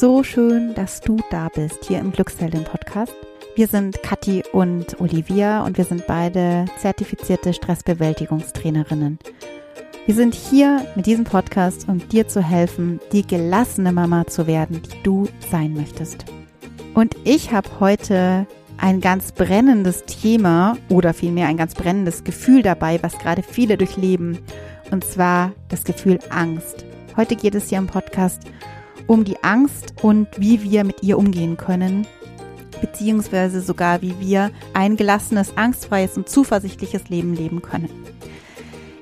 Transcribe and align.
So 0.00 0.22
schön, 0.22 0.72
dass 0.72 1.02
du 1.02 1.18
da 1.30 1.50
bist 1.54 1.84
hier 1.84 1.98
im 1.98 2.10
Glücksheldin 2.10 2.64
Podcast. 2.64 3.12
Wir 3.54 3.66
sind 3.66 4.02
Kathi 4.02 4.42
und 4.50 4.98
Olivia 4.98 5.62
und 5.62 5.76
wir 5.76 5.84
sind 5.84 6.06
beide 6.06 6.64
zertifizierte 6.78 7.52
Stressbewältigungstrainerinnen. 7.52 9.18
Wir 10.06 10.14
sind 10.14 10.34
hier 10.34 10.86
mit 10.96 11.04
diesem 11.04 11.24
Podcast, 11.24 11.86
um 11.86 11.98
dir 12.08 12.26
zu 12.26 12.42
helfen, 12.42 12.98
die 13.12 13.26
gelassene 13.26 13.92
Mama 13.92 14.26
zu 14.26 14.46
werden, 14.46 14.80
die 14.80 15.02
du 15.02 15.28
sein 15.50 15.74
möchtest. 15.74 16.24
Und 16.94 17.14
ich 17.24 17.52
habe 17.52 17.68
heute 17.78 18.46
ein 18.78 19.02
ganz 19.02 19.32
brennendes 19.32 20.06
Thema 20.06 20.78
oder 20.88 21.12
vielmehr 21.12 21.46
ein 21.48 21.58
ganz 21.58 21.74
brennendes 21.74 22.24
Gefühl 22.24 22.62
dabei, 22.62 23.02
was 23.02 23.18
gerade 23.18 23.42
viele 23.42 23.76
durchleben, 23.76 24.38
und 24.90 25.04
zwar 25.04 25.52
das 25.68 25.84
Gefühl 25.84 26.20
Angst. 26.30 26.86
Heute 27.18 27.36
geht 27.36 27.54
es 27.54 27.68
hier 27.68 27.76
im 27.76 27.86
Podcast 27.86 28.44
um 28.44 28.59
die 29.08 29.42
Angst 29.42 29.94
und 30.02 30.28
wie 30.36 30.62
wir 30.62 30.84
mit 30.84 31.02
ihr 31.02 31.18
umgehen 31.18 31.56
können, 31.56 32.06
beziehungsweise 32.80 33.60
sogar 33.60 34.02
wie 34.02 34.14
wir 34.20 34.50
ein 34.72 34.96
gelassenes, 34.96 35.56
angstfreies 35.56 36.16
und 36.16 36.28
zuversichtliches 36.28 37.08
Leben 37.08 37.34
leben 37.34 37.62
können. 37.62 37.90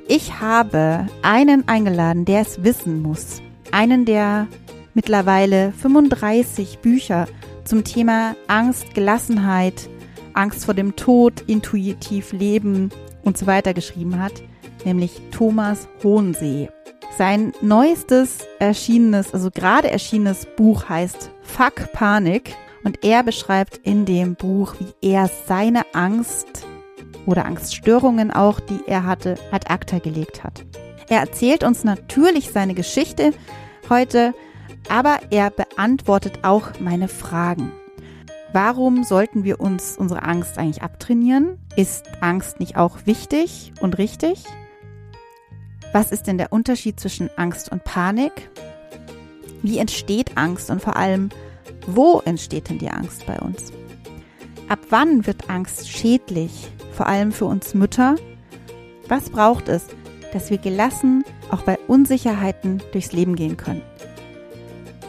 Ich 0.07 0.41
habe 0.41 1.07
einen 1.23 1.69
eingeladen, 1.69 2.25
der 2.25 2.41
es 2.41 2.65
wissen 2.65 3.03
muss. 3.03 3.43
Einen, 3.71 4.07
der 4.07 4.47
mittlerweile 4.95 5.73
35 5.73 6.79
Bücher 6.79 7.27
zum 7.65 7.85
Thema 7.85 8.35
Angst, 8.47 8.95
Gelassenheit, 8.95 9.89
Angst 10.33 10.65
vor 10.65 10.75
dem 10.75 10.97
Tod, 10.97 11.43
intuitiv 11.47 12.33
leben 12.33 12.91
und 13.23 13.37
so 13.37 13.47
weiter 13.47 13.75
geschrieben 13.75 14.19
hat, 14.19 14.33
nämlich 14.85 15.21
Thomas 15.31 15.87
Hohensee. 16.03 16.71
Sein 17.19 17.53
neuestes 17.61 18.47
erschienenes, 18.61 19.35
also 19.35 19.51
gerade 19.51 19.91
erschienenes 19.91 20.47
Buch 20.57 20.89
heißt 20.89 21.33
Fuck 21.43 21.93
Panik 21.93 22.55
und 22.85 23.05
er 23.05 23.25
beschreibt 23.25 23.79
in 23.79 24.05
dem 24.05 24.37
Buch, 24.37 24.77
wie 24.79 25.11
er 25.11 25.29
seine 25.49 25.83
Angst 25.95 26.65
oder 27.27 27.45
Angststörungen 27.45 28.31
auch, 28.31 28.61
die 28.61 28.83
er 28.87 29.03
hatte, 29.03 29.35
ad 29.51 29.67
acta 29.69 29.99
gelegt 29.99 30.45
hat. 30.45 30.65
Er 31.09 31.19
erzählt 31.19 31.65
uns 31.65 31.83
natürlich 31.83 32.53
seine 32.53 32.75
Geschichte 32.75 33.33
heute, 33.91 34.33
aber 34.89 35.19
er 35.31 35.51
beantwortet 35.51 36.45
auch 36.45 36.79
meine 36.79 37.09
Fragen. 37.09 37.73
Warum 38.53 39.03
sollten 39.03 39.43
wir 39.43 39.59
uns 39.59 39.97
unsere 39.99 40.23
Angst 40.23 40.57
eigentlich 40.57 40.83
abtrainieren? 40.83 41.59
Ist 41.75 42.05
Angst 42.21 42.61
nicht 42.61 42.77
auch 42.77 43.07
wichtig 43.07 43.73
und 43.81 43.99
richtig? 43.99 44.45
Was 45.93 46.13
ist 46.13 46.27
denn 46.27 46.39
der 46.39 46.53
Unterschied 46.53 47.01
zwischen 47.01 47.31
Angst 47.37 47.73
und 47.73 47.85
Panik? 47.85 48.51
Wie 49.63 49.79
entsteht 49.79 50.37
Angst 50.37 50.71
und 50.71 50.83
vor 50.83 50.97
allem, 50.97 51.31
wo 51.87 52.21
entsteht 52.25 52.69
denn 52.69 52.79
die 52.79 52.91
Angst 52.91 53.27
bei 53.27 53.39
uns? 53.39 53.73
Ab 54.69 54.81
wann 54.91 55.27
wird 55.27 55.49
Angst 55.49 55.89
schädlich, 55.89 56.71
vor 56.93 57.07
allem 57.07 57.33
für 57.33 57.47
uns 57.47 57.75
Mütter? 57.75 58.17
Was 59.09 59.31
braucht 59.31 59.69
es, 59.69 59.87
dass 60.35 60.51
wir 60.51 60.59
gelassen 60.59 61.25
auch 61.51 61.63
bei 61.63 61.79
Unsicherheiten 61.89 62.83
durchs 62.93 63.13
Leben 63.13 63.35
gehen 63.35 63.57
können? 63.57 63.83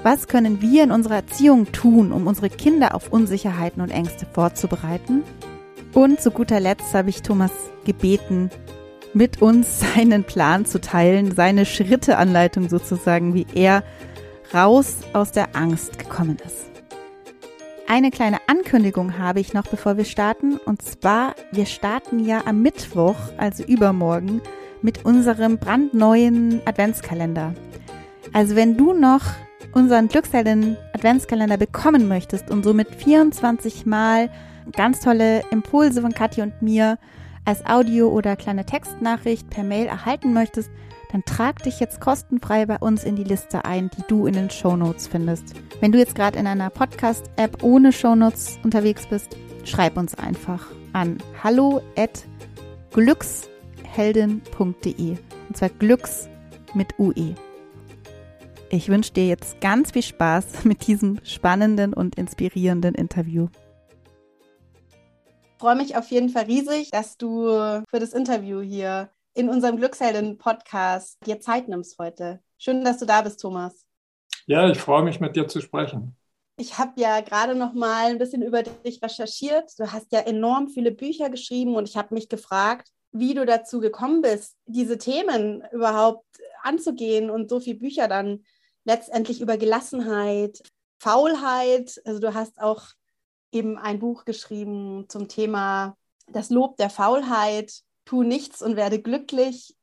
Was 0.01 0.29
können 0.29 0.61
wir 0.61 0.83
in 0.83 0.91
unserer 0.91 1.15
Erziehung 1.15 1.69
tun, 1.73 2.13
um 2.13 2.25
unsere 2.25 2.49
Kinder 2.49 2.95
auf 2.95 3.11
Unsicherheiten 3.11 3.81
und 3.81 3.91
Ängste 3.91 4.25
vorzubereiten? 4.25 5.23
Und 5.93 6.21
zu 6.21 6.31
guter 6.31 6.61
Letzt 6.61 6.93
habe 6.93 7.09
ich 7.09 7.21
Thomas 7.21 7.51
gebeten, 7.83 8.49
mit 9.13 9.41
uns 9.41 9.79
seinen 9.95 10.23
Plan 10.23 10.65
zu 10.65 10.79
teilen, 10.81 11.35
seine 11.35 11.65
Schritteanleitung 11.65 12.69
sozusagen, 12.69 13.33
wie 13.33 13.47
er 13.53 13.83
raus 14.53 14.97
aus 15.13 15.31
der 15.31 15.55
Angst 15.55 15.99
gekommen 15.99 16.37
ist. 16.45 16.69
Eine 17.87 18.11
kleine 18.11 18.37
Ankündigung 18.47 19.17
habe 19.17 19.39
ich 19.39 19.53
noch, 19.53 19.65
bevor 19.65 19.97
wir 19.97 20.05
starten. 20.05 20.57
Und 20.57 20.83
zwar, 20.83 21.35
wir 21.51 21.65
starten 21.65 22.19
ja 22.23 22.43
am 22.45 22.61
Mittwoch, 22.61 23.15
also 23.37 23.63
übermorgen, 23.63 24.41
mit 24.83 25.05
unserem 25.05 25.57
brandneuen 25.57 26.61
Adventskalender. 26.65 27.55
Also 28.31 28.55
wenn 28.55 28.77
du 28.77 28.93
noch 28.93 29.23
unseren 29.73 30.07
Glückshelden 30.07 30.77
Adventskalender 30.93 31.57
bekommen 31.57 32.07
möchtest 32.07 32.51
und 32.51 32.63
somit 32.63 32.93
24 32.93 33.85
Mal 33.85 34.29
ganz 34.71 34.99
tolle 34.99 35.41
Impulse 35.51 36.01
von 36.01 36.13
Kathi 36.13 36.41
und 36.41 36.61
mir 36.61 36.99
als 37.49 37.65
Audio 37.65 38.09
oder 38.09 38.35
kleine 38.35 38.63
Textnachricht 38.63 39.49
per 39.49 39.63
Mail 39.63 39.87
erhalten 39.87 40.33
möchtest, 40.33 40.69
dann 41.11 41.25
trag 41.25 41.63
dich 41.63 41.79
jetzt 41.79 41.99
kostenfrei 41.99 42.67
bei 42.67 42.77
uns 42.77 43.03
in 43.03 43.15
die 43.15 43.23
Liste 43.23 43.65
ein, 43.65 43.89
die 43.89 44.03
du 44.07 44.27
in 44.27 44.35
den 44.35 44.51
Show 44.51 44.75
Notes 44.75 45.07
findest. 45.07 45.55
Wenn 45.79 45.91
du 45.91 45.97
jetzt 45.97 46.13
gerade 46.13 46.37
in 46.37 46.45
einer 46.45 46.69
Podcast-App 46.69 47.63
ohne 47.63 47.91
Show 47.91 48.13
Notes 48.13 48.59
unterwegs 48.63 49.07
bist, 49.07 49.35
schreib 49.63 49.97
uns 49.97 50.13
einfach 50.13 50.67
an 50.93 51.17
hallo 51.43 51.81
at 51.97 52.23
glücksheldin.de 52.91 55.17
und 55.47 55.57
zwar 55.57 55.69
Glücks 55.69 56.29
mit 56.75 56.99
UE. 56.99 57.33
Ich 58.69 58.89
wünsche 58.89 59.13
dir 59.13 59.25
jetzt 59.25 59.59
ganz 59.59 59.89
viel 59.89 60.03
Spaß 60.03 60.45
mit 60.65 60.85
diesem 60.85 61.19
spannenden 61.23 61.95
und 61.95 62.13
inspirierenden 62.13 62.93
Interview. 62.93 63.47
Ich 65.59 65.61
freue 65.61 65.75
mich 65.75 65.97
auf 65.97 66.09
jeden 66.09 66.29
Fall 66.29 66.45
riesig, 66.45 66.89
dass 66.91 67.17
du 67.17 67.49
für 67.89 67.99
das 67.99 68.13
Interview 68.13 68.61
hier 68.61 69.09
in 69.33 69.49
unserem 69.49 69.75
Glückshelden-Podcast 69.75 71.17
dir 71.25 71.41
Zeit 71.41 71.67
nimmst 71.67 71.99
heute. 71.99 72.39
Schön, 72.57 72.85
dass 72.85 72.99
du 72.99 73.05
da 73.05 73.23
bist, 73.23 73.41
Thomas. 73.41 73.85
Ja, 74.45 74.69
ich 74.69 74.77
freue 74.77 75.03
mich, 75.03 75.19
mit 75.19 75.35
dir 75.35 75.49
zu 75.49 75.59
sprechen. 75.59 76.15
Ich 76.55 76.77
habe 76.77 76.93
ja 76.95 77.19
gerade 77.19 77.55
noch 77.55 77.73
mal 77.73 78.05
ein 78.05 78.19
bisschen 78.19 78.41
über 78.41 78.63
dich 78.63 79.03
recherchiert. 79.03 79.77
Du 79.77 79.91
hast 79.91 80.13
ja 80.13 80.21
enorm 80.21 80.69
viele 80.69 80.91
Bücher 80.91 81.29
geschrieben 81.29 81.75
und 81.75 81.89
ich 81.89 81.97
habe 81.97 82.13
mich 82.13 82.29
gefragt, 82.29 82.87
wie 83.11 83.33
du 83.33 83.45
dazu 83.45 83.81
gekommen 83.81 84.21
bist, 84.21 84.55
diese 84.65 84.97
Themen 84.97 85.61
überhaupt 85.73 86.25
anzugehen 86.63 87.29
und 87.29 87.49
so 87.49 87.59
viele 87.59 87.79
Bücher 87.79 88.07
dann 88.07 88.45
letztendlich 88.85 89.41
über 89.41 89.57
Gelassenheit, 89.57 90.61
Faulheit. 90.99 92.01
Also 92.05 92.21
du 92.21 92.33
hast 92.33 92.61
auch 92.61 92.83
eben 93.51 93.77
ein 93.77 93.99
Buch 93.99 94.25
geschrieben 94.25 95.05
zum 95.07 95.27
Thema 95.27 95.95
das 96.27 96.49
Lob 96.49 96.77
der 96.77 96.89
Faulheit, 96.89 97.81
tu 98.05 98.23
nichts 98.23 98.61
und 98.61 98.75
werde 98.75 99.01
glücklich. 99.01 99.75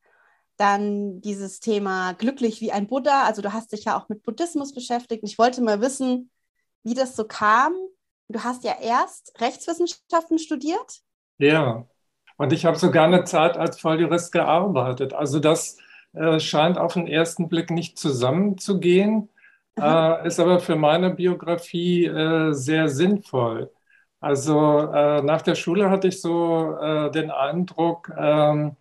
Dann 0.57 1.21
dieses 1.21 1.61
Thema 1.61 2.13
glücklich 2.15 2.61
wie 2.61 2.73
ein 2.73 2.87
Buddha. 2.87 3.25
Also 3.25 3.43
du 3.43 3.53
hast 3.53 3.73
dich 3.73 3.85
ja 3.85 3.99
auch 3.99 4.09
mit 4.09 4.23
Buddhismus 4.23 4.73
beschäftigt. 4.73 5.23
Ich 5.25 5.39
wollte 5.39 5.61
mal 5.61 5.81
wissen, 5.81 6.31
wie 6.83 6.95
das 6.95 7.15
so 7.15 7.25
kam. 7.25 7.75
Du 8.29 8.43
hast 8.43 8.65
ja 8.65 8.77
erst 8.81 9.39
Rechtswissenschaften 9.41 10.39
studiert. 10.39 11.03
Ja, 11.39 11.87
und 12.39 12.53
ich 12.53 12.65
habe 12.65 12.79
sogar 12.79 13.05
eine 13.05 13.25
Zeit 13.25 13.57
als 13.57 13.81
Volljurist 13.81 14.33
gearbeitet. 14.33 15.13
Also 15.13 15.41
das 15.41 15.77
äh, 16.13 16.41
scheint 16.41 16.79
auf 16.79 16.95
den 16.95 17.07
ersten 17.07 17.49
Blick 17.49 17.71
nicht 17.71 17.99
zusammenzugehen, 17.99 19.29
äh, 19.81 20.27
ist 20.27 20.41
aber 20.41 20.61
für 20.61 20.77
meine 20.77 21.11
Biografie 21.11 22.07
äh, 22.07 22.53
sehr 22.53 22.89
sinnvoll. 22.89 23.71
Also 24.21 24.81
äh, 24.93 25.23
nach 25.23 25.43
der 25.43 25.55
Schule 25.55 25.91
hatte 25.91 26.09
ich 26.09 26.21
so 26.21 26.77
äh, 26.81 27.11
den 27.11 27.31
Eindruck, 27.31 28.11
ähm, 28.19 28.77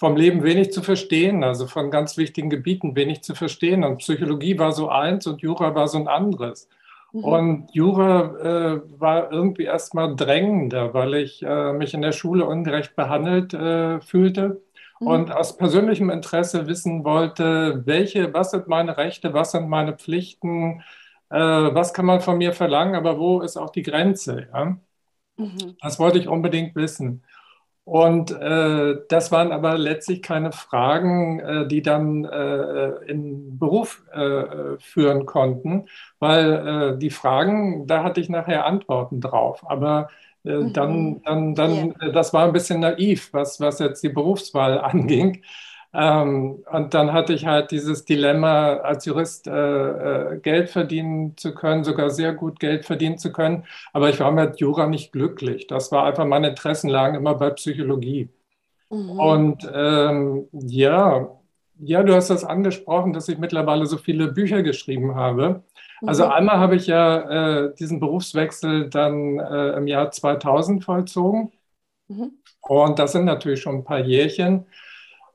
vom 0.00 0.16
Leben 0.16 0.42
wenig 0.42 0.72
zu 0.72 0.82
verstehen, 0.82 1.44
also 1.44 1.66
von 1.66 1.90
ganz 1.90 2.16
wichtigen 2.16 2.48
Gebieten 2.48 2.96
wenig 2.96 3.22
zu 3.22 3.34
verstehen. 3.34 3.84
Und 3.84 3.98
Psychologie 3.98 4.58
war 4.58 4.72
so 4.72 4.88
eins 4.88 5.26
und 5.26 5.42
Jura 5.42 5.74
war 5.74 5.88
so 5.88 5.98
ein 5.98 6.08
anderes. 6.08 6.70
Mhm. 7.12 7.24
Und 7.24 7.74
Jura 7.74 8.76
äh, 8.78 8.80
war 8.98 9.30
irgendwie 9.30 9.64
erstmal 9.64 10.16
drängender, 10.16 10.94
weil 10.94 11.14
ich 11.14 11.42
äh, 11.42 11.74
mich 11.74 11.92
in 11.92 12.00
der 12.02 12.12
Schule 12.12 12.46
ungerecht 12.46 12.96
behandelt 12.96 13.52
äh, 13.52 14.00
fühlte. 14.00 14.62
Und 15.02 15.32
aus 15.32 15.56
persönlichem 15.56 16.10
Interesse 16.10 16.66
wissen 16.66 17.04
wollte, 17.04 17.82
welche, 17.86 18.32
was 18.34 18.50
sind 18.52 18.68
meine 18.68 18.96
Rechte, 18.96 19.32
was 19.34 19.52
sind 19.52 19.68
meine 19.68 19.96
Pflichten, 19.96 20.82
äh, 21.30 21.36
was 21.38 21.94
kann 21.94 22.06
man 22.06 22.20
von 22.20 22.38
mir 22.38 22.52
verlangen, 22.52 22.94
aber 22.94 23.18
wo 23.18 23.40
ist 23.40 23.56
auch 23.56 23.70
die 23.70 23.82
Grenze? 23.82 24.48
Ja? 24.52 24.78
Mhm. 25.36 25.76
Das 25.80 25.98
wollte 25.98 26.18
ich 26.18 26.28
unbedingt 26.28 26.74
wissen. 26.76 27.24
Und 27.84 28.30
äh, 28.30 28.96
das 29.08 29.32
waren 29.32 29.52
aber 29.52 29.76
letztlich 29.78 30.22
keine 30.22 30.52
Fragen, 30.52 31.40
äh, 31.40 31.66
die 31.68 31.82
dann 31.82 32.24
äh, 32.24 32.90
in 33.10 33.58
Beruf 33.58 34.04
äh, 34.12 34.78
führen 34.78 35.26
konnten, 35.26 35.88
weil 36.20 36.94
äh, 36.94 36.98
die 36.98 37.10
Fragen, 37.10 37.86
da 37.88 38.04
hatte 38.04 38.20
ich 38.20 38.28
nachher 38.28 38.66
Antworten 38.66 39.20
drauf. 39.20 39.64
Aber 39.68 40.02
mhm. 40.02 40.08
Dann, 40.42 41.22
dann, 41.22 41.54
dann, 41.54 41.94
yeah. 42.00 42.12
das 42.12 42.32
war 42.32 42.44
ein 42.46 42.52
bisschen 42.52 42.80
naiv, 42.80 43.32
was, 43.32 43.60
was 43.60 43.78
jetzt 43.78 44.02
die 44.02 44.08
Berufswahl 44.08 44.78
anging. 44.82 45.42
Ähm, 45.92 46.62
und 46.70 46.94
dann 46.94 47.12
hatte 47.12 47.32
ich 47.32 47.46
halt 47.46 47.72
dieses 47.72 48.04
Dilemma, 48.04 48.74
als 48.76 49.06
Jurist 49.06 49.48
äh, 49.48 50.34
äh, 50.34 50.38
Geld 50.38 50.70
verdienen 50.70 51.36
zu 51.36 51.52
können, 51.52 51.82
sogar 51.82 52.10
sehr 52.10 52.32
gut 52.32 52.60
Geld 52.60 52.84
verdienen 52.84 53.18
zu 53.18 53.32
können. 53.32 53.64
Aber 53.92 54.08
ich 54.08 54.20
war 54.20 54.30
mit 54.30 54.60
Jura 54.60 54.86
nicht 54.86 55.12
glücklich. 55.12 55.66
Das 55.66 55.90
war 55.90 56.04
einfach, 56.04 56.24
meine 56.26 56.50
Interessen 56.50 56.88
lagen 56.88 57.16
immer 57.16 57.34
bei 57.34 57.50
Psychologie. 57.50 58.28
Mhm. 58.90 59.10
Und 59.18 59.70
ähm, 59.74 60.48
ja, 60.52 61.28
ja, 61.82 62.02
du 62.02 62.14
hast 62.14 62.30
das 62.30 62.44
angesprochen, 62.44 63.12
dass 63.12 63.28
ich 63.28 63.38
mittlerweile 63.38 63.86
so 63.86 63.96
viele 63.96 64.28
Bücher 64.28 64.62
geschrieben 64.62 65.14
habe. 65.14 65.64
Also 66.06 66.24
mhm. 66.26 66.32
einmal 66.32 66.58
habe 66.58 66.76
ich 66.76 66.86
ja 66.86 67.64
äh, 67.66 67.74
diesen 67.74 68.00
Berufswechsel 68.00 68.88
dann 68.88 69.38
äh, 69.38 69.76
im 69.76 69.86
Jahr 69.86 70.10
2000 70.10 70.84
vollzogen. 70.84 71.52
Mhm. 72.08 72.32
Und 72.60 72.98
das 72.98 73.12
sind 73.12 73.24
natürlich 73.24 73.60
schon 73.60 73.76
ein 73.76 73.84
paar 73.84 74.00
Jährchen. 74.00 74.66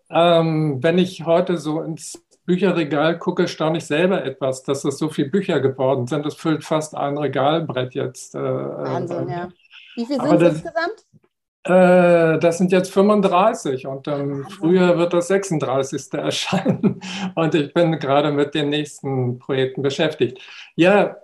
Ähm, 0.10 0.82
wenn 0.82 0.98
ich 0.98 1.26
heute 1.26 1.58
so 1.58 1.82
ins 1.82 2.24
Bücherregal 2.46 3.18
gucke, 3.18 3.48
staune 3.48 3.80
ich 3.80 3.86
selber 3.86 4.24
etwas, 4.24 4.64
dass 4.64 4.86
es 4.86 4.98
so 4.98 5.10
viele 5.10 5.30
Bücher 5.30 5.60
geworden 5.60 6.06
sind. 6.08 6.26
Das 6.26 6.36
füllt 6.36 6.64
fast 6.64 6.96
ein 6.96 7.18
Regalbrett 7.18 7.96
jetzt. 7.96 8.36
Äh, 8.36 8.40
Wahnsinn, 8.40 9.30
ja. 9.30 9.50
Wie 9.96 10.06
viele 10.06 10.28
sind 10.28 10.42
es 10.42 10.54
insgesamt? 10.54 11.06
Äh, 11.66 12.38
das 12.38 12.60
sind 12.60 12.72
jetzt 12.72 12.94
35 12.94 13.88
und 13.88 14.08
im 14.08 14.48
Frühjahr 14.50 14.98
wird 14.98 15.14
das 15.14 15.28
36. 15.30 16.14
erscheinen. 16.14 17.02
Und 17.34 17.56
ich 17.56 17.74
bin 17.74 18.00
gerade 18.00 18.32
mit 18.32 18.54
den 18.54 18.70
nächsten 18.70 19.40
Projekten 19.40 19.82
beschäftigt. 19.82 20.40
Ja, 20.76 21.18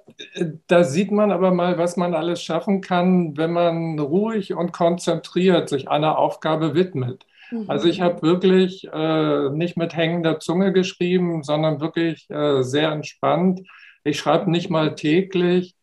da 0.68 0.84
sieht 0.84 1.12
man 1.12 1.32
aber 1.32 1.52
mal, 1.52 1.78
was 1.78 1.96
man 1.96 2.16
alles 2.16 2.42
schaffen 2.42 2.82
kann, 2.82 3.38
wenn 3.38 3.52
man 3.54 4.00
ruhig 4.00 4.54
und 4.54 4.74
konzentriert 4.74 5.70
sich 5.70 5.90
einer 5.90 6.18
Aufgabe 6.18 6.74
widmet. 6.74 7.26
Also 7.68 7.88
ich 7.88 8.00
mhm. 8.00 8.04
habe 8.04 8.22
wirklich 8.24 8.88
äh, 8.92 9.50
nicht 9.50 9.78
mit 9.78 9.96
hängender 9.96 10.40
Zunge 10.40 10.72
geschrieben, 10.72 11.44
sondern 11.44 11.82
wirklich 11.82 12.30
äh, 12.30 12.64
sehr 12.64 12.92
entspannt. 12.92 13.62
Ich 14.04 14.18
schreibe 14.18 14.50
nicht 14.50 14.70
mal 14.70 14.96
täglich. 14.96 15.76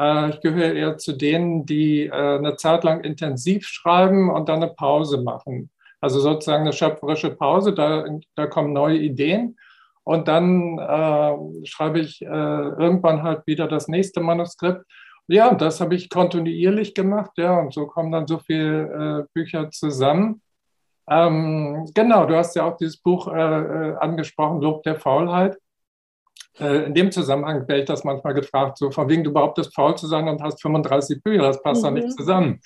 Äh, 0.00 0.30
ich 0.30 0.40
gehöre 0.40 0.72
eher 0.72 0.96
zu 0.98 1.12
denen, 1.12 1.66
die 1.66 2.06
äh, 2.06 2.10
eine 2.10 2.56
Zeit 2.56 2.84
lang 2.84 3.04
intensiv 3.04 3.66
schreiben 3.66 4.30
und 4.30 4.48
dann 4.48 4.62
eine 4.62 4.72
Pause 4.72 5.22
machen. 5.22 5.70
Also 6.00 6.20
sozusagen 6.20 6.62
eine 6.62 6.72
schöpferische 6.72 7.30
Pause, 7.30 7.74
da, 7.74 8.04
da 8.34 8.46
kommen 8.46 8.72
neue 8.72 8.98
Ideen. 8.98 9.58
Und 10.02 10.28
dann 10.28 10.78
äh, 10.78 11.66
schreibe 11.66 12.00
ich 12.00 12.22
äh, 12.22 12.26
irgendwann 12.26 13.22
halt 13.22 13.46
wieder 13.46 13.68
das 13.68 13.86
nächste 13.86 14.20
Manuskript. 14.20 14.84
Ja, 15.28 15.54
das 15.54 15.80
habe 15.80 15.94
ich 15.94 16.08
kontinuierlich 16.08 16.94
gemacht, 16.94 17.32
ja, 17.36 17.60
und 17.60 17.72
so 17.72 17.86
kommen 17.86 18.10
dann 18.10 18.26
so 18.26 18.38
viele 18.38 19.28
Bücher 19.32 19.70
zusammen. 19.70 20.42
Ähm, 21.10 21.90
genau, 21.92 22.24
du 22.24 22.36
hast 22.36 22.54
ja 22.54 22.64
auch 22.64 22.76
dieses 22.76 22.96
Buch 22.96 23.26
äh, 23.28 23.32
äh, 23.32 23.96
angesprochen, 23.96 24.60
Lob 24.60 24.84
der 24.84 24.94
Faulheit. 24.94 25.58
Äh, 26.58 26.84
in 26.86 26.94
dem 26.94 27.12
Zusammenhang 27.12 27.66
werde 27.68 27.80
ich 27.80 27.86
das 27.86 28.04
manchmal 28.04 28.34
gefragt, 28.34 28.78
so 28.78 28.90
von 28.90 29.08
wegen 29.08 29.24
du 29.24 29.32
behauptest 29.32 29.74
faul 29.74 29.96
zu 29.96 30.06
sein 30.06 30.28
und 30.28 30.42
hast 30.42 30.60
35 30.62 31.22
Bücher, 31.22 31.42
das 31.42 31.62
passt 31.62 31.82
mhm. 31.82 31.86
doch 31.86 31.92
nicht 31.92 32.12
zusammen. 32.12 32.60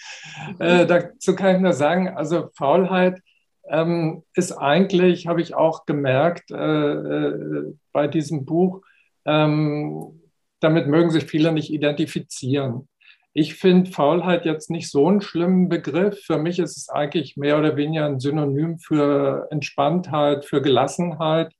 Äh, 0.59 0.87
dazu 0.87 1.35
kann 1.35 1.57
ich 1.57 1.61
nur 1.63 1.73
sagen, 1.73 2.09
also 2.09 2.49
Faulheit 2.57 3.21
ähm, 3.69 4.23
ist 4.35 4.53
eigentlich, 4.53 5.27
habe 5.27 5.41
ich 5.41 5.55
auch 5.55 5.87
gemerkt 5.87 6.51
äh, 6.51 6.57
äh, 6.57 7.75
bei 7.93 8.09
diesem 8.09 8.45
Buch, 8.45 8.83
ähm, 9.25 10.21
damit 10.61 10.87
mögen 10.87 11.11
sich 11.11 11.25
viele 11.25 11.53
nicht 11.53 11.73
identifizieren. 11.73 12.89
Ich 13.33 13.55
finde 13.55 13.91
Faulheit 13.91 14.45
jetzt 14.45 14.71
nicht 14.71 14.91
so 14.91 15.09
einen 15.09 15.21
schlimmen 15.21 15.69
Begriff. 15.69 16.21
Für 16.25 16.39
mich 16.39 16.61
ist 16.61 16.77
es 16.77 16.89
eigentlich 16.89 17.37
mehr 17.37 17.59
oder 17.59 17.77
weniger 17.77 18.07
ein 18.07 18.21
Synonym 18.21 18.79
für 18.79 19.49
Entspanntheit, 19.51 20.45
für 20.45 20.63
Gelassenheit. 20.63 21.53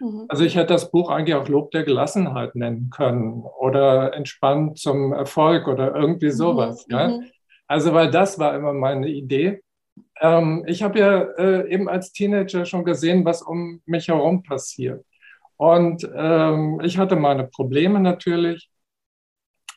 Mhm. 0.00 0.26
Also 0.28 0.44
ich 0.44 0.56
hätte 0.56 0.72
das 0.72 0.90
Buch 0.90 1.10
eigentlich 1.10 1.34
auch 1.34 1.48
Lob 1.48 1.70
der 1.70 1.84
Gelassenheit 1.84 2.54
nennen 2.54 2.90
können 2.90 3.42
oder 3.42 4.14
entspannt 4.14 4.78
zum 4.78 5.12
Erfolg 5.12 5.68
oder 5.68 5.94
irgendwie 5.94 6.26
mhm. 6.26 6.32
sowas. 6.32 6.86
Mhm. 6.88 6.94
Ja? 6.94 7.20
Also 7.66 7.92
weil 7.94 8.10
das 8.10 8.38
war 8.38 8.54
immer 8.54 8.72
meine 8.72 9.08
Idee. 9.08 9.62
Ähm, 10.20 10.64
ich 10.66 10.82
habe 10.82 10.98
ja 10.98 11.22
äh, 11.38 11.70
eben 11.72 11.88
als 11.88 12.12
Teenager 12.12 12.64
schon 12.64 12.84
gesehen, 12.84 13.24
was 13.24 13.42
um 13.42 13.80
mich 13.86 14.08
herum 14.08 14.42
passiert. 14.42 15.04
Und 15.56 16.08
ähm, 16.14 16.80
ich 16.82 16.98
hatte 16.98 17.16
meine 17.16 17.44
Probleme 17.44 18.00
natürlich. 18.00 18.70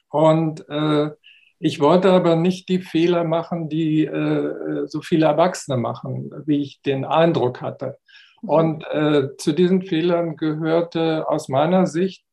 Und 0.09 0.67
äh, 0.69 1.11
ich 1.59 1.79
wollte 1.79 2.11
aber 2.11 2.35
nicht 2.35 2.69
die 2.69 2.79
Fehler 2.79 3.23
machen, 3.23 3.67
die 3.69 4.05
äh, 4.05 4.85
so 4.87 5.01
viele 5.01 5.25
Erwachsene 5.25 5.77
machen, 5.77 6.31
wie 6.45 6.61
ich 6.61 6.81
den 6.81 7.03
Eindruck 7.03 7.61
hatte. 7.61 7.97
Mhm. 8.41 8.49
Und 8.49 8.83
äh, 8.91 9.35
zu 9.37 9.53
diesen 9.53 9.81
Fehlern 9.81 10.35
gehörte 10.35 11.27
aus 11.27 11.49
meiner 11.49 11.85
Sicht, 11.85 12.23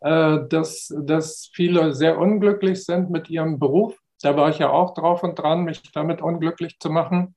äh, 0.00 0.38
dass, 0.48 0.94
dass 0.98 1.50
viele 1.52 1.94
sehr 1.94 2.18
unglücklich 2.18 2.84
sind 2.84 3.10
mit 3.10 3.30
ihrem 3.30 3.58
Beruf. 3.58 3.96
Da 4.22 4.36
war 4.36 4.50
ich 4.50 4.58
ja 4.58 4.70
auch 4.70 4.94
drauf 4.94 5.22
und 5.22 5.38
dran, 5.38 5.64
mich 5.64 5.82
damit 5.92 6.22
unglücklich 6.22 6.78
zu 6.78 6.90
machen. 6.90 7.34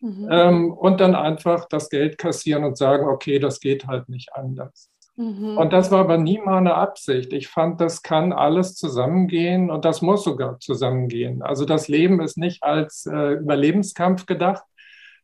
Mhm. 0.00 0.28
Ähm, 0.30 0.72
und 0.72 1.00
dann 1.00 1.14
einfach 1.14 1.66
das 1.68 1.90
Geld 1.90 2.16
kassieren 2.18 2.64
und 2.64 2.78
sagen, 2.78 3.06
okay, 3.06 3.38
das 3.38 3.60
geht 3.60 3.86
halt 3.86 4.08
nicht 4.08 4.34
anders. 4.34 4.90
Mhm. 5.16 5.58
Und 5.58 5.72
das 5.72 5.90
war 5.90 6.00
aber 6.00 6.16
nie 6.16 6.40
meine 6.42 6.74
Absicht. 6.74 7.32
Ich 7.34 7.48
fand, 7.48 7.80
das 7.80 8.02
kann 8.02 8.32
alles 8.32 8.74
zusammengehen 8.74 9.70
und 9.70 9.84
das 9.84 10.00
muss 10.00 10.24
sogar 10.24 10.58
zusammengehen. 10.60 11.42
Also 11.42 11.66
das 11.66 11.88
Leben 11.88 12.20
ist 12.20 12.38
nicht 12.38 12.62
als 12.62 13.04
äh, 13.04 13.34
Überlebenskampf 13.34 14.24
gedacht, 14.24 14.62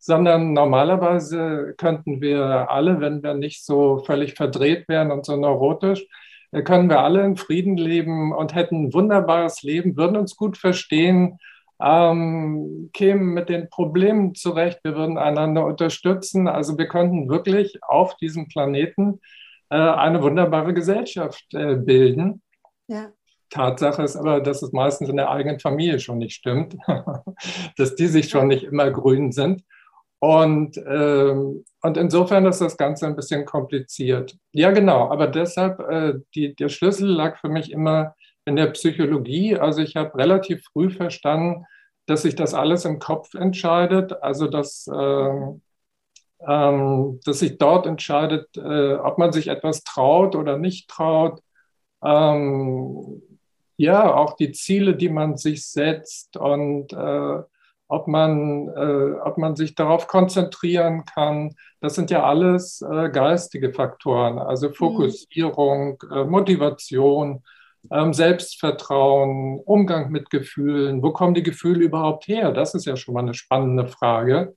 sondern 0.07 0.53
normalerweise 0.53 1.75
könnten 1.77 2.21
wir 2.21 2.71
alle, 2.71 3.01
wenn 3.01 3.23
wir 3.23 3.35
nicht 3.35 3.65
so 3.65 4.05
völlig 4.07 4.35
verdreht 4.35 4.89
wären 4.89 5.11
und 5.11 5.27
so 5.27 5.37
neurotisch, 5.37 6.07
äh, 6.53 6.63
können 6.63 6.89
wir 6.89 7.01
alle 7.01 7.25
in 7.25 7.37
Frieden 7.37 7.77
leben 7.77 8.33
und 8.33 8.55
hätten 8.55 8.85
ein 8.85 8.95
wunderbares 8.95 9.63
Leben, 9.63 9.97
würden 9.97 10.17
uns 10.17 10.37
gut 10.37 10.57
verstehen, 10.57 11.39
ähm, 11.81 12.91
kämen 12.93 13.35
mit 13.35 13.49
den 13.49 13.69
Problemen 13.69 14.35
zurecht, 14.35 14.79
wir 14.85 14.95
würden 14.95 15.19
einander 15.19 15.67
unterstützen. 15.67 16.49
Also 16.49 16.79
wir 16.79 16.87
könnten 16.87 17.29
wirklich 17.29 17.79
auf 17.83 18.17
diesem 18.17 18.49
Planeten 18.49 19.21
äh, 19.71 19.77
eine 19.77 20.23
wunderbare 20.23 20.73
Gesellschaft 20.73 21.53
äh, 21.53 21.75
bilden. 21.75 22.43
Ja. 22.87 23.11
Tatsache 23.51 24.03
ist 24.03 24.17
aber, 24.17 24.41
dass 24.41 24.63
es 24.63 24.73
meistens 24.73 25.09
in 25.09 25.17
der 25.17 25.31
eigenen 25.31 25.61
Familie 25.61 25.99
schon 25.99 26.19
nicht 26.19 26.35
stimmt, 26.35 26.77
dass 27.77 27.97
die 27.97 28.07
sich 28.07 28.29
schon 28.29 28.49
nicht 28.49 28.65
immer 28.65 28.91
grün 28.91 29.33
sind. 29.33 29.63
Und, 30.19 30.79
ähm, 30.79 31.65
und 31.83 31.97
insofern 31.97 32.47
ist 32.47 32.61
das 32.61 32.77
Ganze 32.77 33.07
ein 33.07 33.17
bisschen 33.17 33.45
kompliziert. 33.45 34.37
Ja, 34.53 34.71
genau, 34.71 35.11
aber 35.11 35.27
deshalb, 35.27 35.79
äh, 35.81 36.15
die, 36.35 36.55
der 36.55 36.69
Schlüssel 36.69 37.09
lag 37.09 37.39
für 37.39 37.49
mich 37.49 37.71
immer 37.71 38.15
in 38.47 38.57
der 38.57 38.69
Psychologie. 38.69 39.57
Also 39.57 39.83
ich 39.83 39.97
habe 39.97 40.17
relativ 40.17 40.65
früh 40.73 40.91
verstanden, 40.91 41.67
dass 42.07 42.23
sich 42.23 42.35
das 42.35 42.55
alles 42.55 42.85
im 42.85 42.99
Kopf 42.99 43.35
entscheidet. 43.35 44.23
Also 44.23 44.47
dass, 44.47 44.87
äh, 44.87 45.31
ähm, 46.49 47.21
dass 47.25 47.41
sich 47.41 47.59
dort 47.59 47.87
entscheidet, 47.87 48.57
äh, 48.57 48.95
ob 48.95 49.19
man 49.19 49.33
sich 49.33 49.49
etwas 49.49 49.85
traut 49.85 50.35
oder 50.37 50.57
nicht 50.57 50.89
traut. 50.89 51.41
Ähm, 52.03 53.23
ja, 53.77 54.15
auch 54.15 54.35
die 54.37 54.53
Ziele, 54.53 54.97
die 54.97 55.09
man 55.09 55.37
sich 55.37 55.67
setzt 55.67 56.37
und 56.37 56.93
äh, 56.93 57.43
ob, 57.89 58.09
man, 58.09 58.69
äh, 58.69 59.13
ob 59.23 59.39
man 59.39 59.57
sich 59.57 59.75
darauf 59.75 60.07
konzentrieren 60.07 61.05
kann. 61.05 61.55
Das 61.81 61.95
sind 61.95 62.11
ja 62.11 62.25
alles 62.25 62.83
äh, 62.83 63.11
geistige 63.11 63.73
Faktoren, 63.73 64.39
also 64.39 64.69
mhm. 64.69 64.75
Fokussierung, 64.75 65.99
mhm. 66.11 66.31
Motivation. 66.31 67.43
Ähm, 67.93 68.13
Selbstvertrauen, 68.13 69.61
Umgang 69.61 70.11
mit 70.11 70.29
Gefühlen. 70.31 71.05
Wo 71.05 71.13
kommen 71.13 71.35
die 71.35 71.45
Gefühle 71.45 71.85
überhaupt 71.85 72.27
her? 72.27 72.51
Das 72.51 72.75
ist 72.75 72.85
ja 72.85 72.97
schon 72.97 73.15
mal 73.15 73.21
eine 73.21 73.35
spannende 73.35 73.87
Frage. 73.87 74.57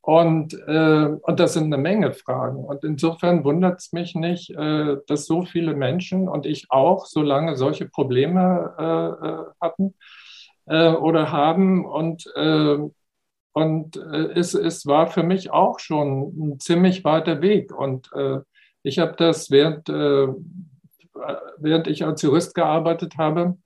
Und, 0.00 0.54
äh, 0.68 1.16
und 1.20 1.40
das 1.40 1.54
sind 1.54 1.64
eine 1.64 1.78
Menge 1.78 2.12
Fragen. 2.12 2.64
Und 2.64 2.84
insofern 2.84 3.42
wundert 3.42 3.80
es 3.80 3.92
mich 3.92 4.14
nicht, 4.14 4.50
äh, 4.50 4.98
dass 5.08 5.26
so 5.26 5.42
viele 5.42 5.74
Menschen 5.74 6.28
und 6.28 6.46
ich 6.46 6.66
auch 6.68 7.06
so 7.06 7.22
lange 7.22 7.56
solche 7.56 7.88
Probleme 7.88 8.74
äh, 8.78 9.28
äh 9.28 9.44
hatten 9.60 9.94
äh, 10.66 10.90
oder 10.90 11.32
haben. 11.32 11.84
Und, 11.84 12.26
äh, 12.34 12.78
und 13.52 13.96
es, 13.96 14.52
es 14.52 14.84
war 14.86 15.06
für 15.06 15.22
mich 15.22 15.50
auch 15.50 15.78
schon 15.78 16.34
ein 16.36 16.60
ziemlich 16.60 17.04
weiter 17.04 17.40
Weg. 17.40 17.74
Und 17.74 18.10
ich 18.82 18.98
habe 18.98 19.14
das 19.16 19.50
während, 19.50 19.88
während 19.88 21.86
ich 21.86 22.04
als 22.04 22.20
Jurist 22.20 22.54
gearbeitet 22.54 23.14
habe, 23.16 23.56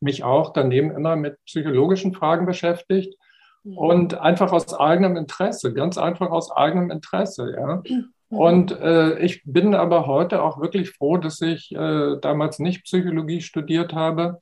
mich 0.00 0.22
auch 0.22 0.52
daneben 0.52 0.92
immer 0.92 1.16
mit 1.16 1.36
psychologischen 1.46 2.14
Fragen 2.14 2.46
beschäftigt 2.46 3.16
Mhm. 3.64 3.78
Und 3.78 4.20
einfach 4.20 4.52
aus 4.52 4.72
eigenem 4.74 5.16
Interesse, 5.16 5.72
ganz 5.72 5.98
einfach 5.98 6.30
aus 6.30 6.50
eigenem 6.50 6.90
Interesse, 6.90 7.54
ja. 7.56 7.82
Mhm. 7.88 8.12
Und 8.28 8.72
äh, 8.80 9.18
ich 9.18 9.42
bin 9.44 9.74
aber 9.74 10.06
heute 10.06 10.42
auch 10.42 10.58
wirklich 10.58 10.92
froh, 10.92 11.18
dass 11.18 11.42
ich 11.42 11.70
äh, 11.72 12.16
damals 12.18 12.58
nicht 12.60 12.84
Psychologie 12.84 13.42
studiert 13.42 13.92
habe, 13.92 14.40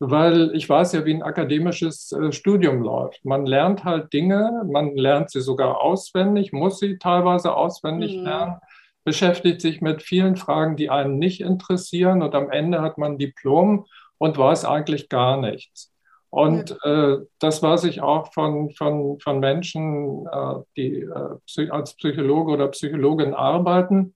weil 0.00 0.54
ich 0.54 0.68
weiß 0.68 0.92
ja, 0.92 1.04
wie 1.04 1.14
ein 1.14 1.22
akademisches 1.22 2.12
äh, 2.12 2.32
Studium 2.32 2.82
läuft. 2.82 3.24
Man 3.24 3.46
lernt 3.46 3.84
halt 3.84 4.12
Dinge, 4.12 4.62
man 4.70 4.96
lernt 4.96 5.30
sie 5.30 5.40
sogar 5.40 5.80
auswendig, 5.80 6.52
muss 6.52 6.78
sie 6.78 6.98
teilweise 6.98 7.54
auswendig 7.54 8.16
mhm. 8.16 8.24
lernen, 8.24 8.56
beschäftigt 9.04 9.60
sich 9.60 9.80
mit 9.80 10.02
vielen 10.02 10.36
Fragen, 10.36 10.76
die 10.76 10.90
einen 10.90 11.18
nicht 11.18 11.40
interessieren 11.40 12.22
und 12.22 12.34
am 12.34 12.50
Ende 12.50 12.80
hat 12.82 12.98
man 12.98 13.12
ein 13.12 13.18
Diplom 13.18 13.86
und 14.18 14.38
weiß 14.38 14.64
eigentlich 14.64 15.08
gar 15.08 15.40
nichts. 15.40 15.92
Und 16.30 16.76
äh, 16.84 17.16
das 17.38 17.62
weiß 17.62 17.84
ich 17.84 18.02
auch 18.02 18.32
von, 18.34 18.70
von, 18.72 19.18
von 19.18 19.40
Menschen, 19.40 20.26
äh, 20.26 20.54
die 20.76 21.00
äh, 21.00 21.70
als 21.70 21.96
Psychologe 21.96 22.52
oder 22.52 22.68
Psychologin 22.68 23.32
arbeiten. 23.32 24.14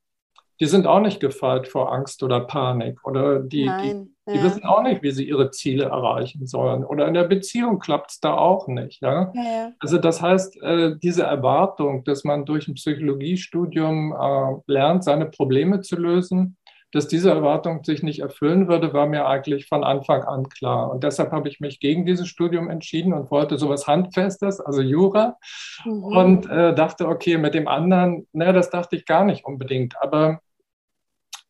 die 0.61 0.67
sind 0.67 0.87
auch 0.87 1.01
nicht 1.01 1.21
gefeit 1.21 1.69
vor 1.69 1.91
Angst 1.93 2.23
oder 2.23 2.41
Panik 2.41 3.03
oder 3.05 3.41
die, 3.41 3.65
die, 3.83 4.12
die 4.29 4.37
ja. 4.37 4.45
wissen 4.45 4.65
auch 4.65 4.83
nicht, 4.83 5.03
wie 5.03 5.11
sie 5.11 5.29
ihre 5.29 5.51
Ziele 5.51 5.85
erreichen 5.85 6.47
sollen. 6.47 6.85
Oder 6.85 7.09
in 7.09 7.15
der 7.15 7.25
Beziehung 7.25 7.81
klappt 7.81 8.13
es 8.13 8.21
da 8.21 8.35
auch 8.35 8.69
nicht. 8.69 9.03
Ja? 9.03 9.33
ja. 9.35 9.73
Also 9.81 9.99
das 9.99 10.23
heißt, 10.23 10.63
äh, 10.63 10.97
diese 11.03 11.25
Erwartung, 11.25 12.05
dass 12.05 12.23
man 12.23 12.45
durch 12.45 12.69
ein 12.69 12.75
Psychologiestudium 12.75 14.13
äh, 14.13 14.73
lernt, 14.73 15.03
seine 15.03 15.27
Probleme 15.27 15.81
zu 15.81 15.97
lösen, 15.97 16.57
dass 16.93 17.09
diese 17.09 17.31
Erwartung 17.31 17.83
sich 17.85 18.03
nicht 18.03 18.21
erfüllen 18.21 18.69
würde, 18.69 18.93
war 18.93 19.07
mir 19.07 19.27
eigentlich 19.27 19.67
von 19.67 19.83
Anfang 19.83 20.23
an 20.23 20.49
klar. 20.49 20.91
Und 20.93 21.03
deshalb 21.03 21.33
habe 21.33 21.49
ich 21.49 21.59
mich 21.59 21.81
gegen 21.81 22.05
dieses 22.05 22.29
Studium 22.29 22.69
entschieden 22.69 23.15
und 23.15 23.31
wollte 23.31 23.57
sowas 23.57 23.87
Handfestes, 23.87 24.61
also 24.61 24.83
Jura. 24.83 25.39
Mhm. 25.85 26.05
Und 26.05 26.51
äh, 26.51 26.75
dachte, 26.75 27.09
okay, 27.09 27.39
mit 27.39 27.55
dem 27.55 27.67
anderen, 27.67 28.29
naja, 28.33 28.53
das 28.53 28.71
dachte 28.71 28.97
ich 28.97 29.07
gar 29.07 29.25
nicht 29.25 29.45
unbedingt. 29.45 29.95
Aber 30.03 30.41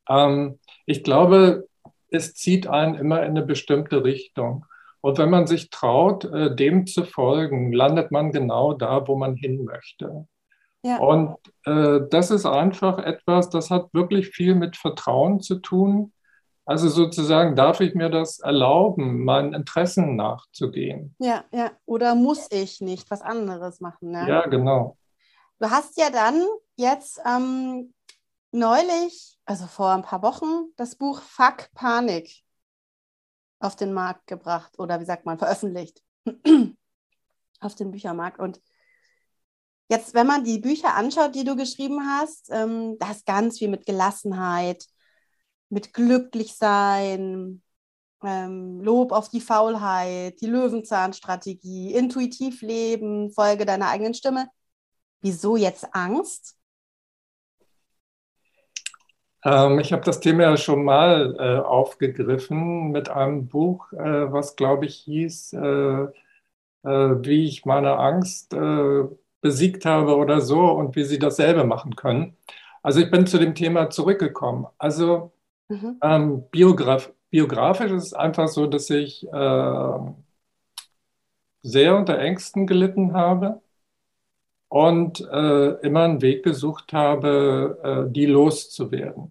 ähm, 0.09 0.61
ich 0.87 1.03
glaube, 1.03 1.67
es 2.13 2.35
zieht 2.35 2.67
einen 2.67 2.95
immer 2.95 3.23
in 3.23 3.31
eine 3.31 3.43
bestimmte 3.43 4.05
Richtung. 4.05 4.67
Und 5.01 5.19
wenn 5.19 5.31
man 5.31 5.47
sich 5.47 5.71
traut, 5.71 6.25
äh, 6.25 6.55
dem 6.55 6.87
zu 6.87 7.05
folgen, 7.05 7.73
landet 7.73 8.13
man 8.13 8.31
genau 8.31 8.73
da, 8.73 9.07
wo 9.09 9.17
man 9.17 9.35
hin 9.35 9.65
möchte. 9.65 10.27
Ja. 10.85 10.99
Und 10.99 11.37
äh, 11.65 12.01
das 12.11 12.31
ist 12.31 12.47
einfach 12.47 12.99
etwas, 12.99 13.51
das 13.51 13.71
hat 13.71 13.93
wirklich 13.93 14.29
viel 14.29 14.55
mit 14.55 14.77
Vertrauen 14.77 15.41
zu 15.41 15.57
tun. 15.57 16.13
Also 16.65 16.89
sozusagen, 16.89 17.57
darf 17.57 17.81
ich 17.81 17.95
mir 17.95 18.09
das 18.09 18.39
erlauben, 18.39 19.25
meinen 19.25 19.53
Interessen 19.53 20.15
nachzugehen? 20.15 21.15
Ja, 21.19 21.45
ja. 21.53 21.73
Oder 21.85 22.15
muss 22.15 22.49
ich 22.53 22.81
nicht 22.81 23.11
was 23.11 23.23
anderes 23.23 23.81
machen? 23.81 24.11
Ne? 24.13 24.29
Ja, 24.29 24.47
genau. 24.47 24.97
Du 25.59 25.71
hast 25.71 25.97
ja 25.99 26.11
dann 26.11 26.45
jetzt 26.77 27.21
ähm, 27.27 27.93
neulich, 28.53 29.39
also 29.45 29.67
vor 29.67 29.91
ein 29.91 30.03
paar 30.03 30.23
Wochen, 30.23 30.73
das 30.77 30.97
Buch 30.97 31.21
Fuck 31.23 31.71
Panik 31.75 32.31
auf 33.59 33.77
den 33.77 33.93
Markt 33.93 34.27
gebracht 34.27 34.79
oder 34.79 35.01
wie 35.01 35.05
sagt 35.05 35.27
man, 35.27 35.39
veröffentlicht 35.39 36.03
auf 37.61 37.75
den 37.75 37.91
Büchermarkt. 37.91 38.39
Und 38.39 38.61
Jetzt, 39.93 40.15
wenn 40.15 40.27
man 40.27 40.43
die 40.43 40.59
Bücher 40.59 40.95
anschaut, 40.95 41.35
die 41.35 41.45
du 41.45 41.55
geschrieben 41.55 42.01
hast, 42.07 42.49
ähm, 42.51 42.97
da 42.99 43.11
ist 43.11 43.27
ganz 43.27 43.59
viel 43.59 43.69
mit 43.69 43.85
Gelassenheit, 43.85 44.87
mit 45.69 45.93
Glücklichsein, 45.93 47.63
ähm, 48.25 48.81
Lob 48.81 49.13
auf 49.13 49.29
die 49.29 49.43
Faulheit, 49.43 50.41
die 50.41 50.47
Löwenzahnstrategie, 50.47 51.93
intuitiv 51.93 52.63
leben, 52.63 53.33
Folge 53.33 53.67
deiner 53.67 53.89
eigenen 53.89 54.15
Stimme. 54.15 54.49
Wieso 55.21 55.57
jetzt 55.57 55.95
Angst? 55.95 56.57
Ähm, 59.45 59.79
ich 59.81 59.93
habe 59.93 60.05
das 60.05 60.21
Thema 60.21 60.43
ja 60.45 60.57
schon 60.57 60.85
mal 60.85 61.37
äh, 61.39 61.59
aufgegriffen 61.61 62.91
mit 62.91 63.09
einem 63.09 63.49
Buch, 63.49 63.93
äh, 63.93 64.33
was, 64.33 64.57
glaube 64.57 64.87
ich, 64.87 64.97
hieß, 64.97 65.55
äh, 65.55 66.07
äh 66.85 67.25
wie 67.25 67.47
ich 67.47 67.65
meine 67.67 67.99
Angst 67.99 68.55
äh, 68.55 69.05
besiegt 69.41 69.85
habe 69.85 70.17
oder 70.17 70.41
so 70.41 70.61
und 70.71 70.97
wie 70.97 71.05
sie 71.05 71.19
dasselbe 71.19 71.65
machen 71.65 71.97
können. 71.97 72.37
Also 72.83 73.01
ich 73.01 73.11
bin 73.11 73.27
zu 73.27 73.39
dem 73.39 73.55
Thema 73.55 73.91
zurückgekommen. 73.91 74.67
Also 74.79 75.33
mhm. 75.69 75.99
ähm, 76.03 76.51
Biograf 76.51 77.13
biografisch 77.31 77.91
ist 77.93 78.07
es 78.07 78.15
einfach 78.15 78.49
so, 78.49 78.67
dass 78.67 78.91
ich 78.91 79.27
äh, 79.33 79.99
sehr 81.63 81.97
unter 81.97 82.19
Ängsten 82.19 82.67
gelitten 82.67 83.15
habe 83.15 83.63
und 84.73 85.21
äh, 85.31 85.73
immer 85.87 86.05
einen 86.05 86.23
Weg 86.23 86.45
gesucht 86.45 86.95
habe, 86.95 87.79
äh, 88.09 88.11
die 88.11 88.25
loszuwerden. 88.25 89.31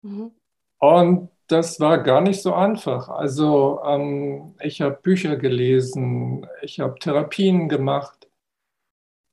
Mhm. 0.00 0.30
Und 0.78 1.28
das 1.48 1.80
war 1.80 1.98
gar 2.02 2.22
nicht 2.22 2.40
so 2.40 2.54
einfach. 2.54 3.10
Also 3.10 3.82
ähm, 3.84 4.54
ich 4.62 4.80
habe 4.80 4.98
Bücher 5.02 5.36
gelesen, 5.36 6.46
ich 6.62 6.80
habe 6.80 6.98
Therapien 6.98 7.68
gemacht, 7.68 8.30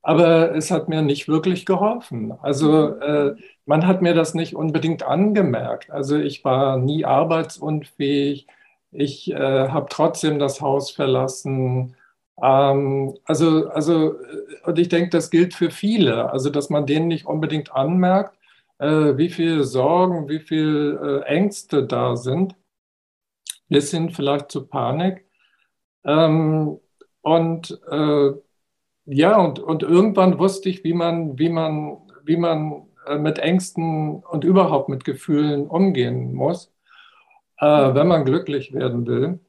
aber 0.02 0.54
es 0.54 0.70
hat 0.70 0.90
mir 0.90 1.02
nicht 1.02 1.30
wirklich 1.30 1.66
geholfen. 1.66 2.34
Also 2.42 3.00
äh, 3.00 3.36
man 3.66 3.88
hat 3.88 4.02
mir 4.02 4.14
das 4.14 4.34
nicht 4.34 4.54
unbedingt 4.54 5.04
angemerkt. 5.04 5.92
Also 5.92 6.18
ich 6.18 6.44
war 6.44 6.78
nie 6.78 7.06
arbeitsunfähig. 7.06 8.48
Ich 8.92 9.32
äh, 9.32 9.70
habe 9.70 9.88
trotzdem 9.90 10.40
das 10.40 10.60
Haus 10.60 10.92
verlassen. 10.92 11.96
Ähm, 12.42 13.18
also, 13.26 13.70
also, 13.70 14.14
äh, 14.22 14.62
und 14.66 14.80
ich 14.80 14.90
denke, 14.90 15.10
das 15.10 15.30
gilt 15.30 15.54
für 15.54 15.72
viele. 15.72 16.32
Also, 16.32 16.50
dass 16.50 16.70
man 16.70 16.86
denen 16.86 17.08
nicht 17.08 17.26
unbedingt 17.26 17.72
anmerkt, 17.74 18.38
äh, 18.80 19.18
wie 19.18 19.30
viele 19.30 19.64
Sorgen, 19.64 20.30
wie 20.30 20.40
viele 20.40 21.24
äh, 21.24 21.28
Ängste 21.28 21.86
da 21.86 22.16
sind, 22.16 22.56
bis 23.70 23.92
hin 23.92 24.10
vielleicht 24.12 24.52
zu 24.52 24.68
Panik. 24.68 25.26
Ähm, 26.06 26.80
und 27.22 27.80
äh, 27.92 28.32
ja, 29.06 29.38
und, 29.40 29.60
und 29.60 29.84
irgendwann 29.84 30.40
wusste 30.40 30.70
ich, 30.70 30.84
wie 30.84 30.94
man, 30.94 31.40
wie 31.40 31.50
man, 31.50 31.98
wie 32.26 32.38
man 32.38 32.88
äh, 33.08 33.18
mit 33.18 33.40
Ängsten 33.40 34.24
und 34.24 34.44
überhaupt 34.44 34.90
mit 34.90 35.06
Gefühlen 35.06 35.68
umgehen 35.68 36.34
muss, 36.34 36.74
äh, 37.60 37.66
wenn 37.96 38.08
man 38.08 38.26
glücklich 38.26 38.74
werden 38.74 39.08
will. 39.08 39.40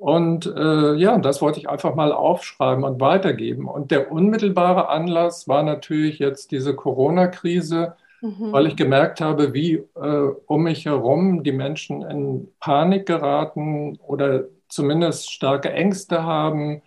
Und 0.00 0.46
äh, 0.46 0.94
ja, 0.94 1.18
das 1.18 1.42
wollte 1.42 1.60
ich 1.60 1.68
einfach 1.68 1.94
mal 1.94 2.10
aufschreiben 2.10 2.84
und 2.84 3.00
weitergeben. 3.00 3.68
Und 3.68 3.90
der 3.90 4.10
unmittelbare 4.10 4.88
Anlass 4.88 5.46
war 5.46 5.62
natürlich 5.62 6.18
jetzt 6.18 6.52
diese 6.52 6.74
Corona-Krise, 6.74 7.96
mhm. 8.22 8.50
weil 8.50 8.66
ich 8.66 8.76
gemerkt 8.76 9.20
habe, 9.20 9.52
wie 9.52 9.74
äh, 9.74 10.30
um 10.46 10.62
mich 10.62 10.86
herum 10.86 11.42
die 11.42 11.52
Menschen 11.52 12.00
in 12.00 12.48
Panik 12.60 13.04
geraten 13.04 13.98
oder 14.06 14.44
zumindest 14.68 15.30
starke 15.30 15.70
Ängste 15.70 16.22
haben 16.22 16.80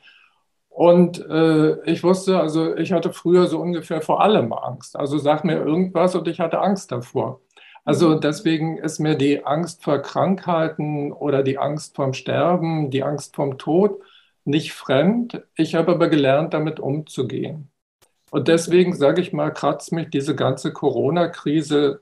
und 0.74 1.24
äh, 1.29 1.84
ich 1.84 2.03
wusste, 2.03 2.39
also 2.39 2.75
ich 2.75 2.91
hatte 2.93 3.13
früher 3.13 3.46
so 3.46 3.60
ungefähr 3.60 4.01
vor 4.01 4.22
allem 4.22 4.51
Angst. 4.53 4.96
Also 4.98 5.20
sag 5.20 5.43
mir 5.43 5.58
irgendwas 5.63 6.15
und 6.15 6.27
ich 6.27 6.39
hatte 6.39 6.60
Angst 6.62 6.91
davor. 6.91 7.41
Also 7.86 8.10
mhm. 8.16 8.22
deswegen 8.22 8.78
ist 8.78 9.00
mir 9.00 9.16
die 9.16 9.46
Angst 9.46 9.84
vor 9.84 10.00
Krankheiten 10.00 11.12
oder 11.12 11.44
die 11.44 11.58
Angst 11.58 11.96
vorm 11.96 12.13
Sterben, 12.13 12.90
die 12.92 13.04
Angst 13.04 13.36
vorm 13.36 13.58
Tod 13.58 14.02
nicht 14.46 14.74
fremd. 14.74 15.44
Ich 15.56 15.75
habe 15.75 15.94
aber 15.94 16.10
gelernt, 16.10 16.54
damit 16.54 16.80
umzugehen. 16.80 17.70
Und 18.32 18.48
deswegen 18.48 18.96
sage 18.96 19.22
ich 19.22 19.34
mal, 19.34 19.52
kratzt 19.52 19.92
mich 19.92 20.10
diese 20.10 20.36
ganze 20.36 20.74
Corona-Krise 20.74 22.02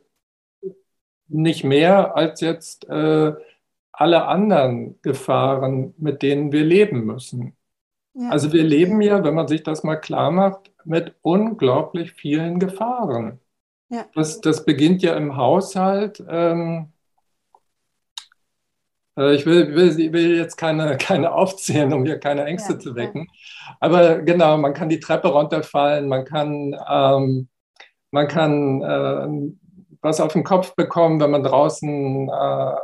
nicht 1.28 1.64
mehr 1.64 2.16
als 2.16 2.42
jetzt 2.42 2.88
äh, 2.90 3.34
alle 3.92 4.26
anderen 4.28 5.00
Gefahren, 5.02 5.94
mit 5.98 6.22
denen 6.22 6.52
wir 6.52 6.64
leben 6.64 7.06
müssen. 7.06 7.56
Also 8.30 8.52
wir 8.52 8.64
leben 8.64 9.02
ja, 9.02 9.24
wenn 9.24 9.36
man 9.36 9.48
sich 9.48 9.64
das 9.64 9.84
mal 9.84 9.96
klar 9.96 10.32
macht, 10.32 10.72
mit 10.84 11.16
unglaublich 11.22 12.12
vielen 12.14 12.60
Gefahren. 12.60 13.40
Ja. 13.92 14.06
Das, 14.16 14.40
das 14.40 14.64
beginnt 14.64 15.02
ja 15.02 15.16
im 15.16 15.36
Haushalt. 15.36 16.24
Ähm, 16.30 16.94
äh, 19.18 19.36
ich 19.36 19.46
will, 19.46 19.76
will, 19.76 20.14
will, 20.14 20.38
jetzt 20.38 20.56
keine, 20.56 20.98
keine 21.00 21.34
aufzählen, 21.34 21.92
um 21.92 22.06
hier 22.06 22.18
keine 22.18 22.46
Ängste 22.46 22.74
ja, 22.74 22.80
zu 22.80 22.96
wecken. 22.96 23.28
Ja. 23.30 23.76
Aber 23.82 24.22
genau, 24.22 24.58
man 24.58 24.74
kann 24.74 24.88
die 24.88 25.02
Treppe 25.02 25.28
runterfallen, 25.28 26.08
man 26.08 26.24
kann, 26.24 26.74
ähm, 26.90 27.50
man 28.12 28.28
kann 28.30 28.82
äh, 28.82 29.54
was 30.02 30.22
auf 30.22 30.34
den 30.34 30.46
Kopf 30.46 30.74
bekommen, 30.76 31.20
wenn 31.20 31.32
man 31.32 31.44
draußen 31.44 32.30
äh, 32.30 32.76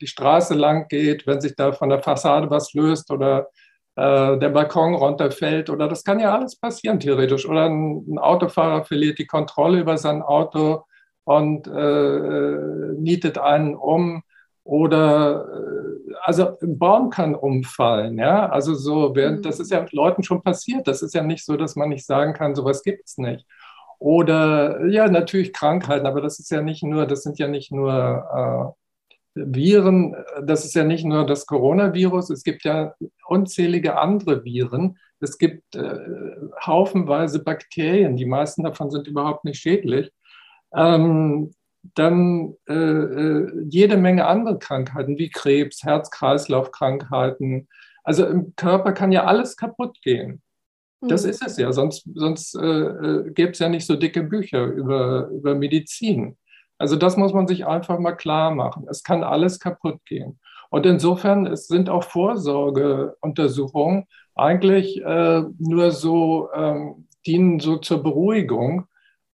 die 0.00 0.06
Straße 0.06 0.54
lang 0.54 0.88
geht, 0.88 1.26
wenn 1.26 1.40
sich 1.42 1.54
da 1.54 1.72
von 1.72 1.90
der 1.90 2.02
Fassade 2.02 2.50
was 2.50 2.72
löst 2.72 3.10
oder 3.10 3.48
äh, 3.96 4.38
der 4.38 4.50
Balkon 4.50 4.94
runterfällt 4.94 5.70
oder 5.70 5.88
das 5.88 6.04
kann 6.04 6.20
ja 6.20 6.34
alles 6.34 6.56
passieren 6.56 7.00
theoretisch. 7.00 7.48
Oder 7.48 7.64
ein, 7.66 8.04
ein 8.08 8.18
Autofahrer 8.18 8.84
verliert 8.84 9.18
die 9.18 9.26
Kontrolle 9.26 9.80
über 9.80 9.96
sein 9.98 10.22
Auto 10.22 10.84
und 11.24 11.66
äh, 11.66 12.92
nietet 12.98 13.38
einen 13.38 13.74
um 13.74 14.22
oder 14.64 15.46
äh, 15.48 16.14
also 16.22 16.58
ein 16.60 16.78
Baum 16.78 17.10
kann 17.10 17.34
umfallen, 17.34 18.18
ja. 18.18 18.48
Also 18.48 18.74
so, 18.74 19.14
während, 19.14 19.46
das 19.46 19.60
ist 19.60 19.70
ja 19.70 19.84
Leuten 19.92 20.22
schon 20.22 20.42
passiert. 20.42 20.88
Das 20.88 21.02
ist 21.02 21.14
ja 21.14 21.22
nicht 21.22 21.44
so, 21.44 21.56
dass 21.56 21.76
man 21.76 21.88
nicht 21.88 22.04
sagen 22.06 22.32
kann, 22.32 22.54
sowas 22.54 22.82
gibt 22.82 23.06
es 23.06 23.16
nicht. 23.18 23.46
Oder 23.98 24.86
ja, 24.86 25.08
natürlich 25.08 25.52
Krankheiten, 25.52 26.06
aber 26.06 26.20
das 26.20 26.38
ist 26.38 26.50
ja 26.50 26.60
nicht 26.62 26.82
nur, 26.82 27.06
das 27.06 27.22
sind 27.22 27.38
ja 27.38 27.48
nicht 27.48 27.72
nur 27.72 28.74
äh, 28.76 28.85
Viren, 29.36 30.16
das 30.42 30.64
ist 30.64 30.74
ja 30.74 30.84
nicht 30.84 31.04
nur 31.04 31.26
das 31.26 31.46
Coronavirus, 31.46 32.30
es 32.30 32.42
gibt 32.42 32.64
ja 32.64 32.94
unzählige 33.26 33.98
andere 33.98 34.44
Viren. 34.44 34.98
Es 35.20 35.38
gibt 35.38 35.74
äh, 35.76 35.98
haufenweise 36.64 37.42
Bakterien, 37.42 38.16
die 38.16 38.26
meisten 38.26 38.64
davon 38.64 38.90
sind 38.90 39.06
überhaupt 39.06 39.44
nicht 39.44 39.60
schädlich. 39.60 40.10
Ähm, 40.74 41.52
dann 41.94 42.54
äh, 42.68 42.74
äh 42.74 43.66
jede 43.68 43.96
Menge 43.96 44.26
andere 44.26 44.58
Krankheiten 44.58 45.18
wie 45.18 45.30
Krebs, 45.30 45.84
Herz-Kreislauf-Krankheiten. 45.84 47.68
Also 48.02 48.26
im 48.26 48.54
Körper 48.56 48.92
kann 48.92 49.12
ja 49.12 49.24
alles 49.24 49.56
kaputt 49.56 50.00
gehen. 50.02 50.42
Das 51.00 51.24
mhm. 51.24 51.30
ist 51.30 51.46
es 51.46 51.56
ja, 51.58 51.72
sonst, 51.72 52.08
sonst 52.14 52.54
äh, 52.56 52.66
äh 52.66 53.30
gäbe 53.32 53.52
es 53.52 53.58
ja 53.58 53.68
nicht 53.68 53.86
so 53.86 53.96
dicke 53.96 54.22
Bücher 54.22 54.64
über, 54.64 55.28
über 55.28 55.54
Medizin. 55.54 56.36
Also 56.78 56.96
das 56.96 57.16
muss 57.16 57.32
man 57.32 57.46
sich 57.46 57.66
einfach 57.66 57.98
mal 57.98 58.12
klar 58.12 58.50
machen. 58.50 58.86
Es 58.90 59.02
kann 59.02 59.22
alles 59.24 59.60
kaputt 59.60 60.04
gehen. 60.06 60.38
Und 60.70 60.84
insofern 60.86 61.46
es 61.46 61.68
sind 61.68 61.88
auch 61.88 62.04
Vorsorgeuntersuchungen 62.04 64.04
eigentlich 64.34 65.00
äh, 65.02 65.42
nur 65.58 65.92
so, 65.92 66.48
ähm, 66.54 67.06
dienen 67.26 67.60
so 67.60 67.78
zur 67.78 68.02
Beruhigung, 68.02 68.86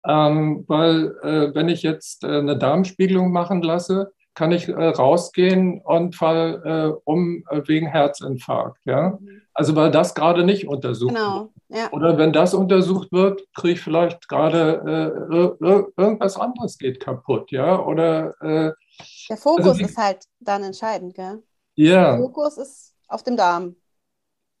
ähm, 0.06 0.64
weil 0.68 1.14
äh, 1.22 1.54
wenn 1.54 1.68
ich 1.68 1.82
jetzt 1.82 2.24
äh, 2.24 2.38
eine 2.38 2.58
Darmspiegelung 2.58 3.32
machen 3.32 3.62
lasse, 3.62 4.12
kann 4.40 4.52
ich 4.52 4.68
äh, 4.68 4.72
rausgehen 4.72 5.82
und 5.82 6.16
fall 6.16 6.62
äh, 6.64 6.98
um 7.04 7.44
äh, 7.50 7.60
wegen 7.68 7.86
Herzinfarkt. 7.86 8.80
Ja? 8.86 9.18
Mhm. 9.20 9.42
Also 9.52 9.76
weil 9.76 9.90
das 9.90 10.14
gerade 10.14 10.44
nicht 10.44 10.66
untersucht 10.66 11.14
genau. 11.14 11.50
wird. 11.68 11.78
Ja. 11.78 11.92
Oder 11.92 12.16
wenn 12.16 12.32
das 12.32 12.54
untersucht 12.54 13.12
wird, 13.12 13.42
kriege 13.54 13.74
ich 13.74 13.82
vielleicht 13.82 14.30
gerade 14.30 15.28
äh, 15.30 15.66
irgendwas 16.00 16.38
anderes 16.38 16.78
geht 16.78 17.00
kaputt. 17.00 17.50
Ja? 17.52 17.84
Oder, 17.84 18.32
Der 18.40 19.36
Fokus 19.36 19.66
also, 19.66 19.84
ist 19.84 19.98
halt 19.98 20.24
dann 20.40 20.62
entscheidend. 20.62 21.14
Gell? 21.14 21.42
Ja. 21.74 22.16
Der 22.16 22.20
Fokus 22.20 22.56
ist 22.56 22.94
auf 23.08 23.22
dem 23.22 23.36
Darm. 23.36 23.76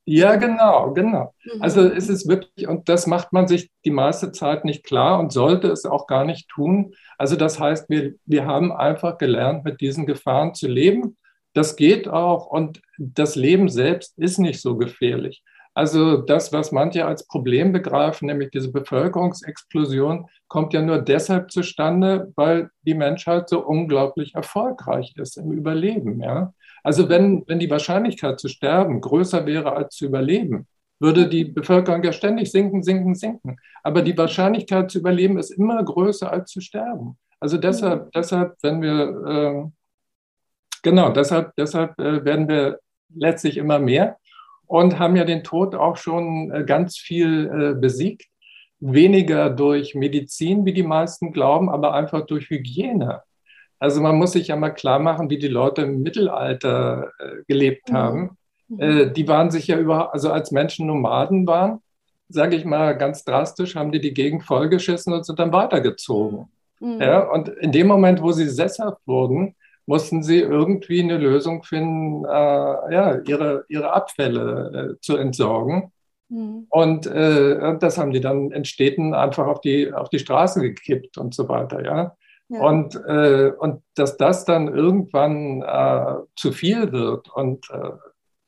Ja, 0.06 0.36
genau, 0.36 0.92
genau. 0.92 1.34
Mhm. 1.44 1.62
Also 1.62 1.82
es 1.82 2.08
ist 2.08 2.28
wirklich, 2.28 2.66
und 2.66 2.88
das 2.88 3.06
macht 3.06 3.32
man 3.32 3.46
sich 3.46 3.70
die 3.84 3.90
meiste 3.90 4.32
Zeit 4.32 4.64
nicht 4.64 4.84
klar 4.84 5.20
und 5.20 5.32
sollte 5.32 5.68
es 5.68 5.84
auch 5.84 6.06
gar 6.06 6.24
nicht 6.24 6.48
tun. 6.48 6.94
Also 7.18 7.36
das 7.36 7.60
heißt, 7.60 7.88
wir, 7.90 8.14
wir 8.26 8.46
haben 8.46 8.72
einfach 8.72 9.18
gelernt, 9.18 9.64
mit 9.64 9.80
diesen 9.80 10.06
Gefahren 10.06 10.54
zu 10.54 10.68
leben. 10.68 11.16
Das 11.52 11.76
geht 11.76 12.08
auch 12.08 12.46
und 12.46 12.80
das 12.98 13.36
Leben 13.36 13.68
selbst 13.68 14.18
ist 14.18 14.38
nicht 14.38 14.60
so 14.60 14.76
gefährlich. 14.76 15.42
Also 15.74 16.16
das, 16.16 16.52
was 16.52 16.72
manche 16.72 17.06
als 17.06 17.26
Problem 17.26 17.72
begreifen, 17.72 18.26
nämlich 18.26 18.50
diese 18.50 18.72
Bevölkerungsexplosion, 18.72 20.26
kommt 20.48 20.72
ja 20.72 20.82
nur 20.82 20.98
deshalb 20.98 21.52
zustande, 21.52 22.32
weil 22.34 22.70
die 22.82 22.94
Menschheit 22.94 23.48
so 23.48 23.64
unglaublich 23.64 24.34
erfolgreich 24.34 25.14
ist 25.16 25.36
im 25.36 25.52
Überleben. 25.52 26.20
Ja? 26.20 26.52
Also 26.82 27.08
wenn, 27.08 27.44
wenn 27.46 27.58
die 27.58 27.70
Wahrscheinlichkeit 27.70 28.40
zu 28.40 28.48
sterben 28.48 29.00
größer 29.00 29.46
wäre 29.46 29.72
als 29.72 29.96
zu 29.96 30.06
überleben, 30.06 30.66
würde 31.00 31.28
die 31.28 31.44
Bevölkerung 31.44 32.02
ja 32.02 32.12
ständig 32.12 32.50
sinken, 32.50 32.82
sinken, 32.82 33.14
sinken. 33.14 33.56
Aber 33.82 34.02
die 34.02 34.16
Wahrscheinlichkeit 34.16 34.90
zu 34.90 34.98
überleben 34.98 35.38
ist 35.38 35.50
immer 35.50 35.82
größer 35.82 36.30
als 36.30 36.50
zu 36.50 36.60
sterben. 36.60 37.16
Also 37.40 37.56
deshalb, 37.56 38.06
mhm. 38.06 38.10
deshalb 38.14 38.56
wenn 38.62 38.82
wir, 38.82 39.26
äh, 39.26 39.70
genau, 40.82 41.10
deshalb, 41.10 41.54
deshalb 41.56 41.98
äh, 41.98 42.24
werden 42.24 42.48
wir 42.48 42.78
letztlich 43.14 43.56
immer 43.56 43.78
mehr 43.78 44.18
und 44.66 44.98
haben 44.98 45.16
ja 45.16 45.24
den 45.24 45.42
Tod 45.42 45.74
auch 45.74 45.96
schon 45.96 46.52
äh, 46.52 46.64
ganz 46.64 46.98
viel 46.98 47.48
äh, 47.48 47.80
besiegt. 47.80 48.26
Weniger 48.78 49.50
durch 49.50 49.94
Medizin, 49.94 50.64
wie 50.64 50.72
die 50.72 50.82
meisten 50.82 51.32
glauben, 51.32 51.68
aber 51.68 51.92
einfach 51.94 52.24
durch 52.26 52.48
Hygiene. 52.48 53.22
Also 53.80 54.00
man 54.02 54.16
muss 54.16 54.32
sich 54.32 54.48
ja 54.48 54.56
mal 54.56 54.70
klar 54.70 54.98
machen, 54.98 55.30
wie 55.30 55.38
die 55.38 55.48
Leute 55.48 55.82
im 55.82 56.02
Mittelalter 56.02 57.10
äh, 57.18 57.42
gelebt 57.48 57.90
mhm. 57.90 57.96
haben. 57.96 58.38
Mhm. 58.68 58.80
Äh, 58.80 59.10
die 59.10 59.26
waren 59.26 59.50
sich 59.50 59.66
ja 59.66 59.78
über, 59.78 60.12
also 60.12 60.30
als 60.30 60.52
Menschen 60.52 60.86
Nomaden 60.86 61.46
waren, 61.46 61.80
sage 62.28 62.56
ich 62.56 62.64
mal 62.64 62.96
ganz 62.96 63.24
drastisch, 63.24 63.74
haben 63.74 63.90
die 63.90 64.00
die 64.00 64.14
Gegend 64.14 64.44
vollgeschissen 64.44 65.12
und 65.12 65.24
sind 65.24 65.38
dann 65.38 65.52
weitergezogen. 65.52 66.50
Mhm. 66.78 67.00
Ja, 67.00 67.20
und 67.30 67.48
in 67.48 67.72
dem 67.72 67.86
Moment, 67.86 68.22
wo 68.22 68.32
sie 68.32 68.48
sesshaft 68.48 69.00
wurden, 69.06 69.56
mussten 69.86 70.22
sie 70.22 70.40
irgendwie 70.40 71.02
eine 71.02 71.16
Lösung 71.16 71.62
finden, 71.62 72.24
äh, 72.24 72.28
ja, 72.28 73.18
ihre, 73.26 73.64
ihre 73.68 73.92
Abfälle 73.92 74.94
äh, 74.94 75.00
zu 75.00 75.16
entsorgen. 75.16 75.90
Mhm. 76.28 76.66
Und 76.68 77.06
äh, 77.06 77.78
das 77.78 77.98
haben 77.98 78.12
die 78.12 78.20
dann 78.20 78.50
in 78.52 78.66
Städten 78.66 79.14
einfach 79.14 79.46
auf 79.46 79.62
die, 79.62 79.92
auf 79.92 80.10
die 80.10 80.18
Straße 80.18 80.60
gekippt 80.60 81.18
und 81.18 81.34
so 81.34 81.48
weiter. 81.48 81.84
Ja? 81.84 82.16
Und, 82.58 82.96
äh, 83.06 83.52
und 83.58 83.82
dass 83.94 84.16
das 84.16 84.44
dann 84.44 84.68
irgendwann 84.68 85.62
äh, 85.62 86.16
zu 86.36 86.52
viel 86.52 86.92
wird 86.92 87.28
und 87.30 87.68
äh, 87.70 87.90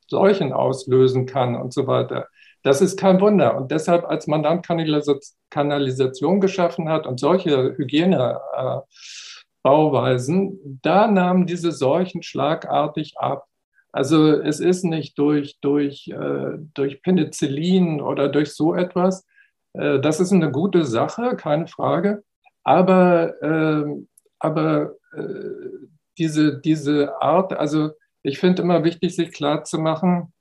Seuchen 0.09 0.53
auslösen 0.53 1.27
kann 1.27 1.55
und 1.55 1.73
so 1.73 1.87
weiter, 1.87 2.27
das 2.62 2.81
ist 2.81 2.99
kein 2.99 3.21
Wunder. 3.21 3.57
Und 3.57 3.71
deshalb, 3.71 4.05
als 4.05 4.27
man 4.27 4.43
dann 4.43 4.62
Kanalisation 4.62 6.41
geschaffen 6.41 6.88
hat 6.88 7.07
und 7.07 7.21
solche 7.21 7.77
Hygienebauweisen, 7.77 10.53
äh, 10.53 10.57
da 10.83 11.07
nahmen 11.09 11.47
diese 11.47 11.73
Seuchen 11.73 12.23
schlagartig 12.23 13.15
ab. 13.19 13.47
Also 13.93 14.33
es 14.33 14.61
ist 14.61 14.85
nicht 14.85 15.19
durch, 15.19 15.59
durch, 15.61 16.09
äh, 16.09 16.59
durch 16.75 17.03
Penicillin 17.03 18.01
oder 18.01 18.29
durch 18.29 18.55
so 18.55 18.75
etwas. 18.75 19.27
Äh, 19.75 20.01
das 20.01 20.21
ist 20.21 20.33
eine 20.33 20.51
gute 20.51 20.85
Sache, 20.85 21.37
keine 21.37 21.67
Frage. 21.67 22.23
Aber, 22.64 23.42
äh, 23.42 24.07
aber 24.38 24.94
äh, 25.14 25.88
diese, 26.18 26.61
diese 26.61 27.20
Art, 27.20 27.53
also 27.53 27.90
ich 28.22 28.38
finde 28.38 28.62
immer 28.62 28.85
wichtig, 28.85 29.14
sich 29.16 29.33
klar 29.33 29.64
zu 29.64 29.79
machen, 29.79 30.33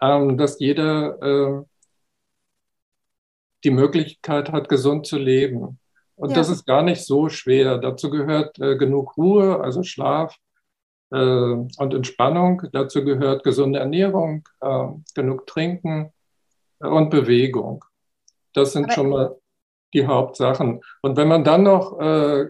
ähm, 0.00 0.38
dass 0.38 0.58
jeder 0.60 1.20
äh, 1.22 1.64
die 3.64 3.70
Möglichkeit 3.70 4.50
hat, 4.52 4.68
gesund 4.68 5.06
zu 5.06 5.18
leben. 5.18 5.78
Und 6.16 6.30
ja. 6.30 6.36
das 6.36 6.48
ist 6.48 6.66
gar 6.66 6.82
nicht 6.82 7.04
so 7.04 7.28
schwer. 7.28 7.78
Dazu 7.78 8.10
gehört 8.10 8.58
äh, 8.58 8.76
genug 8.76 9.16
Ruhe, 9.16 9.60
also 9.60 9.82
Schlaf 9.82 10.36
äh, 11.10 11.16
und 11.16 11.94
Entspannung. 11.94 12.62
Dazu 12.72 13.04
gehört 13.04 13.44
gesunde 13.44 13.78
Ernährung, 13.78 14.48
äh, 14.60 14.86
genug 15.14 15.46
Trinken 15.46 16.12
und 16.78 17.10
Bewegung. 17.10 17.84
Das 18.54 18.72
sind 18.72 18.84
Aber 18.84 18.92
schon 18.92 19.08
mal 19.10 19.39
die 19.94 20.06
Hauptsachen. 20.06 20.80
Und 21.02 21.16
wenn 21.16 21.28
man 21.28 21.44
dann 21.44 21.62
noch 21.62 21.98
äh, 22.00 22.46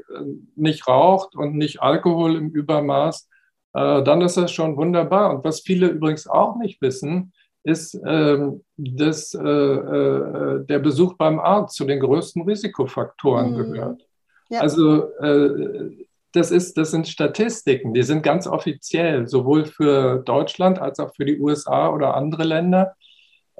nicht 0.56 0.86
raucht 0.86 1.34
und 1.34 1.56
nicht 1.56 1.82
Alkohol 1.82 2.36
im 2.36 2.50
Übermaß, 2.50 3.28
äh, 3.74 4.02
dann 4.02 4.20
ist 4.22 4.36
das 4.36 4.52
schon 4.52 4.76
wunderbar. 4.76 5.34
Und 5.34 5.44
was 5.44 5.60
viele 5.60 5.88
übrigens 5.88 6.26
auch 6.26 6.56
nicht 6.56 6.80
wissen, 6.82 7.32
ist, 7.62 7.98
ähm, 8.06 8.64
dass 8.76 9.34
äh, 9.34 9.40
äh 9.40 10.64
der 10.64 10.78
Besuch 10.78 11.14
beim 11.14 11.38
Arzt 11.38 11.76
zu 11.76 11.84
den 11.84 12.00
größten 12.00 12.42
Risikofaktoren 12.42 13.52
mhm. 13.52 13.56
gehört. 13.56 14.06
Ja. 14.48 14.60
Also 14.60 15.12
äh, 15.18 16.06
das, 16.32 16.50
ist, 16.50 16.76
das 16.76 16.90
sind 16.90 17.08
Statistiken, 17.08 17.94
die 17.94 18.02
sind 18.02 18.22
ganz 18.22 18.46
offiziell, 18.46 19.28
sowohl 19.28 19.64
für 19.64 20.18
Deutschland 20.24 20.78
als 20.78 20.98
auch 20.98 21.14
für 21.14 21.24
die 21.24 21.38
USA 21.38 21.90
oder 21.90 22.14
andere 22.14 22.44
Länder. 22.44 22.94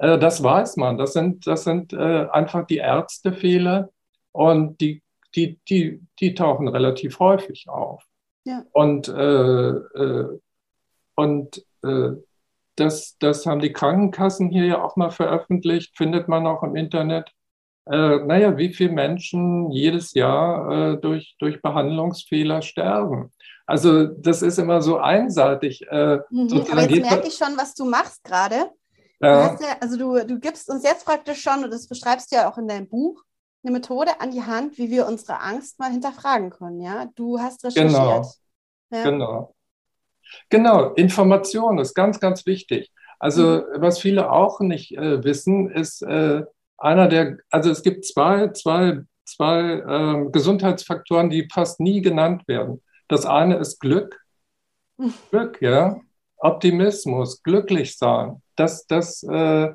Äh, 0.01 0.17
das 0.17 0.43
weiß 0.43 0.77
man. 0.77 0.97
Das 0.97 1.13
sind, 1.13 1.45
das 1.47 1.63
sind 1.63 1.93
äh, 1.93 2.27
einfach 2.31 2.65
die 2.65 2.77
Ärztefehler 2.77 3.89
und 4.31 4.81
die, 4.81 5.03
die, 5.35 5.59
die, 5.69 6.01
die 6.19 6.33
tauchen 6.33 6.67
relativ 6.67 7.19
häufig 7.19 7.69
auf. 7.69 8.03
Ja. 8.43 8.63
Und, 8.73 9.07
äh, 9.07 9.69
äh, 9.69 10.39
und 11.15 11.65
äh, 11.83 12.09
das, 12.75 13.15
das 13.19 13.45
haben 13.45 13.61
die 13.61 13.73
Krankenkassen 13.73 14.49
hier 14.49 14.65
ja 14.65 14.83
auch 14.83 14.95
mal 14.95 15.11
veröffentlicht, 15.11 15.95
findet 15.95 16.27
man 16.27 16.47
auch 16.47 16.63
im 16.63 16.75
Internet. 16.75 17.31
Äh, 17.85 18.25
naja, 18.25 18.57
wie 18.57 18.73
viele 18.73 18.93
Menschen 18.93 19.69
jedes 19.69 20.13
Jahr 20.13 20.93
äh, 20.93 20.97
durch, 20.97 21.35
durch 21.39 21.61
Behandlungsfehler 21.61 22.63
sterben. 22.63 23.31
Also 23.67 24.05
das 24.05 24.41
ist 24.41 24.57
immer 24.57 24.81
so 24.81 24.97
einseitig. 24.97 25.85
Äh, 25.89 26.19
mhm, 26.31 26.65
aber 26.71 26.89
jetzt 26.89 27.09
merke 27.09 27.27
ich 27.27 27.35
schon, 27.35 27.55
was 27.55 27.75
du 27.75 27.85
machst 27.85 28.23
gerade. 28.23 28.71
Ja. 29.21 29.53
ja. 29.53 29.77
also 29.79 29.97
du, 29.97 30.25
du 30.25 30.39
gibst 30.39 30.69
uns 30.69 30.83
jetzt 30.83 31.05
praktisch 31.05 31.41
schon, 31.41 31.63
und 31.63 31.71
das 31.71 31.87
beschreibst 31.87 32.31
du 32.31 32.37
ja 32.37 32.49
auch 32.49 32.57
in 32.57 32.67
deinem 32.67 32.87
Buch, 32.87 33.23
eine 33.63 33.73
Methode 33.73 34.19
an 34.19 34.31
die 34.31 34.43
Hand, 34.43 34.77
wie 34.77 34.89
wir 34.89 35.07
unsere 35.07 35.39
Angst 35.39 35.79
mal 35.79 35.91
hinterfragen 35.91 36.49
können. 36.49 36.81
Ja, 36.81 37.07
du 37.15 37.39
hast 37.39 37.63
recherchiert. 37.63 37.91
Genau. 37.91 38.31
Ja. 38.91 39.03
Genau. 39.03 39.55
Genau, 40.49 40.93
Information 40.93 41.77
ist 41.77 41.93
ganz, 41.93 42.19
ganz 42.19 42.45
wichtig. 42.45 42.91
Also 43.19 43.43
mhm. 43.43 43.63
was 43.75 43.99
viele 43.99 44.31
auch 44.31 44.59
nicht 44.61 44.97
äh, 44.97 45.23
wissen, 45.23 45.69
ist 45.69 46.01
äh, 46.01 46.43
einer 46.77 47.07
der, 47.07 47.37
also 47.49 47.69
es 47.69 47.83
gibt 47.83 48.05
zwei, 48.05 48.47
zwei, 48.49 49.01
zwei 49.25 49.61
äh, 49.61 50.31
Gesundheitsfaktoren, 50.31 51.29
die 51.29 51.47
fast 51.53 51.79
nie 51.79 52.01
genannt 52.01 52.47
werden. 52.47 52.81
Das 53.07 53.25
eine 53.25 53.57
ist 53.57 53.79
Glück. 53.79 54.19
Glück, 55.29 55.61
ja. 55.61 55.99
Optimismus, 56.37 57.43
glücklich 57.43 57.97
sein. 57.97 58.41
Das, 58.61 58.85
das, 58.85 59.23
äh, 59.23 59.69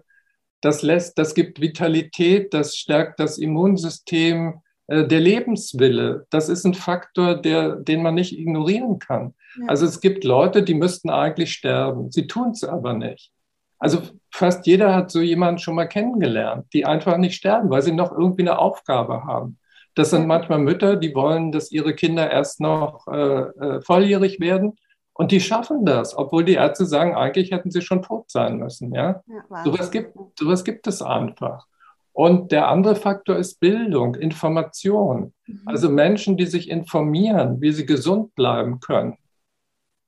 das 0.60 0.82
lässt, 0.82 1.18
das 1.18 1.34
gibt 1.34 1.60
Vitalität, 1.60 2.54
das 2.54 2.76
stärkt 2.76 3.18
das 3.18 3.36
Immunsystem, 3.36 4.60
äh, 4.86 5.08
der 5.08 5.18
Lebenswille. 5.18 6.26
Das 6.30 6.48
ist 6.48 6.64
ein 6.64 6.74
Faktor, 6.74 7.34
der, 7.34 7.74
den 7.74 8.00
man 8.00 8.14
nicht 8.14 8.38
ignorieren 8.38 9.00
kann. 9.00 9.34
Ja. 9.58 9.66
Also 9.66 9.86
es 9.86 10.00
gibt 10.00 10.22
Leute, 10.22 10.62
die 10.62 10.74
müssten 10.74 11.10
eigentlich 11.10 11.52
sterben. 11.52 12.12
Sie 12.12 12.28
tun 12.28 12.50
es 12.50 12.62
aber 12.62 12.94
nicht. 12.94 13.32
Also 13.80 14.02
fast 14.30 14.68
jeder 14.68 14.94
hat 14.94 15.10
so 15.10 15.20
jemanden 15.20 15.58
schon 15.58 15.74
mal 15.74 15.88
kennengelernt, 15.88 16.66
die 16.72 16.86
einfach 16.86 17.16
nicht 17.16 17.34
sterben, 17.34 17.68
weil 17.70 17.82
sie 17.82 17.92
noch 17.92 18.12
irgendwie 18.12 18.42
eine 18.42 18.60
Aufgabe 18.60 19.24
haben. 19.24 19.58
Das 19.96 20.10
sind 20.10 20.28
manchmal 20.28 20.60
Mütter, 20.60 20.94
die 20.94 21.12
wollen, 21.12 21.50
dass 21.50 21.72
ihre 21.72 21.92
Kinder 21.92 22.30
erst 22.30 22.60
noch 22.60 23.08
äh, 23.08 23.40
äh, 23.40 23.80
volljährig 23.82 24.38
werden 24.38 24.76
und 25.16 25.32
die 25.32 25.40
schaffen 25.40 25.84
das, 25.86 26.16
obwohl 26.16 26.44
die 26.44 26.54
Ärzte 26.54 26.84
sagen, 26.84 27.14
eigentlich 27.14 27.50
hätten 27.50 27.70
sie 27.70 27.80
schon 27.80 28.02
tot 28.02 28.30
sein 28.30 28.58
müssen. 28.58 28.92
Ja, 28.94 29.22
ja 29.26 29.64
sowas, 29.64 29.90
gibt, 29.90 30.16
sowas 30.38 30.62
gibt 30.62 30.86
es 30.86 31.00
einfach. 31.00 31.66
Und 32.12 32.52
der 32.52 32.68
andere 32.68 32.96
Faktor 32.96 33.36
ist 33.36 33.60
Bildung, 33.60 34.14
Information. 34.14 35.32
Mhm. 35.46 35.62
Also 35.64 35.90
Menschen, 35.90 36.36
die 36.36 36.46
sich 36.46 36.68
informieren, 36.68 37.60
wie 37.60 37.72
sie 37.72 37.86
gesund 37.86 38.34
bleiben 38.34 38.80
können, 38.80 39.16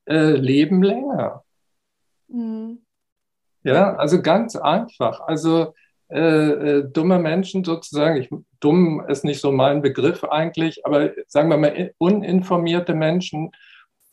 äh, 0.06 0.32
leben 0.32 0.82
länger. 0.82 1.42
Mhm. 2.28 2.80
Ja, 3.62 3.94
also 3.96 4.20
ganz 4.20 4.56
einfach. 4.56 5.20
Also 5.20 5.74
äh, 6.10 6.18
äh, 6.18 6.90
dumme 6.90 7.18
Menschen 7.18 7.64
sozusagen, 7.64 8.16
ich, 8.16 8.30
dumm 8.60 9.04
ist 9.08 9.24
nicht 9.24 9.40
so 9.40 9.52
mein 9.52 9.82
Begriff 9.82 10.24
eigentlich, 10.24 10.84
aber 10.86 11.12
sagen 11.26 11.50
wir 11.50 11.56
mal, 11.56 11.92
uninformierte 11.98 12.94
Menschen 12.94 13.52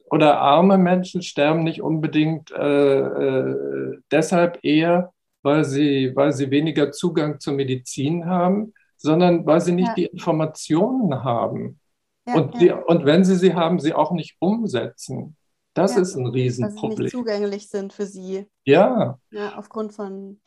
oder 0.06 0.40
arme 0.40 0.78
Menschen 0.78 1.22
sterben 1.22 1.64
nicht 1.64 1.82
unbedingt 1.82 2.52
äh, 2.52 3.00
äh, 3.00 3.98
deshalb 4.12 4.60
eher, 4.64 5.14
weil 5.42 5.64
sie, 5.64 6.12
weil 6.16 6.32
sie 6.34 6.52
weniger 6.52 6.92
Zugang 6.92 7.40
zur 7.40 7.54
Medizin 7.54 8.26
haben, 8.26 8.74
sondern 8.98 9.46
weil 9.46 9.62
sie 9.62 9.74
nicht 9.74 9.90
ja. 9.90 9.94
die 9.96 10.06
Informationen 10.06 11.24
haben. 11.24 11.80
Ja, 12.28 12.36
und, 12.36 12.60
die, 12.60 12.72
und 12.72 13.06
wenn 13.06 13.24
sie 13.24 13.36
sie 13.36 13.54
haben, 13.54 13.80
sie 13.80 13.94
auch 13.94 14.12
nicht 14.12 14.36
umsetzen. 14.40 15.36
Das 15.74 15.98
ist 15.98 16.16
ein 16.16 16.26
Riesenproblem. 16.26 16.90
Weil 16.90 16.98
sie 16.98 17.04
nicht 17.04 17.12
zugänglich 17.12 17.70
sind 17.70 17.94
für 17.94 18.06
sie. 18.06 18.48
Ja. 18.64 19.20
Ja, 19.32 19.58
aufgrund 19.58 19.94
von 19.94 20.40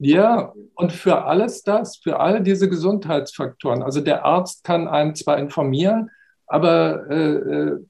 ja, 0.00 0.52
und 0.76 0.92
für 0.92 1.24
alles 1.24 1.64
das, 1.64 1.96
für 1.96 2.20
all 2.20 2.40
diese 2.42 2.68
Gesundheitsfaktoren. 2.68 3.82
Also 3.82 4.00
der 4.00 4.24
Arzt 4.24 4.62
kann 4.62 4.86
einen 4.86 5.16
zwar 5.16 5.38
informieren, 5.38 6.10
aber 6.46 7.10
äh, 7.10 7.34
äh, 7.34 7.86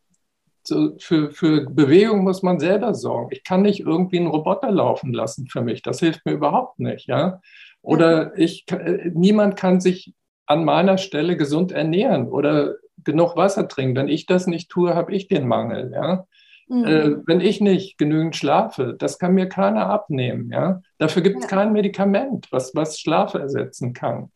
für, 0.98 1.30
für 1.30 1.66
Bewegung 1.70 2.24
muss 2.24 2.42
man 2.42 2.58
selber 2.58 2.94
sorgen. 2.94 3.28
Ich 3.32 3.44
kann 3.44 3.62
nicht 3.62 3.80
irgendwie 3.80 4.18
einen 4.18 4.28
Roboter 4.28 4.70
laufen 4.70 5.12
lassen 5.12 5.46
für 5.48 5.62
mich. 5.62 5.82
Das 5.82 6.00
hilft 6.00 6.24
mir 6.26 6.32
überhaupt 6.32 6.78
nicht. 6.78 7.06
Ja? 7.08 7.40
Oder 7.82 8.36
ich, 8.38 8.64
äh, 8.70 9.10
niemand 9.14 9.56
kann 9.56 9.80
sich 9.80 10.14
an 10.46 10.64
meiner 10.64 10.98
Stelle 10.98 11.36
gesund 11.36 11.72
ernähren 11.72 12.28
oder 12.28 12.74
genug 13.04 13.36
Wasser 13.36 13.68
trinken. 13.68 13.96
Wenn 13.96 14.08
ich 14.08 14.26
das 14.26 14.46
nicht 14.46 14.70
tue, 14.70 14.94
habe 14.94 15.12
ich 15.14 15.28
den 15.28 15.46
Mangel. 15.46 15.92
Ja? 15.92 16.26
Mhm. 16.68 16.84
Äh, 16.84 17.16
wenn 17.26 17.40
ich 17.40 17.60
nicht 17.60 17.98
genügend 17.98 18.36
schlafe, 18.36 18.94
das 18.98 19.18
kann 19.18 19.34
mir 19.34 19.48
keiner 19.48 19.86
abnehmen. 19.86 20.50
Ja? 20.50 20.80
Dafür 20.98 21.22
gibt 21.22 21.38
es 21.38 21.44
ja. 21.44 21.56
kein 21.56 21.72
Medikament, 21.72 22.48
was, 22.50 22.74
was 22.74 22.98
Schlaf 22.98 23.34
ersetzen 23.34 23.92
kann. 23.92 24.30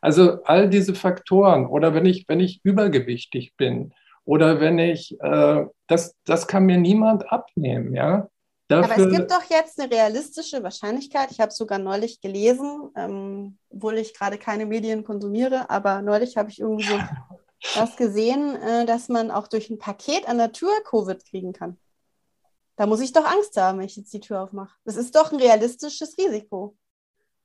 Also 0.00 0.42
all 0.44 0.68
diese 0.68 0.94
Faktoren 0.94 1.66
oder 1.66 1.94
wenn 1.94 2.06
ich, 2.06 2.28
wenn 2.28 2.40
ich 2.40 2.60
übergewichtig 2.62 3.54
bin 3.56 3.92
oder 4.26 4.60
wenn 4.60 4.78
ich, 4.78 5.18
äh, 5.20 5.64
das, 5.86 6.14
das 6.24 6.46
kann 6.46 6.66
mir 6.66 6.76
niemand 6.76 7.32
abnehmen. 7.32 7.94
Ja? 7.94 8.28
Dafür, 8.68 8.94
aber 8.94 9.04
es 9.04 9.16
gibt 9.16 9.30
doch 9.30 9.44
jetzt 9.44 9.80
eine 9.80 9.90
realistische 9.90 10.62
Wahrscheinlichkeit. 10.62 11.30
Ich 11.30 11.40
habe 11.40 11.50
es 11.50 11.56
sogar 11.56 11.78
neulich 11.78 12.20
gelesen, 12.20 12.90
ähm, 12.96 13.58
obwohl 13.70 13.96
ich 13.96 14.12
gerade 14.12 14.36
keine 14.36 14.66
Medien 14.66 15.04
konsumiere, 15.04 15.70
aber 15.70 16.02
neulich 16.02 16.36
habe 16.36 16.50
ich 16.50 16.60
irgendwie 16.60 16.84
so 16.84 16.98
was 17.76 17.96
gesehen, 17.96 18.56
äh, 18.56 18.84
dass 18.84 19.08
man 19.08 19.30
auch 19.30 19.46
durch 19.46 19.70
ein 19.70 19.78
Paket 19.78 20.28
an 20.28 20.38
der 20.38 20.50
Tür 20.52 20.72
Covid 20.84 21.24
kriegen 21.24 21.52
kann. 21.52 21.78
Da 22.74 22.86
muss 22.86 23.00
ich 23.00 23.12
doch 23.12 23.24
Angst 23.24 23.56
haben, 23.56 23.78
wenn 23.78 23.86
ich 23.86 23.96
jetzt 23.96 24.12
die 24.12 24.20
Tür 24.20 24.42
aufmache. 24.42 24.74
Das 24.84 24.96
ist 24.96 25.14
doch 25.14 25.32
ein 25.32 25.38
realistisches 25.38 26.18
Risiko. 26.18 26.76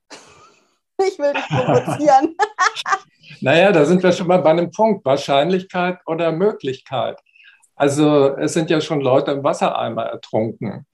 ich 0.97 1.19
will 1.19 1.33
dich 1.33 1.47
provozieren. 1.47 2.35
naja, 3.39 3.71
da 3.71 3.85
sind 3.85 4.03
wir 4.03 4.11
schon 4.11 4.27
mal 4.27 4.41
bei 4.41 4.51
einem 4.51 4.71
Punkt. 4.71 5.05
Wahrscheinlichkeit 5.05 5.99
oder 6.05 6.31
Möglichkeit. 6.31 7.19
Also 7.75 8.35
es 8.37 8.53
sind 8.53 8.69
ja 8.69 8.81
schon 8.81 9.01
Leute 9.01 9.31
im 9.31 9.43
Wassereimer 9.43 10.03
ertrunken. 10.03 10.85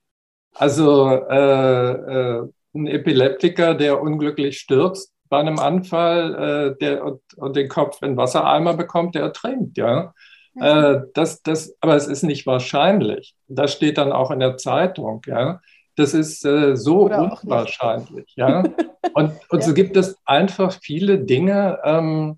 Also 0.54 1.10
äh, 1.10 1.92
äh, 1.92 2.48
ein 2.74 2.88
Epileptiker, 2.88 3.76
der 3.76 4.02
unglücklich 4.02 4.60
stürzt, 4.60 5.14
bei 5.30 5.40
einem 5.40 5.60
Anfall 5.60 6.36
äh, 6.36 6.78
der, 6.80 7.04
und, 7.04 7.22
und, 7.36 7.56
den 7.56 7.68
Kopf 7.68 8.02
in 8.02 8.16
Wassereimer 8.16 8.76
bekommt, 8.76 9.16
der 9.16 9.24
ertrinkt, 9.24 9.78
ja. 9.78 10.14
Äh, 10.60 11.02
das, 11.14 11.44
das, 11.44 11.76
aber 11.82 11.96
es 11.96 12.08
ist 12.08 12.24
nicht 12.24 12.48
wahrscheinlich. 12.48 13.36
Das 13.48 13.74
steht 13.74 13.98
dann 13.98 14.12
auch 14.12 14.32
in 14.32 14.40
der 14.40 14.58
Zeitung, 14.58 15.22
ja. 15.28 15.60
Das 15.98 16.14
ist 16.14 16.46
äh, 16.46 16.78
so 16.78 17.06
unwahrscheinlich, 17.06 18.32
ja. 18.36 18.64
Und, 19.14 19.32
und 19.50 19.60
ja. 19.60 19.66
so 19.66 19.74
gibt 19.74 19.96
es 19.96 20.18
einfach 20.26 20.78
viele 20.82 21.18
Dinge, 21.18 21.80
ähm, 21.84 22.38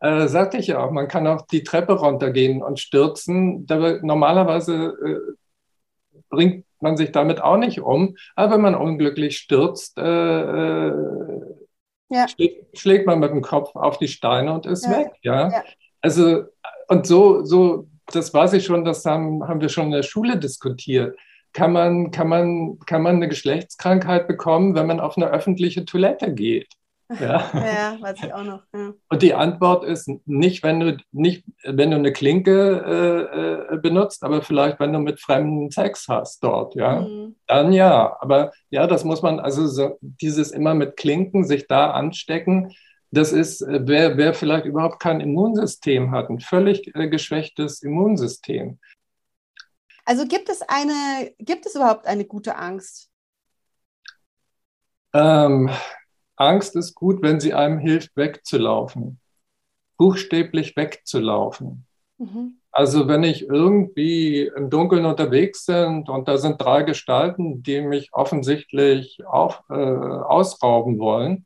äh, 0.00 0.26
sagte 0.26 0.56
ich 0.56 0.68
ja 0.68 0.82
auch, 0.82 0.90
man 0.90 1.06
kann 1.06 1.26
auch 1.26 1.42
die 1.42 1.62
Treppe 1.62 1.92
runtergehen 1.92 2.62
und 2.62 2.80
stürzen. 2.80 3.66
Da, 3.66 3.98
normalerweise 4.02 4.96
äh, 5.04 6.18
bringt 6.28 6.64
man 6.80 6.96
sich 6.96 7.12
damit 7.12 7.40
auch 7.40 7.58
nicht 7.58 7.80
um, 7.80 8.16
aber 8.34 8.54
wenn 8.54 8.62
man 8.62 8.74
unglücklich 8.74 9.36
stürzt, 9.36 9.98
äh, 9.98 10.88
äh 10.88 10.92
ja. 12.10 12.26
schlägt, 12.26 12.78
schlägt, 12.78 13.06
man 13.06 13.18
mit 13.20 13.30
dem 13.30 13.42
Kopf 13.42 13.76
auf 13.76 13.98
die 13.98 14.08
Steine 14.08 14.54
und 14.54 14.66
ist 14.66 14.86
ja. 14.86 14.98
weg. 14.98 15.12
Ja? 15.22 15.50
ja? 15.50 15.62
Also, 16.00 16.44
und 16.88 17.06
so, 17.06 17.44
so, 17.44 17.86
das 18.06 18.32
weiß 18.32 18.54
ich 18.54 18.64
schon, 18.64 18.84
das 18.84 19.04
haben, 19.04 19.46
haben 19.46 19.60
wir 19.60 19.68
schon 19.68 19.86
in 19.86 19.92
der 19.92 20.02
Schule 20.02 20.38
diskutiert. 20.38 21.16
Kann 21.52 21.72
man, 21.72 22.10
kann, 22.10 22.28
man, 22.28 22.78
kann 22.86 23.02
man 23.02 23.16
eine 23.16 23.28
Geschlechtskrankheit 23.28 24.28
bekommen, 24.28 24.74
wenn 24.74 24.86
man 24.86 25.00
auf 25.00 25.16
eine 25.16 25.28
öffentliche 25.30 25.84
Toilette 25.84 26.32
geht? 26.32 26.68
Ja, 27.10 27.50
ja 27.54 27.96
weiß 28.00 28.16
ich 28.22 28.34
auch 28.34 28.44
noch. 28.44 28.62
Ja. 28.74 28.92
Und 29.08 29.22
die 29.22 29.34
Antwort 29.34 29.84
ist 29.84 30.10
nicht, 30.26 30.62
wenn 30.62 30.80
du 30.80 30.96
nicht, 31.12 31.44
wenn 31.64 31.90
du 31.90 31.96
eine 31.96 32.12
Klinke 32.12 33.70
äh, 33.70 33.74
äh, 33.74 33.78
benutzt, 33.78 34.22
aber 34.22 34.42
vielleicht, 34.42 34.78
wenn 34.80 34.92
du 34.92 34.98
mit 34.98 35.20
Fremden 35.20 35.70
Sex 35.70 36.06
hast 36.08 36.44
dort, 36.44 36.74
ja, 36.74 37.00
mhm. 37.00 37.36
dann 37.46 37.72
ja. 37.72 38.16
Aber 38.20 38.52
ja, 38.70 38.86
das 38.86 39.04
muss 39.04 39.22
man, 39.22 39.40
also 39.40 39.66
so, 39.66 39.98
dieses 40.00 40.50
immer 40.50 40.74
mit 40.74 40.96
Klinken 40.96 41.44
sich 41.44 41.66
da 41.66 41.90
anstecken, 41.90 42.72
das 43.10 43.32
ist, 43.32 43.64
wer, 43.66 44.18
wer 44.18 44.34
vielleicht 44.34 44.66
überhaupt 44.66 45.00
kein 45.00 45.20
Immunsystem 45.20 46.10
hat, 46.10 46.28
ein 46.28 46.40
völlig 46.40 46.94
äh, 46.94 47.08
geschwächtes 47.08 47.82
Immunsystem. 47.82 48.78
Also 50.08 50.24
gibt 50.24 50.48
es 50.48 50.62
eine, 50.62 51.34
gibt 51.38 51.66
es 51.66 51.74
überhaupt 51.74 52.06
eine 52.06 52.24
gute 52.24 52.56
Angst? 52.56 53.10
Ähm, 55.12 55.68
Angst 56.34 56.76
ist 56.76 56.94
gut, 56.94 57.20
wenn 57.20 57.40
sie 57.40 57.52
einem 57.52 57.78
hilft, 57.78 58.16
wegzulaufen. 58.16 59.20
Buchstäblich 59.98 60.74
wegzulaufen. 60.76 61.86
Mhm. 62.16 62.58
Also 62.70 63.06
wenn 63.06 63.22
ich 63.22 63.42
irgendwie 63.42 64.50
im 64.56 64.70
Dunkeln 64.70 65.04
unterwegs 65.04 65.66
bin 65.66 66.08
und 66.08 66.26
da 66.26 66.38
sind 66.38 66.58
drei 66.58 66.84
Gestalten, 66.84 67.62
die 67.62 67.82
mich 67.82 68.08
offensichtlich 68.14 69.18
auf, 69.26 69.62
äh, 69.68 69.74
ausrauben 69.74 70.98
wollen, 70.98 71.44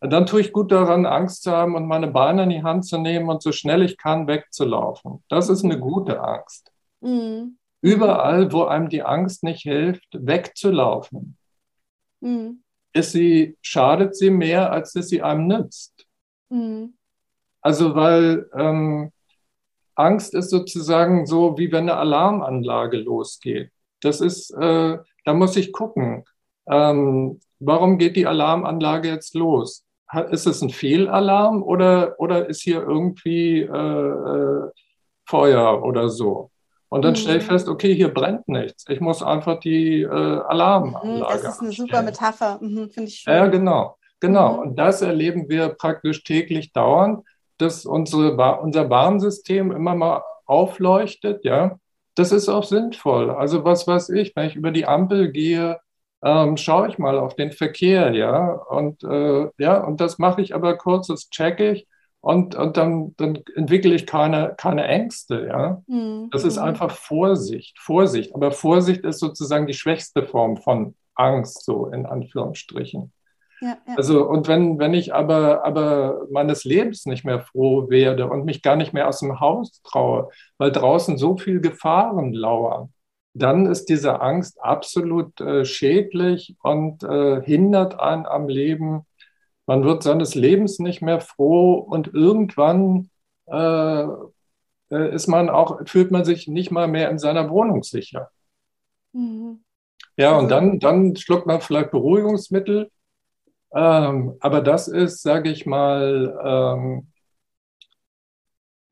dann 0.00 0.24
tue 0.24 0.40
ich 0.40 0.54
gut 0.54 0.72
daran, 0.72 1.04
Angst 1.04 1.42
zu 1.42 1.50
haben 1.50 1.74
und 1.74 1.84
meine 1.84 2.08
Beine 2.08 2.44
in 2.44 2.48
die 2.48 2.62
Hand 2.62 2.86
zu 2.86 2.96
nehmen 2.96 3.28
und 3.28 3.42
so 3.42 3.52
schnell 3.52 3.82
ich 3.82 3.98
kann 3.98 4.26
wegzulaufen. 4.26 5.22
Das 5.28 5.50
ist 5.50 5.66
eine 5.66 5.78
gute 5.78 6.22
Angst. 6.22 6.72
Mhm. 7.02 7.58
Überall, 7.82 8.52
wo 8.52 8.64
einem 8.64 8.88
die 8.88 9.02
Angst 9.02 9.42
nicht 9.42 9.62
hilft, 9.62 10.08
wegzulaufen. 10.12 11.36
Mhm 12.20 12.62
ist 12.92 13.12
sie, 13.12 13.56
schadet 13.62 14.16
sie 14.16 14.30
mehr, 14.30 14.72
als 14.72 14.92
dass 14.92 15.08
sie 15.08 15.22
einem 15.22 15.46
nützt. 15.46 16.06
Mhm. 16.48 16.94
Also 17.60 17.94
weil 17.94 18.48
ähm, 18.54 19.12
Angst 19.94 20.34
ist 20.34 20.50
sozusagen 20.50 21.26
so, 21.26 21.58
wie 21.58 21.70
wenn 21.72 21.84
eine 21.84 21.96
Alarmanlage 21.96 22.98
losgeht. 22.98 23.70
Das 24.00 24.20
ist, 24.20 24.50
äh, 24.50 24.98
da 25.24 25.34
muss 25.34 25.56
ich 25.56 25.72
gucken, 25.72 26.24
ähm, 26.66 27.40
warum 27.58 27.98
geht 27.98 28.16
die 28.16 28.26
Alarmanlage 28.26 29.08
jetzt 29.08 29.34
los? 29.34 29.84
Ist 30.30 30.46
es 30.46 30.62
ein 30.62 30.70
Fehlalarm 30.70 31.62
oder, 31.62 32.16
oder 32.18 32.48
ist 32.48 32.62
hier 32.62 32.82
irgendwie 32.82 33.60
äh, 33.60 33.66
äh 33.66 34.70
Feuer 35.26 35.84
oder 35.84 36.08
so? 36.08 36.50
Und 36.90 37.02
dann 37.02 37.12
mhm. 37.12 37.16
stelle 37.16 37.38
ich 37.38 37.44
fest, 37.44 37.68
okay, 37.68 37.94
hier 37.94 38.12
brennt 38.12 38.48
nichts. 38.48 38.84
Ich 38.88 39.00
muss 39.00 39.22
einfach 39.22 39.60
die 39.60 40.02
äh, 40.02 40.08
Alarmanlage. 40.08 41.42
Das 41.42 41.54
ist 41.54 41.60
eine 41.62 41.72
super 41.72 42.02
Metapher, 42.02 42.58
mhm, 42.60 42.90
finde 42.90 43.08
ich 43.08 43.20
schön. 43.20 43.32
Ja, 43.32 43.46
genau. 43.46 43.96
Genau. 44.18 44.54
Mhm. 44.54 44.58
Und 44.58 44.76
das 44.76 45.00
erleben 45.00 45.48
wir 45.48 45.68
praktisch 45.70 46.24
täglich 46.24 46.72
dauernd, 46.72 47.24
dass 47.58 47.86
unsere, 47.86 48.60
unser 48.60 48.90
Warnsystem 48.90 49.70
immer 49.70 49.94
mal 49.94 50.22
aufleuchtet, 50.46 51.44
ja. 51.44 51.78
Das 52.16 52.32
ist 52.32 52.48
auch 52.48 52.64
sinnvoll. 52.64 53.30
Also 53.30 53.64
was 53.64 53.86
weiß 53.86 54.08
ich, 54.10 54.34
wenn 54.34 54.48
ich 54.48 54.56
über 54.56 54.72
die 54.72 54.86
Ampel 54.86 55.30
gehe, 55.30 55.78
ähm, 56.24 56.56
schaue 56.56 56.88
ich 56.88 56.98
mal 56.98 57.18
auf 57.18 57.36
den 57.36 57.52
Verkehr, 57.52 58.12
ja. 58.14 58.50
Und 58.68 59.04
äh, 59.04 59.48
ja, 59.58 59.78
und 59.84 60.00
das 60.00 60.18
mache 60.18 60.42
ich 60.42 60.56
aber 60.56 60.76
kurz, 60.76 61.06
das 61.06 61.30
checke 61.30 61.70
ich 61.70 61.86
und, 62.20 62.54
und 62.54 62.76
dann, 62.76 63.14
dann 63.16 63.38
entwickle 63.54 63.94
ich 63.94 64.06
keine, 64.06 64.54
keine 64.56 64.86
Ängste. 64.86 65.46
Ja? 65.46 65.82
Mhm. 65.86 66.28
Das 66.30 66.44
ist 66.44 66.58
einfach 66.58 66.90
Vorsicht, 66.90 67.78
Vorsicht. 67.78 68.34
Aber 68.34 68.52
Vorsicht 68.52 69.04
ist 69.04 69.20
sozusagen 69.20 69.66
die 69.66 69.74
schwächste 69.74 70.24
Form 70.24 70.58
von 70.58 70.94
Angst, 71.14 71.64
so 71.64 71.86
in 71.86 72.06
Anführungsstrichen. 72.06 73.12
Ja, 73.62 73.76
ja. 73.86 73.94
Also, 73.96 74.26
und 74.26 74.48
wenn, 74.48 74.78
wenn 74.78 74.94
ich 74.94 75.14
aber, 75.14 75.64
aber 75.64 76.26
meines 76.30 76.64
Lebens 76.64 77.04
nicht 77.06 77.24
mehr 77.24 77.40
froh 77.40 77.90
werde 77.90 78.28
und 78.28 78.44
mich 78.44 78.62
gar 78.62 78.76
nicht 78.76 78.92
mehr 78.92 79.08
aus 79.08 79.20
dem 79.20 79.40
Haus 79.40 79.82
traue, 79.82 80.30
weil 80.56 80.72
draußen 80.72 81.18
so 81.18 81.36
viel 81.36 81.60
Gefahren 81.60 82.32
lauern, 82.32 82.92
dann 83.34 83.66
ist 83.66 83.88
diese 83.88 84.20
Angst 84.20 84.62
absolut 84.62 85.40
äh, 85.40 85.64
schädlich 85.64 86.56
und 86.62 87.02
äh, 87.02 87.42
hindert 87.42 88.00
einen 88.00 88.26
am 88.26 88.48
Leben 88.48 89.06
Man 89.70 89.84
wird 89.84 90.02
seines 90.02 90.34
Lebens 90.34 90.80
nicht 90.80 91.00
mehr 91.00 91.20
froh 91.20 91.74
und 91.74 92.12
irgendwann 92.12 93.08
äh, 93.46 94.02
äh, 94.02 95.14
ist 95.14 95.28
man 95.28 95.48
auch, 95.48 95.86
fühlt 95.86 96.10
man 96.10 96.24
sich 96.24 96.48
nicht 96.48 96.72
mal 96.72 96.88
mehr 96.88 97.08
in 97.08 97.20
seiner 97.20 97.50
Wohnung 97.50 97.84
sicher. 97.84 98.32
Mhm. 99.12 99.62
Ja, 100.16 100.32
und 100.32 100.46
also 100.46 100.48
dann, 100.48 100.80
dann 100.80 101.14
schluckt 101.14 101.46
man 101.46 101.60
vielleicht 101.60 101.92
Beruhigungsmittel. 101.92 102.90
Ähm, 103.72 104.36
aber 104.40 104.60
das 104.60 104.88
ist, 104.88 105.22
sage 105.22 105.52
ich 105.52 105.66
mal, 105.66 106.36
ähm, 106.44 107.12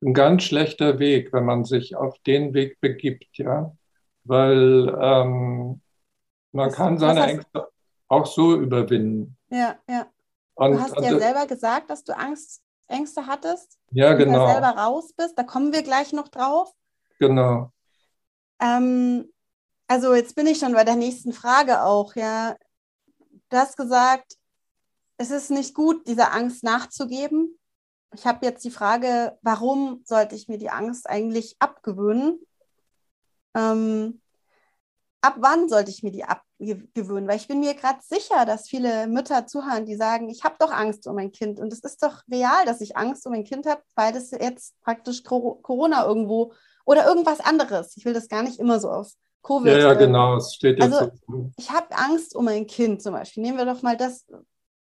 ein 0.01 0.13
ganz 0.13 0.43
schlechter 0.43 0.97
Weg, 0.97 1.33
wenn 1.33 1.43
man 1.43 1.65
sich 1.65 1.97
auf 1.97 2.17
den 2.19 2.53
Weg 2.53 2.79
begibt, 2.79 3.37
ja. 3.37 3.75
Weil 4.23 4.87
ähm, 4.97 5.81
man 6.53 6.67
was, 6.67 6.73
kann 6.73 6.97
seine 6.97 7.25
Ängste 7.25 7.67
auch 8.07 8.25
so 8.25 8.55
überwinden. 8.55 9.35
Ja, 9.49 9.77
ja. 9.89 10.07
Und, 10.59 10.73
du 10.73 10.81
hast 10.81 10.95
ja 10.95 11.03
also, 11.03 11.19
selber 11.19 11.47
gesagt, 11.47 11.89
dass 11.89 12.03
du 12.03 12.15
Angst, 12.15 12.61
Ängste 12.87 13.27
hattest. 13.27 13.77
Ja, 13.91 14.13
genau. 14.13 14.45
Du 14.45 14.51
selber 14.51 14.69
raus 14.69 15.13
bist. 15.15 15.37
Da 15.37 15.43
kommen 15.43 15.71
wir 15.71 15.83
gleich 15.83 16.11
noch 16.11 16.27
drauf. 16.27 16.71
Genau. 17.19 17.71
Ähm, 18.59 19.31
also 19.87 20.13
jetzt 20.13 20.35
bin 20.35 20.47
ich 20.47 20.59
schon 20.59 20.73
bei 20.73 20.83
der 20.83 20.95
nächsten 20.95 21.33
Frage 21.33 21.83
auch, 21.83 22.15
ja. 22.15 22.55
Du 23.49 23.57
hast 23.57 23.77
gesagt, 23.77 24.35
es 25.17 25.31
ist 25.31 25.49
nicht 25.49 25.73
gut, 25.73 26.07
dieser 26.07 26.33
Angst 26.33 26.63
nachzugeben. 26.63 27.57
Ich 28.13 28.25
habe 28.25 28.45
jetzt 28.45 28.63
die 28.63 28.71
Frage, 28.71 29.37
warum 29.41 30.01
sollte 30.05 30.35
ich 30.35 30.47
mir 30.47 30.57
die 30.57 30.69
Angst 30.69 31.09
eigentlich 31.09 31.55
abgewöhnen? 31.59 32.39
Ähm, 33.55 34.21
ab 35.21 35.35
wann 35.39 35.67
sollte 35.69 35.91
ich 35.91 36.03
mir 36.03 36.11
die 36.11 36.23
abgewöhnen? 36.23 37.27
Weil 37.27 37.37
ich 37.37 37.47
bin 37.47 37.59
mir 37.59 37.73
gerade 37.73 37.99
sicher, 38.01 38.45
dass 38.45 38.67
viele 38.67 39.07
Mütter 39.07 39.47
zuhören, 39.47 39.85
die 39.85 39.95
sagen, 39.95 40.29
ich 40.29 40.43
habe 40.43 40.55
doch 40.59 40.71
Angst 40.71 41.07
um 41.07 41.15
mein 41.15 41.31
Kind. 41.31 41.59
Und 41.59 41.73
es 41.73 41.79
ist 41.79 42.03
doch 42.03 42.21
real, 42.31 42.65
dass 42.65 42.81
ich 42.81 42.97
Angst 42.97 43.25
um 43.25 43.33
mein 43.33 43.43
Kind 43.43 43.65
habe, 43.65 43.81
weil 43.95 44.13
das 44.13 44.31
jetzt 44.31 44.79
praktisch 44.81 45.23
Corona 45.23 46.05
irgendwo 46.05 46.53
oder 46.85 47.05
irgendwas 47.05 47.39
anderes. 47.39 47.97
Ich 47.97 48.05
will 48.05 48.13
das 48.13 48.29
gar 48.29 48.43
nicht 48.43 48.59
immer 48.59 48.79
so 48.79 48.89
auf 48.89 49.11
Covid. 49.43 49.73
Ja, 49.73 49.77
ja, 49.79 49.93
genau. 49.93 50.37
Es 50.37 50.55
steht 50.55 50.79
jetzt 50.79 50.93
also, 50.93 51.11
so. 51.27 51.51
Ich 51.57 51.71
habe 51.71 51.95
Angst 51.97 52.35
um 52.35 52.45
mein 52.45 52.67
Kind 52.67 53.01
zum 53.01 53.13
Beispiel. 53.13 53.43
Nehmen 53.43 53.57
wir 53.57 53.65
doch 53.65 53.81
mal 53.81 53.97
das. 53.97 54.25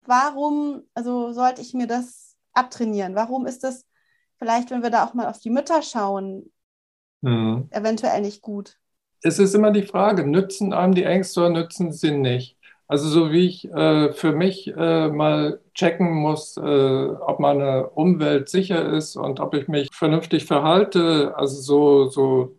Warum, 0.05 0.83
also 0.95 1.33
sollte 1.33 1.63
ich 1.63 1.75
mir 1.75 1.87
das 1.87 2.37
abtrainieren? 2.53 3.17
Warum 3.17 3.47
ist 3.47 3.65
das 3.65 3.85
vielleicht, 4.39 4.71
wenn 4.71 4.83
wir 4.83 4.91
da 4.91 5.05
auch 5.05 5.15
mal 5.15 5.29
auf 5.29 5.41
die 5.41 5.51
Mütter 5.51 5.83
schauen, 5.83 6.53
hm. 7.23 7.69
eventuell 7.71 8.21
nicht 8.21 8.41
gut? 8.41 8.79
Es 9.23 9.39
ist 9.39 9.55
immer 9.55 9.71
die 9.73 9.83
Frage, 9.83 10.27
nützen 10.27 10.73
einem 10.73 10.95
die 10.95 11.05
Ängste 11.05 11.41
oder 11.41 11.51
nützen 11.51 11.93
sie 11.93 12.13
nicht? 12.13 12.57
Also 12.89 13.09
so 13.09 13.33
wie 13.33 13.47
ich 13.49 13.65
äh, 13.73 14.13
für 14.13 14.33
mich 14.33 14.69
äh, 14.69 15.09
mal 15.09 15.61
checken 15.75 16.13
muss, 16.13 16.57
äh, 16.57 16.61
ob 16.63 17.41
meine 17.41 17.89
Umwelt 17.91 18.49
sicher 18.49 18.93
ist 18.93 19.17
und 19.17 19.41
ob 19.41 19.55
ich 19.55 19.67
mich 19.69 19.89
vernünftig 19.93 20.45
verhalte, 20.45 21.35
also 21.37 21.61
so, 21.61 22.09
so 22.11 22.57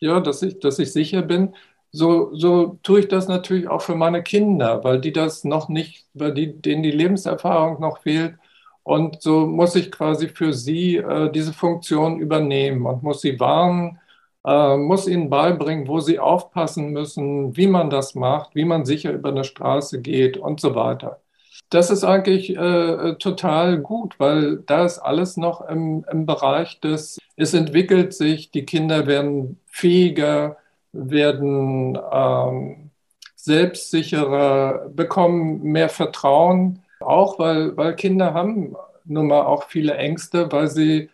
ja, 0.00 0.20
dass 0.20 0.42
ich, 0.42 0.60
dass 0.60 0.78
ich 0.80 0.92
sicher 0.92 1.22
bin, 1.22 1.54
so, 1.92 2.34
so 2.36 2.78
tue 2.82 3.00
ich 3.00 3.08
das 3.08 3.28
natürlich 3.28 3.68
auch 3.68 3.82
für 3.82 3.96
meine 3.96 4.22
Kinder, 4.22 4.84
weil 4.84 5.00
die 5.00 5.12
das 5.12 5.44
noch 5.44 5.68
nicht, 5.68 6.06
weil 6.14 6.34
die, 6.34 6.60
denen 6.60 6.82
die 6.82 6.90
Lebenserfahrung 6.92 7.80
noch 7.80 8.02
fehlt. 8.02 8.36
Und 8.82 9.22
so 9.22 9.46
muss 9.46 9.76
ich 9.76 9.90
quasi 9.92 10.28
für 10.28 10.52
sie 10.54 10.96
äh, 10.96 11.30
diese 11.32 11.52
Funktion 11.52 12.18
übernehmen 12.20 12.86
und 12.86 13.02
muss 13.02 13.20
sie 13.20 13.38
warnen, 13.40 13.98
äh, 14.44 14.76
muss 14.76 15.06
ihnen 15.06 15.30
beibringen, 15.30 15.88
wo 15.88 16.00
sie 16.00 16.18
aufpassen 16.18 16.90
müssen, 16.90 17.56
wie 17.56 17.66
man 17.66 17.90
das 17.90 18.14
macht, 18.14 18.54
wie 18.54 18.64
man 18.64 18.84
sicher 18.84 19.12
über 19.12 19.30
eine 19.30 19.44
Straße 19.44 20.00
geht 20.00 20.36
und 20.36 20.60
so 20.60 20.74
weiter. 20.74 21.20
Das 21.68 21.90
ist 21.90 22.04
eigentlich 22.04 22.56
äh, 22.56 23.14
total 23.16 23.78
gut, 23.78 24.18
weil 24.18 24.58
da 24.66 24.84
ist 24.84 24.98
alles 24.98 25.36
noch 25.36 25.60
im, 25.68 26.04
im 26.10 26.26
Bereich 26.26 26.80
des, 26.80 27.18
es 27.36 27.54
entwickelt 27.54 28.12
sich, 28.12 28.50
die 28.50 28.64
Kinder 28.64 29.06
werden 29.06 29.60
fähiger, 29.66 30.56
werden 30.92 31.98
ähm, 32.12 32.90
selbstsicherer, 33.36 34.88
bekommen 34.90 35.62
mehr 35.62 35.88
Vertrauen, 35.88 36.82
auch 37.00 37.38
weil, 37.38 37.76
weil 37.76 37.94
Kinder 37.94 38.34
haben 38.34 38.76
nun 39.04 39.28
mal 39.28 39.42
auch 39.42 39.64
viele 39.64 39.94
Ängste, 39.94 40.50
weil 40.52 40.68
sie 40.68 41.10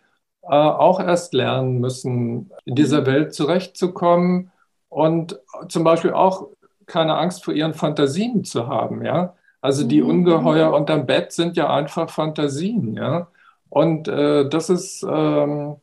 äh, 0.49 0.55
auch 0.55 0.99
erst 0.99 1.33
lernen 1.33 1.79
müssen, 1.79 2.51
in 2.65 2.75
dieser 2.75 3.01
mhm. 3.01 3.05
Welt 3.07 3.33
zurechtzukommen 3.35 4.51
und 4.89 5.39
zum 5.69 5.83
Beispiel 5.83 6.13
auch 6.13 6.47
keine 6.85 7.17
Angst 7.17 7.43
vor 7.43 7.53
ihren 7.53 7.73
Fantasien 7.73 8.43
zu 8.43 8.67
haben, 8.67 9.03
ja. 9.05 9.35
Also 9.61 9.85
die 9.85 10.01
mhm. 10.01 10.09
Ungeheuer 10.09 10.73
unterm 10.73 11.05
Bett 11.05 11.31
sind 11.33 11.57
ja 11.57 11.69
einfach 11.73 12.09
Fantasien, 12.09 12.95
ja. 12.95 13.27
Und 13.69 14.07
äh, 14.07 14.47
das 14.49 14.69
ist, 14.69 15.03
ähm, 15.03 15.77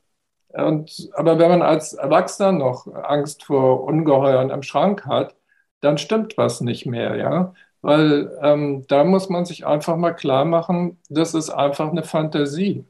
und, 0.49 1.11
aber 1.15 1.39
wenn 1.39 1.51
man 1.51 1.63
als 1.63 1.93
Erwachsener 1.95 2.53
noch 2.53 2.87
Angst 2.95 3.45
vor 3.45 3.85
Ungeheuern 3.85 4.51
im 4.51 4.63
Schrank 4.63 5.05
hat, 5.07 5.35
dann 5.81 5.99
stimmt 5.99 6.39
was 6.39 6.61
nicht 6.61 6.87
mehr, 6.87 7.17
ja. 7.17 7.55
Weil 7.83 8.33
ähm, 8.43 8.87
da 8.89 9.05
muss 9.05 9.29
man 9.29 9.45
sich 9.45 9.67
einfach 9.67 9.97
mal 9.97 10.13
klar 10.15 10.45
machen, 10.47 10.99
das 11.11 11.35
ist 11.35 11.51
einfach 11.51 11.91
eine 11.91 12.03
Fantasie. 12.05 12.87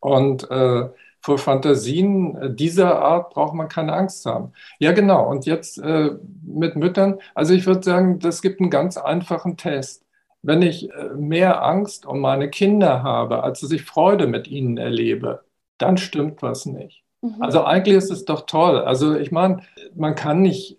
Und 0.00 0.50
äh, 0.50 0.88
vor 1.20 1.38
Fantasien 1.38 2.36
äh, 2.36 2.54
dieser 2.54 3.00
Art 3.00 3.34
braucht 3.34 3.54
man 3.54 3.68
keine 3.68 3.92
Angst 3.92 4.24
haben. 4.26 4.52
Ja, 4.78 4.92
genau. 4.92 5.28
Und 5.28 5.46
jetzt 5.46 5.78
äh, 5.78 6.10
mit 6.42 6.76
Müttern, 6.76 7.18
also 7.34 7.54
ich 7.54 7.66
würde 7.66 7.82
sagen, 7.82 8.18
das 8.18 8.42
gibt 8.42 8.60
einen 8.60 8.70
ganz 8.70 8.96
einfachen 8.96 9.56
Test. 9.56 10.04
Wenn 10.42 10.62
ich 10.62 10.90
äh, 10.90 11.10
mehr 11.16 11.64
Angst 11.64 12.06
um 12.06 12.20
meine 12.20 12.48
Kinder 12.48 13.02
habe, 13.02 13.42
als 13.42 13.60
dass 13.60 13.72
ich 13.72 13.82
Freude 13.82 14.26
mit 14.26 14.48
ihnen 14.48 14.78
erlebe, 14.78 15.42
dann 15.78 15.96
stimmt 15.98 16.42
was 16.42 16.66
nicht. 16.66 17.02
Mhm. 17.22 17.42
Also 17.42 17.64
eigentlich 17.64 17.96
ist 17.96 18.10
es 18.10 18.24
doch 18.24 18.46
toll. 18.46 18.78
Also 18.78 19.16
ich 19.16 19.32
meine, 19.32 19.62
man 19.94 20.14
kann 20.14 20.42
nicht 20.42 20.78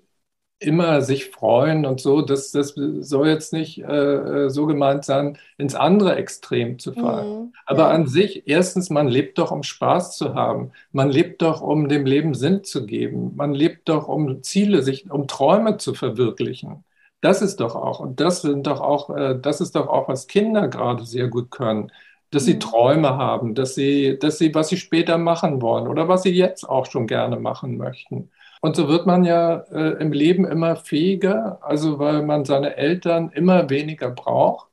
immer 0.59 1.01
sich 1.01 1.25
freuen 1.29 1.85
und 1.85 2.01
so. 2.01 2.21
Das, 2.21 2.51
das 2.51 2.75
soll 2.75 3.27
jetzt 3.29 3.53
nicht 3.53 3.79
äh, 3.79 4.45
äh, 4.45 4.49
so 4.49 4.65
gemeint 4.65 5.05
sein, 5.05 5.37
ins 5.57 5.75
andere 5.75 6.15
Extrem 6.15 6.79
zu 6.79 6.93
fallen. 6.93 7.39
Mhm, 7.43 7.53
Aber 7.65 7.83
ja. 7.83 7.89
an 7.89 8.07
sich, 8.07 8.47
erstens, 8.47 8.89
man 8.89 9.07
lebt 9.07 9.37
doch, 9.37 9.51
um 9.51 9.63
Spaß 9.63 10.17
zu 10.17 10.35
haben. 10.35 10.71
Man 10.91 11.09
lebt 11.09 11.41
doch, 11.41 11.61
um 11.61 11.87
dem 11.87 12.05
Leben 12.05 12.33
Sinn 12.33 12.63
zu 12.63 12.85
geben. 12.85 13.35
Man 13.35 13.53
lebt 13.53 13.89
doch, 13.89 14.07
um 14.07 14.43
Ziele, 14.43 14.81
sich, 14.83 15.09
um 15.09 15.27
Träume 15.27 15.77
zu 15.77 15.93
verwirklichen. 15.93 16.83
Das 17.21 17.41
ist 17.41 17.57
doch 17.59 17.75
auch, 17.75 17.99
und 17.99 18.19
das 18.19 18.41
sind 18.41 18.67
doch 18.67 18.81
auch, 18.81 19.09
äh, 19.15 19.37
das 19.39 19.61
ist 19.61 19.75
doch 19.75 19.87
auch, 19.87 20.07
was 20.09 20.27
Kinder 20.27 20.67
gerade 20.67 21.05
sehr 21.05 21.27
gut 21.27 21.51
können 21.51 21.91
dass 22.31 22.45
sie 22.45 22.55
mhm. 22.55 22.59
Träume 22.59 23.09
haben, 23.17 23.55
dass 23.55 23.75
sie, 23.75 24.17
dass 24.19 24.37
sie, 24.37 24.53
was 24.53 24.69
sie 24.69 24.77
später 24.77 25.17
machen 25.17 25.61
wollen 25.61 25.87
oder 25.87 26.07
was 26.07 26.23
sie 26.23 26.31
jetzt 26.31 26.67
auch 26.67 26.85
schon 26.85 27.07
gerne 27.07 27.37
machen 27.39 27.77
möchten. 27.77 28.29
Und 28.61 28.75
so 28.75 28.89
wird 28.89 29.05
man 29.05 29.23
ja 29.23 29.57
äh, 29.71 30.01
im 30.01 30.11
Leben 30.11 30.45
immer 30.45 30.75
fähiger, 30.75 31.59
also 31.61 31.99
weil 31.99 32.23
man 32.23 32.45
seine 32.45 32.75
Eltern 32.75 33.31
immer 33.33 33.69
weniger 33.69 34.09
braucht. 34.09 34.69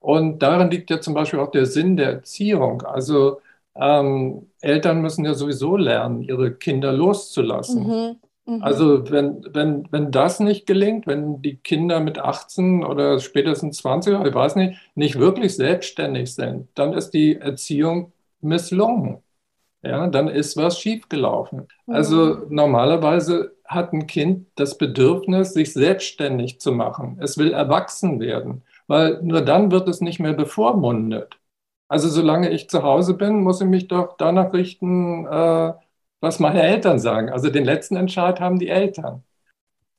Und 0.00 0.40
darin 0.42 0.70
liegt 0.70 0.90
ja 0.90 1.00
zum 1.00 1.14
Beispiel 1.14 1.40
auch 1.40 1.50
der 1.50 1.66
Sinn 1.66 1.96
der 1.96 2.10
Erziehung. 2.10 2.82
Also 2.82 3.40
ähm, 3.74 4.50
Eltern 4.60 5.00
müssen 5.00 5.24
ja 5.24 5.34
sowieso 5.34 5.76
lernen, 5.76 6.22
ihre 6.22 6.52
Kinder 6.54 6.92
loszulassen. 6.92 7.86
Mhm. 7.86 8.16
Mhm. 8.44 8.62
Also 8.62 9.10
wenn, 9.10 9.46
wenn, 9.52 9.88
wenn 9.90 10.10
das 10.10 10.40
nicht 10.40 10.66
gelingt, 10.66 11.06
wenn 11.06 11.40
die 11.40 11.56
Kinder 11.56 12.00
mit 12.00 12.18
18 12.18 12.84
oder 12.84 13.18
spätestens 13.20 13.78
20, 13.78 14.26
ich 14.26 14.34
weiß 14.34 14.56
nicht, 14.56 14.78
nicht 14.94 15.18
wirklich 15.18 15.54
selbstständig 15.56 16.34
sind, 16.34 16.68
dann 16.74 16.92
ist 16.92 17.10
die 17.10 17.36
Erziehung 17.36 18.12
misslungen 18.40 19.22
ja, 19.82 20.06
dann 20.08 20.28
ist 20.28 20.56
was 20.56 20.78
schiefgelaufen. 20.78 21.68
Mhm. 21.86 21.94
Also 21.94 22.46
normalerweise 22.48 23.56
hat 23.64 23.92
ein 23.92 24.06
Kind 24.06 24.48
das 24.56 24.78
Bedürfnis, 24.78 25.54
sich 25.54 25.72
selbstständig 25.72 26.60
zu 26.60 26.72
machen. 26.72 27.18
Es 27.20 27.38
will 27.38 27.52
erwachsen 27.52 28.20
werden, 28.20 28.62
weil 28.86 29.22
nur 29.22 29.42
dann 29.42 29.70
wird 29.70 29.88
es 29.88 30.00
nicht 30.00 30.20
mehr 30.20 30.34
bevormundet. 30.34 31.38
Also 31.88 32.08
solange 32.08 32.50
ich 32.50 32.70
zu 32.70 32.82
Hause 32.82 33.14
bin, 33.14 33.42
muss 33.42 33.60
ich 33.60 33.66
mich 33.68 33.88
doch 33.88 34.16
danach 34.16 34.52
richten, 34.54 35.26
äh, 35.26 35.74
was 36.20 36.38
meine 36.40 36.62
Eltern 36.62 36.98
sagen. 36.98 37.30
Also 37.30 37.50
den 37.50 37.64
letzten 37.64 37.96
Entscheid 37.96 38.40
haben 38.40 38.58
die 38.58 38.68
Eltern. 38.68 39.24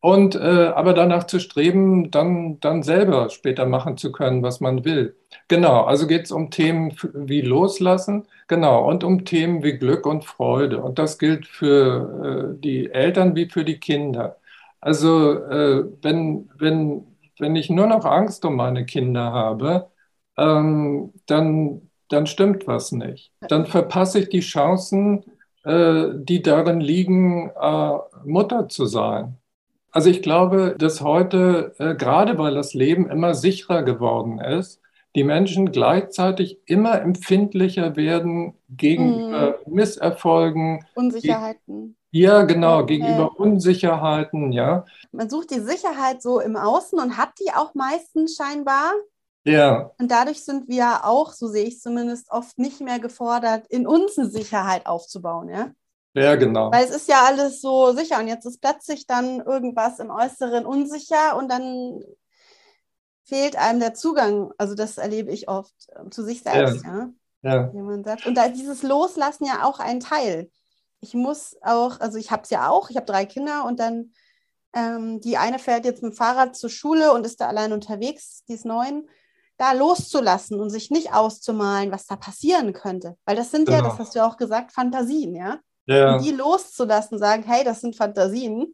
Und 0.03 0.35
äh, 0.35 0.67
aber 0.75 0.93
danach 0.93 1.23
zu 1.27 1.39
streben, 1.39 2.11
dann, 2.11 2.59
dann 2.59 2.83
selber 2.83 3.29
später 3.29 3.65
machen 3.65 3.95
zu 3.95 4.11
können, 4.11 4.43
was 4.43 4.59
man 4.59 4.83
will. 4.83 5.15
Genau, 5.47 5.83
also 5.85 6.07
geht 6.07 6.25
es 6.25 6.31
um 6.33 6.51
Themen 6.51 6.93
wie 7.13 7.39
Loslassen, 7.39 8.27
genau, 8.49 8.85
und 8.89 9.05
um 9.05 9.23
Themen 9.23 9.63
wie 9.63 9.77
Glück 9.77 10.05
und 10.05 10.25
Freude. 10.25 10.81
Und 10.83 10.99
das 10.99 11.19
gilt 11.19 11.47
für 11.47 12.53
äh, 12.57 12.61
die 12.61 12.91
Eltern 12.91 13.33
wie 13.37 13.47
für 13.49 13.63
die 13.63 13.79
Kinder. 13.79 14.35
Also 14.81 15.35
äh, 15.35 15.85
wenn, 16.01 16.49
wenn, 16.57 17.07
wenn 17.39 17.55
ich 17.55 17.69
nur 17.69 17.87
noch 17.87 18.03
Angst 18.03 18.43
um 18.43 18.57
meine 18.57 18.85
Kinder 18.85 19.31
habe, 19.31 19.87
ähm, 20.37 21.13
dann, 21.27 21.89
dann 22.09 22.27
stimmt 22.27 22.67
was 22.67 22.91
nicht. 22.91 23.31
Dann 23.47 23.65
verpasse 23.65 24.19
ich 24.19 24.27
die 24.29 24.41
Chancen, 24.41 25.23
äh, 25.63 26.09
die 26.13 26.41
darin 26.41 26.81
liegen, 26.81 27.51
äh, 27.51 27.93
Mutter 28.25 28.67
zu 28.67 28.85
sein. 28.85 29.37
Also 29.93 30.09
ich 30.09 30.23
glaube, 30.23 30.75
dass 30.77 31.01
heute, 31.01 31.75
äh, 31.77 31.93
gerade 31.93 32.39
weil 32.39 32.55
das 32.55 32.73
Leben 32.73 33.09
immer 33.09 33.35
sicherer 33.35 33.83
geworden 33.83 34.39
ist, 34.39 34.81
die 35.15 35.23
Menschen 35.23 35.71
gleichzeitig 35.71 36.59
immer 36.65 36.99
empfindlicher 36.99 37.95
werden 37.95 38.55
gegenüber 38.69 39.59
mm. 39.65 39.71
Misserfolgen. 39.71 40.83
Unsicherheiten. 40.95 41.95
Ja, 42.09 42.41
genau, 42.41 42.79
okay. 42.79 42.97
gegenüber 42.97 43.39
Unsicherheiten, 43.39 44.51
ja. 44.51 44.85
Man 45.11 45.29
sucht 45.29 45.51
die 45.51 45.59
Sicherheit 45.59 46.23
so 46.23 46.39
im 46.39 46.55
Außen 46.55 46.99
und 46.99 47.17
hat 47.17 47.33
die 47.39 47.51
auch 47.51 47.75
meistens 47.75 48.35
scheinbar. 48.35 48.93
Ja. 49.45 49.91
Und 49.99 50.09
dadurch 50.09 50.43
sind 50.43 50.67
wir 50.67 51.05
auch, 51.05 51.33
so 51.33 51.47
sehe 51.47 51.65
ich 51.65 51.79
zumindest, 51.79 52.31
oft 52.31 52.57
nicht 52.57 52.81
mehr 52.81 52.99
gefordert, 52.99 53.67
in 53.67 53.85
uns 53.85 54.17
eine 54.17 54.27
Sicherheit 54.27 54.87
aufzubauen, 54.87 55.49
ja. 55.49 55.71
Ja, 56.13 56.35
genau. 56.35 56.71
Weil 56.71 56.85
es 56.85 56.91
ist 56.91 57.07
ja 57.07 57.23
alles 57.25 57.61
so 57.61 57.93
sicher 57.93 58.19
und 58.19 58.27
jetzt 58.27 58.45
ist 58.45 58.61
plötzlich 58.61 59.07
dann 59.07 59.39
irgendwas 59.39 59.99
im 59.99 60.11
Äußeren 60.11 60.65
unsicher 60.65 61.35
und 61.35 61.49
dann 61.49 62.03
fehlt 63.23 63.55
einem 63.55 63.79
der 63.79 63.93
Zugang. 63.93 64.51
Also 64.57 64.75
das 64.75 64.97
erlebe 64.97 65.31
ich 65.31 65.47
oft 65.47 65.73
äh, 65.89 66.09
zu 66.09 66.23
sich 66.23 66.43
selbst, 66.43 66.83
ja. 66.83 67.09
ja. 67.41 67.71
ja. 67.73 68.03
Sagt. 68.03 68.25
Und 68.27 68.35
da 68.35 68.47
dieses 68.49 68.83
Loslassen 68.83 69.45
ja 69.45 69.63
auch 69.63 69.79
ein 69.79 69.99
Teil. 69.99 70.51
Ich 70.99 71.13
muss 71.13 71.55
auch, 71.61 71.99
also 71.99 72.17
ich 72.17 72.31
habe 72.31 72.43
es 72.43 72.49
ja 72.49 72.69
auch, 72.69 72.89
ich 72.89 72.95
habe 72.95 73.05
drei 73.05 73.25
Kinder 73.25 73.65
und 73.65 73.79
dann 73.79 74.11
ähm, 74.75 75.19
die 75.19 75.37
eine 75.37 75.59
fährt 75.59 75.85
jetzt 75.85 76.01
mit 76.03 76.13
dem 76.13 76.15
Fahrrad 76.15 76.55
zur 76.55 76.69
Schule 76.69 77.13
und 77.13 77.25
ist 77.25 77.41
da 77.41 77.47
allein 77.47 77.73
unterwegs, 77.73 78.43
die 78.47 78.53
ist 78.53 78.65
neun 78.65 79.07
da 79.57 79.71
loszulassen 79.73 80.59
und 80.59 80.69
sich 80.69 80.89
nicht 80.89 81.13
auszumalen, 81.13 81.91
was 81.91 82.07
da 82.07 82.15
passieren 82.15 82.73
könnte. 82.73 83.17
Weil 83.25 83.35
das 83.35 83.51
sind 83.51 83.65
genau. 83.65 83.79
ja, 83.79 83.83
das 83.83 83.99
hast 83.99 84.15
du 84.15 84.25
auch 84.25 84.37
gesagt, 84.37 84.71
Fantasien, 84.71 85.35
ja? 85.35 85.59
Ja. 85.85 86.17
Die 86.19 86.31
loszulassen, 86.31 87.17
sagen, 87.17 87.43
hey, 87.45 87.63
das 87.63 87.81
sind 87.81 87.95
Fantasien. 87.95 88.73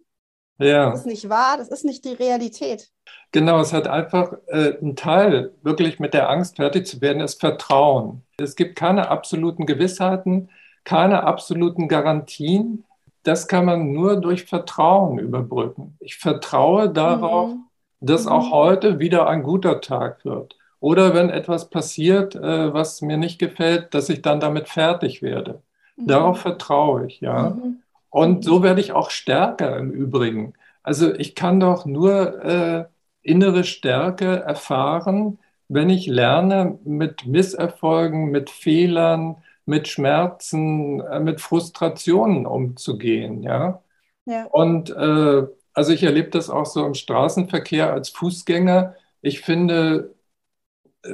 Ja. 0.59 0.89
Das 0.89 1.01
ist 1.01 1.05
nicht 1.05 1.29
wahr, 1.29 1.57
das 1.57 1.69
ist 1.69 1.85
nicht 1.85 2.03
die 2.03 2.13
Realität. 2.13 2.89
Genau, 3.31 3.59
es 3.61 3.71
hat 3.71 3.87
einfach 3.87 4.33
äh, 4.47 4.73
ein 4.81 4.95
Teil, 4.95 5.53
wirklich 5.61 5.99
mit 5.99 6.13
der 6.13 6.29
Angst 6.29 6.57
fertig 6.57 6.85
zu 6.85 6.99
werden, 7.01 7.21
ist 7.21 7.39
Vertrauen. 7.39 8.23
Es 8.37 8.55
gibt 8.55 8.75
keine 8.75 9.09
absoluten 9.09 9.65
Gewissheiten, 9.65 10.49
keine 10.83 11.23
absoluten 11.23 11.87
Garantien. 11.87 12.85
Das 13.23 13.47
kann 13.47 13.65
man 13.65 13.91
nur 13.93 14.17
durch 14.17 14.45
Vertrauen 14.45 15.19
überbrücken. 15.19 15.95
Ich 15.99 16.17
vertraue 16.17 16.89
darauf, 16.89 17.51
mhm. 17.51 17.63
dass 18.01 18.27
auch 18.27 18.47
mhm. 18.47 18.51
heute 18.51 18.99
wieder 18.99 19.27
ein 19.27 19.43
guter 19.43 19.81
Tag 19.81 20.25
wird. 20.25 20.57
Oder 20.81 21.13
wenn 21.13 21.29
etwas 21.29 21.69
passiert, 21.69 22.35
äh, 22.35 22.73
was 22.73 23.01
mir 23.01 23.17
nicht 23.17 23.39
gefällt, 23.39 23.93
dass 23.93 24.09
ich 24.09 24.21
dann 24.21 24.39
damit 24.39 24.67
fertig 24.67 25.21
werde. 25.21 25.61
Darauf 26.07 26.39
vertraue 26.39 27.07
ich, 27.07 27.21
ja. 27.21 27.51
Mhm. 27.51 27.81
Und 28.09 28.43
so 28.43 28.63
werde 28.63 28.81
ich 28.81 28.91
auch 28.91 29.11
stärker 29.11 29.77
im 29.77 29.91
Übrigen. 29.91 30.53
Also 30.83 31.13
ich 31.13 31.35
kann 31.35 31.59
doch 31.59 31.85
nur 31.85 32.43
äh, 32.43 32.85
innere 33.21 33.63
Stärke 33.63 34.39
erfahren, 34.39 35.39
wenn 35.67 35.89
ich 35.89 36.07
lerne, 36.07 36.79
mit 36.83 37.27
Misserfolgen, 37.27 38.31
mit 38.31 38.49
Fehlern, 38.49 39.37
mit 39.65 39.87
Schmerzen, 39.87 40.99
äh, 41.01 41.19
mit 41.19 41.41
Frustrationen 41.41 42.47
umzugehen, 42.47 43.43
ja. 43.43 43.83
ja. 44.25 44.45
Und 44.45 44.89
äh, 44.89 45.43
also 45.73 45.93
ich 45.93 46.03
erlebe 46.03 46.29
das 46.29 46.49
auch 46.49 46.65
so 46.65 46.85
im 46.85 46.95
Straßenverkehr 46.95 47.93
als 47.93 48.09
Fußgänger. 48.09 48.95
Ich 49.21 49.41
finde, 49.41 50.15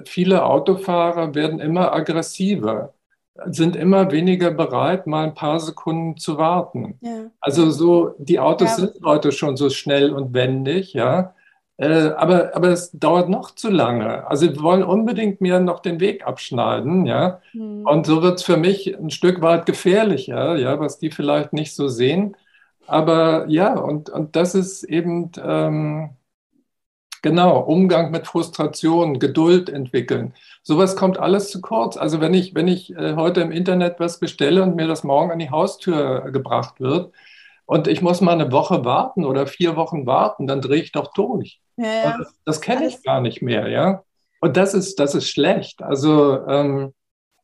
viele 0.06 0.45
Autofahrer 0.45 1.36
werden 1.36 1.60
immer 1.60 1.93
aggressiver, 1.93 2.94
sind 3.45 3.76
immer 3.76 4.12
weniger 4.12 4.52
bereit, 4.52 5.08
mal 5.08 5.26
ein 5.26 5.34
paar 5.34 5.60
Sekunden 5.60 6.17
zu 6.17 6.38
warten. 6.38 6.98
Ja. 7.02 7.32
Also 7.41 7.69
so, 7.69 8.15
die 8.17 8.39
Autos 8.39 8.78
ja. 8.78 8.86
sind 8.86 9.04
heute 9.04 9.32
schon 9.32 9.58
so 9.58 9.69
schnell 9.69 10.13
und 10.13 10.34
wendig, 10.34 10.93
ja. 10.93 11.34
Äh, 11.78 12.12
aber, 12.15 12.56
aber 12.56 12.69
es 12.69 12.91
dauert 12.91 13.28
noch 13.28 13.52
zu 13.52 13.69
lange. 13.69 14.26
Also 14.28 14.48
wir 14.48 14.62
wollen 14.62 14.84
unbedingt 14.84 15.41
mir 15.41 15.60
noch 15.60 15.82
den 15.82 16.00
Weg 16.00 16.26
abschneiden, 16.26 17.06
ja. 17.06 17.41
Mhm. 17.54 17.86
Und 17.86 18.06
so 18.06 18.21
wird 18.21 18.39
es 18.39 18.43
für 18.43 18.58
mich 18.58 18.98
ein 18.98 19.10
Stück 19.10 19.41
weit 19.41 19.65
gefährlicher, 19.65 20.56
ja, 20.56 20.80
was 20.80 21.00
die 21.00 21.12
vielleicht 21.12 21.52
nicht 21.52 21.76
so 21.76 21.89
sehen. 21.89 22.38
Aber 22.88 23.45
ja, 23.50 23.78
und, 23.78 24.10
und 24.10 24.36
das 24.36 24.56
ist 24.56 24.84
eben, 24.84 25.32
ähm, 25.43 26.12
Genau, 27.25 27.57
Umgang 27.57 28.11
mit 28.11 28.27
Frustration, 28.27 29.17
Geduld 29.17 29.67
entwickeln. 29.67 30.35
Sowas 30.61 30.95
kommt 30.95 31.17
alles 31.17 31.49
zu 31.49 31.59
kurz. 31.59 31.97
Also 31.97 32.21
wenn 32.21 32.35
ich, 32.35 32.53
wenn 32.53 32.67
ich 32.67 32.95
äh, 32.95 33.15
heute 33.15 33.41
im 33.41 33.51
Internet 33.51 33.99
was 33.99 34.19
bestelle 34.19 34.61
und 34.61 34.75
mir 34.75 34.88
das 34.88 35.03
morgen 35.03 35.31
an 35.31 35.39
die 35.39 35.49
Haustür 35.49 36.29
gebracht 36.31 36.79
wird 36.79 37.11
und 37.65 37.88
ich 37.88 38.03
muss 38.03 38.21
mal 38.21 38.33
eine 38.33 38.51
Woche 38.51 38.85
warten 38.85 39.25
oder 39.25 39.47
vier 39.47 39.75
Wochen 39.75 40.05
warten, 40.05 40.45
dann 40.45 40.61
drehe 40.61 40.83
ich 40.83 40.91
doch 40.91 41.13
durch. 41.13 41.59
Ja, 41.77 41.85
ja. 41.88 42.17
Das, 42.19 42.35
das 42.45 42.61
kenne 42.61 42.85
ich 42.85 43.01
gar 43.01 43.21
nicht 43.21 43.41
mehr, 43.41 43.69
ja. 43.69 44.03
Und 44.39 44.55
das 44.55 44.75
ist, 44.75 44.99
das 44.99 45.15
ist 45.15 45.27
schlecht. 45.27 45.81
Also, 45.81 46.45
ähm, 46.47 46.93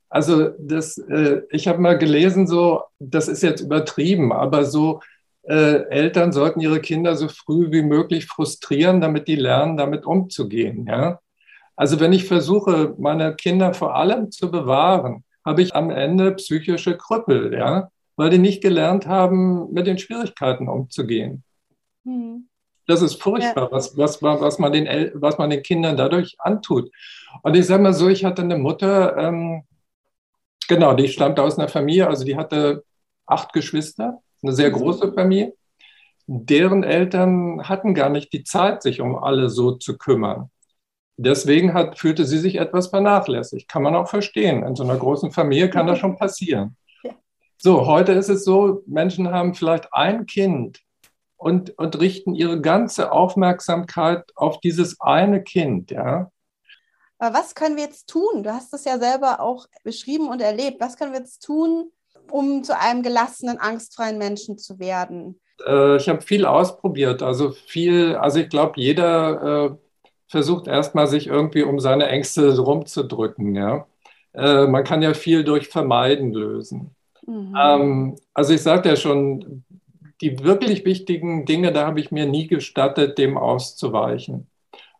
also 0.09 0.49
das, 0.59 0.99
äh, 0.99 1.41
ich 1.49 1.67
habe 1.67 1.81
mal 1.81 1.97
gelesen, 1.97 2.45
so, 2.45 2.83
das 2.99 3.27
ist 3.27 3.41
jetzt 3.41 3.61
übertrieben, 3.61 4.31
aber 4.31 4.63
so 4.63 4.99
äh, 5.43 5.88
Eltern 5.89 6.32
sollten 6.32 6.60
ihre 6.60 6.82
Kinder 6.82 7.15
so 7.15 7.27
früh 7.27 7.71
wie 7.71 7.82
möglich 7.82 8.27
frustrieren, 8.27 9.01
damit 9.01 9.27
die 9.27 9.36
lernen, 9.36 9.77
damit 9.77 10.06
umzugehen. 10.06 10.86
Ja? 10.88 11.19
Also 11.75 11.99
wenn 11.99 12.13
ich 12.13 12.25
versuche, 12.25 12.95
meine 12.97 13.36
Kinder 13.36 13.73
vor 13.73 13.95
allem 13.95 14.32
zu 14.32 14.51
bewahren, 14.51 15.23
habe 15.43 15.63
ich 15.63 15.75
am 15.75 15.89
Ende 15.89 16.34
psychische 16.34 16.95
Krüppel, 16.97 17.54
ja? 17.54 17.89
weil 18.15 18.30
die 18.30 18.38
nicht 18.38 18.62
gelernt 18.62 19.08
haben, 19.08 19.71
mit 19.73 19.88
den 19.88 19.97
Schwierigkeiten 19.97 20.67
umzugehen. 20.67 21.43
Mhm. 22.04 22.47
Das 22.88 23.01
ist 23.01 23.21
furchtbar, 23.21 23.65
ja. 23.65 23.71
was, 23.71 23.97
was, 23.97 24.21
was, 24.21 24.60
man 24.60 24.73
den, 24.73 25.12
was 25.15 25.38
man 25.38 25.49
den 25.49 25.63
Kindern 25.63 25.97
dadurch 25.97 26.36
antut. 26.39 26.91
Und 27.41 27.56
ich 27.56 27.65
sage 27.65 27.82
mal 27.82 27.93
so, 27.93 28.10
ich 28.10 28.25
hatte 28.25 28.41
eine 28.41 28.58
Mutter, 28.58 29.15
ähm, 29.17 29.63
genau, 30.67 30.93
die 30.93 31.08
stammte 31.08 31.41
aus 31.41 31.58
einer 31.58 31.69
Familie, 31.69 32.08
also 32.08 32.25
die 32.25 32.36
hatte 32.36 32.84
acht 33.25 33.54
Geschwister 33.54 34.21
eine 34.41 34.54
sehr 34.54 34.71
große 34.71 35.13
Familie. 35.13 35.54
Deren 36.27 36.84
Eltern 36.84 37.67
hatten 37.67 37.93
gar 37.93 38.10
nicht 38.10 38.32
die 38.34 38.43
Zeit, 38.43 38.84
sich 38.84 39.01
um 39.01 39.15
alle 39.15 39.49
so 39.49 39.73
zu 39.73 39.97
kümmern. 39.97 40.49
Deswegen 41.17 41.73
hat, 41.73 41.99
fühlte 41.99 42.25
sie 42.25 42.39
sich 42.39 42.56
etwas 42.56 42.88
vernachlässigt. 42.88 43.67
Kann 43.67 43.84
man 43.84 43.95
auch 43.95 44.10
verstehen. 44.10 44.63
In 44.63 44.75
so 44.75 44.84
einer 44.84 44.97
großen 44.97 45.32
Familie 45.32 45.69
kann 45.69 45.88
das 45.88 45.99
schon 45.99 46.17
passieren. 46.17 46.77
So, 47.58 47.86
heute 47.86 48.13
ist 48.13 48.30
es 48.30 48.43
so, 48.43 48.82
Menschen 48.88 49.30
haben 49.30 49.54
vielleicht 49.54 49.93
ein 49.93 50.25
Kind 50.25 50.82
und, 51.38 51.77
und 51.77 51.99
richten 51.99 52.34
ihre 52.34 52.60
ganze 52.60 53.12
Aufmerksamkeit 53.12 54.23
auf 54.36 54.60
dieses 54.62 54.99
eine 54.99 55.43
Kind. 55.43 55.91
Ja? 55.91 56.32
Aber 57.19 57.38
was 57.38 57.54
können 57.54 57.75
wir 57.75 57.84
jetzt 57.84 58.10
tun? 58.10 58.41
Du 58.41 58.51
hast 58.51 58.73
es 58.73 58.86
ja 58.86 58.97
selber 58.97 59.41
auch 59.41 59.67
beschrieben 59.84 60.27
und 60.27 60.41
erlebt. 60.41 60.80
Was 60.80 60.97
können 60.97 61.12
wir 61.12 61.19
jetzt 61.19 61.43
tun, 61.43 61.91
um 62.31 62.63
zu 62.63 62.77
einem 62.77 63.03
gelassenen, 63.03 63.59
angstfreien 63.59 64.17
Menschen 64.17 64.57
zu 64.57 64.79
werden? 64.79 65.39
Äh, 65.65 65.97
ich 65.97 66.09
habe 66.09 66.21
viel 66.21 66.45
ausprobiert. 66.45 67.21
Also 67.23 67.51
viel, 67.51 68.15
also 68.15 68.39
ich 68.39 68.49
glaube, 68.49 68.73
jeder 68.75 69.71
äh, 69.71 69.75
versucht 70.27 70.67
erstmal 70.67 71.07
sich 71.07 71.27
irgendwie 71.27 71.63
um 71.63 71.79
seine 71.79 72.07
Ängste 72.07 72.57
rumzudrücken. 72.57 73.55
Ja? 73.55 73.85
Äh, 74.33 74.67
man 74.67 74.83
kann 74.83 75.01
ja 75.01 75.13
viel 75.13 75.43
durch 75.43 75.67
Vermeiden 75.67 76.31
lösen. 76.33 76.95
Mhm. 77.25 77.55
Ähm, 77.59 78.15
also 78.33 78.53
ich 78.53 78.61
sagte 78.61 78.89
ja 78.89 78.95
schon, 78.95 79.63
die 80.21 80.43
wirklich 80.43 80.85
wichtigen 80.85 81.45
Dinge, 81.45 81.71
da 81.71 81.87
habe 81.87 81.99
ich 81.99 82.11
mir 82.11 82.25
nie 82.25 82.47
gestattet, 82.47 83.17
dem 83.17 83.37
auszuweichen. 83.37 84.47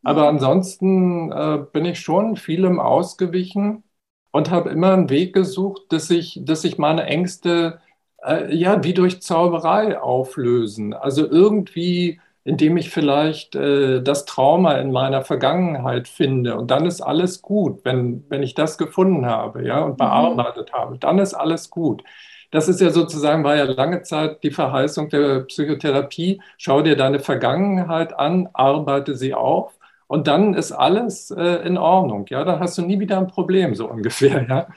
Aber 0.03 0.23
mhm. 0.23 0.37
ansonsten 0.37 1.31
äh, 1.31 1.59
bin 1.71 1.85
ich 1.85 1.99
schon 1.99 2.35
vielem 2.35 2.79
ausgewichen 2.79 3.83
und 4.31 4.49
habe 4.51 4.69
immer 4.69 4.93
einen 4.93 5.09
Weg 5.09 5.33
gesucht, 5.33 5.83
dass 5.89 6.09
ich, 6.09 6.39
dass 6.43 6.63
ich 6.63 6.77
meine 6.77 7.03
Ängste 7.05 7.79
äh, 8.23 8.53
ja 8.55 8.83
wie 8.83 8.93
durch 8.93 9.21
Zauberei 9.21 9.99
auflösen. 9.99 10.93
Also 10.93 11.27
irgendwie, 11.29 12.19
indem 12.43 12.77
ich 12.77 12.89
vielleicht 12.89 13.55
äh, 13.55 14.01
das 14.01 14.25
Trauma 14.25 14.75
in 14.75 14.91
meiner 14.91 15.23
Vergangenheit 15.23 16.07
finde 16.07 16.57
und 16.57 16.71
dann 16.71 16.85
ist 16.85 17.01
alles 17.01 17.41
gut, 17.41 17.81
wenn, 17.85 18.25
wenn 18.29 18.43
ich 18.43 18.55
das 18.55 18.77
gefunden 18.77 19.25
habe, 19.25 19.65
ja, 19.65 19.81
und 19.81 19.93
mhm. 19.93 19.97
bearbeitet 19.97 20.71
mhm. 20.73 20.77
habe, 20.77 20.97
dann 20.97 21.19
ist 21.19 21.34
alles 21.34 21.69
gut. 21.69 22.03
Das 22.51 22.67
ist 22.67 22.82
ja 22.82 22.89
sozusagen, 22.89 23.43
war 23.45 23.55
ja 23.55 23.63
lange 23.63 24.01
Zeit 24.03 24.43
die 24.43 24.51
Verheißung 24.51 25.09
der 25.09 25.41
Psychotherapie. 25.41 26.41
Schau 26.57 26.82
dir 26.82 26.97
deine 26.97 27.19
Vergangenheit 27.19 28.17
an, 28.19 28.49
arbeite 28.53 29.15
sie 29.15 29.34
auf 29.34 29.73
und 30.12 30.28
dann 30.28 30.55
ist 30.55 30.74
alles 30.74 31.32
äh, 31.32 31.66
in 31.66 31.78
Ordnung. 31.78 32.26
Ja, 32.28 32.43
dann 32.43 32.59
hast 32.59 32.78
du 32.78 32.82
nie 32.82 32.99
wieder 32.99 33.18
ein 33.18 33.28
Problem, 33.28 33.76
so 33.76 33.89
ungefähr. 33.89 34.45
Ja, 34.45 34.68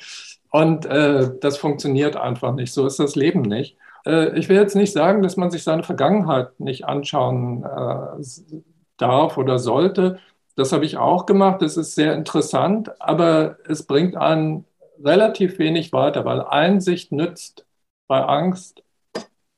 und 0.50 0.86
äh, 0.86 1.28
das 1.40 1.56
funktioniert 1.56 2.14
einfach 2.14 2.54
nicht. 2.54 2.72
So 2.72 2.86
ist 2.86 3.00
das 3.00 3.16
Leben 3.16 3.40
nicht. 3.42 3.76
Äh, 4.06 4.38
ich 4.38 4.48
will 4.48 4.56
jetzt 4.56 4.76
nicht 4.76 4.92
sagen, 4.92 5.24
dass 5.24 5.36
man 5.36 5.50
sich 5.50 5.64
seine 5.64 5.82
Vergangenheit 5.82 6.60
nicht 6.60 6.84
anschauen 6.84 7.64
äh, 7.64 8.60
darf 8.96 9.36
oder 9.36 9.58
sollte. 9.58 10.20
Das 10.54 10.72
habe 10.72 10.84
ich 10.84 10.98
auch 10.98 11.26
gemacht. 11.26 11.62
Das 11.62 11.76
ist 11.76 11.96
sehr 11.96 12.14
interessant, 12.14 12.92
aber 13.00 13.56
es 13.66 13.82
bringt 13.82 14.16
einen 14.16 14.64
relativ 15.02 15.58
wenig 15.58 15.92
weiter, 15.92 16.24
weil 16.24 16.42
Einsicht 16.42 17.10
nützt 17.10 17.66
bei 18.06 18.22
Angst 18.22 18.84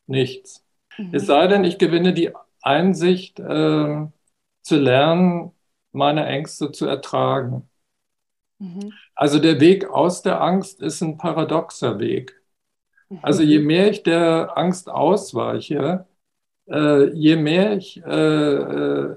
nichts. 0.06 0.64
Mhm. 0.96 1.10
Es 1.12 1.26
sei 1.26 1.48
denn, 1.48 1.64
ich 1.64 1.76
gewinne 1.76 2.14
die 2.14 2.32
Einsicht 2.62 3.38
äh, 3.40 4.06
zu 4.62 4.76
lernen, 4.76 5.52
meine 5.96 6.26
Ängste 6.26 6.72
zu 6.72 6.86
ertragen. 6.86 7.68
Mhm. 8.58 8.92
Also 9.14 9.38
der 9.38 9.60
Weg 9.60 9.88
aus 9.90 10.22
der 10.22 10.40
Angst 10.40 10.82
ist 10.82 11.00
ein 11.02 11.18
paradoxer 11.18 11.98
Weg. 11.98 12.40
Also 13.22 13.42
je 13.42 13.58
mhm. 13.60 13.66
mehr 13.66 13.90
ich 13.90 14.02
der 14.02 14.56
Angst 14.56 14.88
ausweiche, 14.88 16.06
äh, 16.68 17.10
je 17.10 17.36
mehr 17.36 17.76
ich 17.76 18.02
äh, 18.04 18.54
äh, 18.54 19.16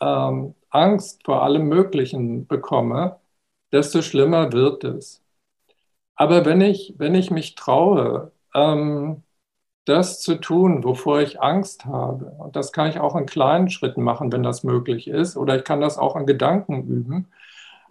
ähm, 0.00 0.54
Angst 0.70 1.24
vor 1.24 1.42
allem 1.42 1.68
Möglichen 1.68 2.46
bekomme, 2.46 3.20
desto 3.72 4.02
schlimmer 4.02 4.52
wird 4.52 4.84
es. 4.84 5.22
Aber 6.14 6.44
wenn 6.44 6.60
ich, 6.60 6.94
wenn 6.98 7.14
ich 7.14 7.30
mich 7.30 7.54
traue, 7.54 8.32
ähm, 8.54 9.24
das 9.84 10.20
zu 10.20 10.36
tun, 10.36 10.84
wovor 10.84 11.20
ich 11.20 11.40
Angst 11.40 11.84
habe, 11.86 12.26
und 12.38 12.54
das 12.56 12.72
kann 12.72 12.88
ich 12.88 13.00
auch 13.00 13.16
in 13.16 13.26
kleinen 13.26 13.68
Schritten 13.68 14.02
machen, 14.02 14.32
wenn 14.32 14.42
das 14.42 14.62
möglich 14.62 15.08
ist, 15.08 15.36
oder 15.36 15.56
ich 15.56 15.64
kann 15.64 15.80
das 15.80 15.98
auch 15.98 16.16
in 16.16 16.26
Gedanken 16.26 16.84
üben, 16.86 17.28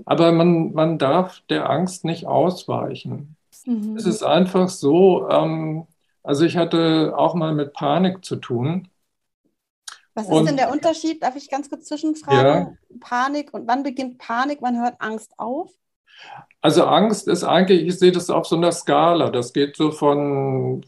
aber 0.05 0.31
man, 0.31 0.73
man 0.73 0.97
darf 0.97 1.41
der 1.49 1.69
Angst 1.69 2.05
nicht 2.05 2.25
ausweichen. 2.25 3.35
Mhm. 3.65 3.95
Es 3.95 4.05
ist 4.05 4.23
einfach 4.23 4.69
so, 4.69 5.29
ähm, 5.29 5.85
also 6.23 6.45
ich 6.45 6.57
hatte 6.57 7.13
auch 7.15 7.33
mal 7.35 7.53
mit 7.53 7.73
Panik 7.73 8.23
zu 8.23 8.37
tun. 8.37 8.87
Was 10.13 10.25
ist 10.25 10.31
und, 10.31 10.45
denn 10.45 10.57
der 10.57 10.71
Unterschied? 10.71 11.23
Darf 11.23 11.35
ich 11.35 11.49
ganz 11.49 11.69
kurz 11.69 11.85
zwischenfragen? 11.85 12.77
Ja. 12.89 12.97
Panik 12.99 13.53
und 13.53 13.67
wann 13.67 13.83
beginnt 13.83 14.17
Panik? 14.17 14.59
Wann 14.61 14.81
hört 14.81 14.95
Angst 14.99 15.33
auf? 15.37 15.71
Also 16.61 16.85
Angst 16.85 17.27
ist 17.27 17.43
eigentlich, 17.43 17.83
ich 17.83 17.97
sehe 17.97 18.11
das 18.11 18.29
auf 18.29 18.45
so 18.45 18.55
einer 18.55 18.71
Skala. 18.71 19.29
Das 19.29 19.53
geht 19.53 19.75
so 19.77 19.91
von, 19.91 20.85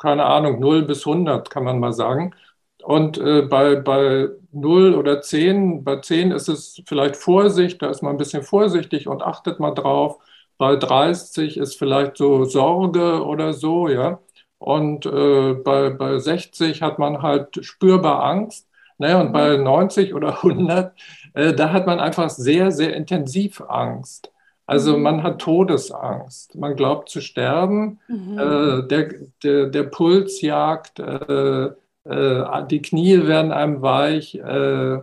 keine 0.00 0.24
Ahnung, 0.26 0.60
0 0.60 0.82
bis 0.84 1.06
100, 1.06 1.50
kann 1.50 1.64
man 1.64 1.80
mal 1.80 1.92
sagen. 1.92 2.34
Und 2.82 3.18
äh, 3.18 3.42
bei, 3.42 3.76
bei 3.76 4.28
0 4.52 4.94
oder 4.94 5.20
10, 5.22 5.84
bei 5.84 5.96
10 6.00 6.32
ist 6.32 6.48
es 6.48 6.82
vielleicht 6.86 7.16
Vorsicht, 7.16 7.82
da 7.82 7.90
ist 7.90 8.02
man 8.02 8.14
ein 8.14 8.18
bisschen 8.18 8.42
vorsichtig 8.42 9.06
und 9.08 9.22
achtet 9.22 9.60
mal 9.60 9.72
drauf. 9.72 10.18
Bei 10.58 10.76
30 10.76 11.56
ist 11.58 11.78
vielleicht 11.78 12.16
so 12.16 12.44
Sorge 12.44 13.24
oder 13.24 13.52
so, 13.52 13.88
ja. 13.88 14.20
Und 14.58 15.06
äh, 15.06 15.54
bei, 15.54 15.90
bei 15.90 16.18
60 16.18 16.82
hat 16.82 16.98
man 16.98 17.22
halt 17.22 17.64
spürbar 17.64 18.22
Angst. 18.24 18.68
Ne? 18.98 19.18
Und 19.18 19.32
bei 19.32 19.56
90 19.56 20.14
oder 20.14 20.36
100, 20.42 20.94
äh, 21.34 21.54
da 21.54 21.72
hat 21.72 21.86
man 21.86 22.00
einfach 22.00 22.28
sehr, 22.30 22.70
sehr 22.70 22.94
intensiv 22.94 23.62
Angst. 23.62 24.30
Also 24.70 24.96
mhm. 24.96 25.02
man 25.02 25.22
hat 25.24 25.40
Todesangst. 25.40 26.54
Man 26.54 26.76
glaubt 26.76 27.08
zu 27.08 27.20
sterben. 27.20 27.98
Mhm. 28.06 28.38
Äh, 28.38 28.86
der, 28.86 29.14
der, 29.42 29.66
der 29.66 29.82
Puls 29.82 30.40
jagt. 30.42 31.00
Äh, 31.00 31.70
äh, 32.04 32.66
die 32.70 32.80
Knie 32.80 33.26
werden 33.26 33.50
einem 33.50 33.82
weich. 33.82 34.36
Äh, 34.36 35.00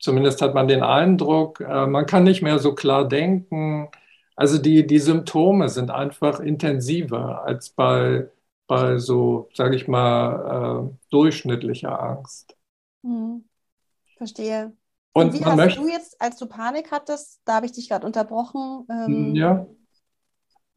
zumindest 0.00 0.42
hat 0.42 0.54
man 0.54 0.66
den 0.66 0.82
Eindruck. 0.82 1.60
man 1.60 2.06
kann 2.06 2.24
nicht 2.24 2.42
mehr 2.42 2.58
so 2.58 2.74
klar 2.74 3.06
denken. 3.06 3.88
Also 4.34 4.58
die, 4.58 4.84
die 4.84 4.98
Symptome 4.98 5.68
sind 5.68 5.92
einfach 5.92 6.40
intensiver 6.40 7.44
als 7.44 7.70
bei 7.70 8.28
bei 8.66 8.98
so, 8.98 9.48
sage 9.54 9.76
ich 9.76 9.88
mal, 9.88 10.90
äh, 10.90 10.96
durchschnittlicher 11.10 11.98
Angst. 11.98 12.54
Hm. 13.02 13.44
Verstehe. 14.18 14.72
Und, 15.18 15.28
Und 15.28 15.40
wie 15.40 15.44
hast 15.44 15.56
möchte, 15.56 15.80
du 15.80 15.88
jetzt, 15.88 16.20
als 16.20 16.36
du 16.36 16.46
Panik 16.46 16.90
hattest, 16.92 17.40
da 17.44 17.56
habe 17.56 17.66
ich 17.66 17.72
dich 17.72 17.88
gerade 17.88 18.06
unterbrochen. 18.06 18.86
Ähm, 18.90 19.34
ja. 19.34 19.66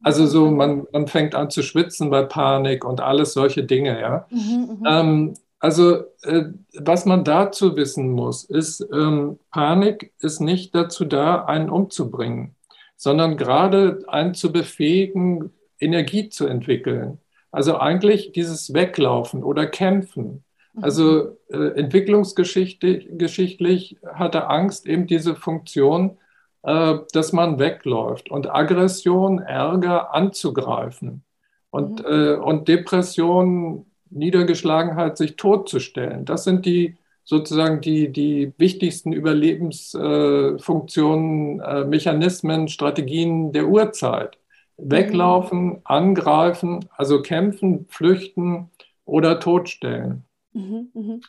Also 0.02 0.26
so, 0.26 0.50
man, 0.50 0.86
man 0.92 1.06
fängt 1.06 1.34
an 1.34 1.50
zu 1.50 1.62
schwitzen 1.62 2.10
bei 2.10 2.24
Panik 2.24 2.84
und 2.84 3.00
alles 3.00 3.34
solche 3.34 3.62
Dinge, 3.62 4.00
ja. 4.00 4.26
Mhm, 4.30 4.78
mhm. 4.80 4.86
ähm, 4.86 5.34
also 5.60 6.02
äh, 6.22 6.46
was 6.80 7.06
man 7.06 7.22
dazu 7.22 7.76
wissen 7.76 8.10
muss, 8.10 8.42
ist, 8.42 8.84
ähm, 8.92 9.38
Panik 9.52 10.12
ist 10.18 10.40
nicht 10.40 10.74
dazu 10.74 11.04
da, 11.04 11.44
einen 11.44 11.70
umzubringen, 11.70 12.56
sondern 12.96 13.36
gerade 13.36 14.02
einen 14.08 14.34
zu 14.34 14.50
befähigen, 14.50 15.52
Energie 15.78 16.30
zu 16.30 16.46
entwickeln. 16.46 17.18
Also 17.52 17.78
eigentlich 17.78 18.32
dieses 18.32 18.74
Weglaufen 18.74 19.44
oder 19.44 19.66
Kämpfen. 19.66 20.42
Mhm. 20.74 20.84
Also 20.84 21.36
äh, 21.50 21.78
entwicklungsgeschichtlich 21.78 23.98
hatte 24.14 24.48
Angst 24.48 24.86
eben 24.86 25.06
diese 25.06 25.34
Funktion, 25.34 26.18
äh, 26.62 26.98
dass 27.12 27.32
man 27.32 27.58
wegläuft 27.58 28.30
und 28.30 28.50
Aggression, 28.50 29.38
Ärger 29.40 30.14
anzugreifen 30.14 31.24
und, 31.70 32.00
mhm. 32.00 32.06
äh, 32.06 32.34
und 32.34 32.68
Depression, 32.68 33.86
Niedergeschlagenheit, 34.10 35.16
sich 35.16 35.36
totzustellen. 35.36 36.24
Das 36.24 36.44
sind 36.44 36.66
die 36.66 36.96
sozusagen 37.24 37.80
die, 37.80 38.12
die 38.12 38.52
wichtigsten 38.58 39.12
Überlebensfunktionen, 39.12 41.60
äh, 41.60 41.84
Mechanismen, 41.84 42.66
Strategien 42.68 43.52
der 43.52 43.68
Urzeit. 43.68 44.38
Weglaufen, 44.76 45.80
angreifen, 45.84 46.86
also 46.96 47.22
kämpfen, 47.22 47.86
flüchten 47.88 48.70
oder 49.04 49.38
totstellen. 49.38 50.24
Mhm, 50.52 50.90
mh. 50.94 51.20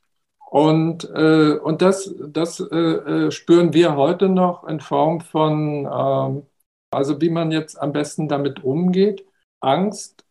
Und, 0.49 1.09
äh, 1.15 1.57
und 1.57 1.81
das, 1.81 2.13
das 2.27 2.59
äh, 2.59 2.75
äh, 2.75 3.31
spüren 3.31 3.73
wir 3.73 3.95
heute 3.95 4.29
noch 4.29 4.67
in 4.67 4.79
Form 4.79 5.19
von, 5.19 5.87
ähm, 5.91 6.45
also 6.91 7.19
wie 7.21 7.31
man 7.31 7.51
jetzt 7.51 7.75
am 7.81 7.91
besten 7.91 8.27
damit 8.27 8.63
umgeht. 8.63 9.25
Angst, 9.61 10.25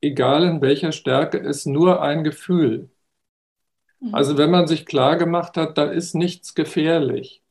egal 0.00 0.42
in 0.42 0.60
welcher 0.62 0.90
Stärke, 0.90 1.38
ist 1.38 1.66
nur 1.66 2.02
ein 2.02 2.24
Gefühl. 2.24 2.90
Mhm. 4.00 4.14
Also 4.14 4.36
wenn 4.36 4.50
man 4.50 4.66
sich 4.66 4.84
klar 4.84 5.16
gemacht 5.16 5.56
hat, 5.56 5.78
da 5.78 5.84
ist 5.84 6.14
nichts 6.14 6.54
gefährlich. 6.54 7.42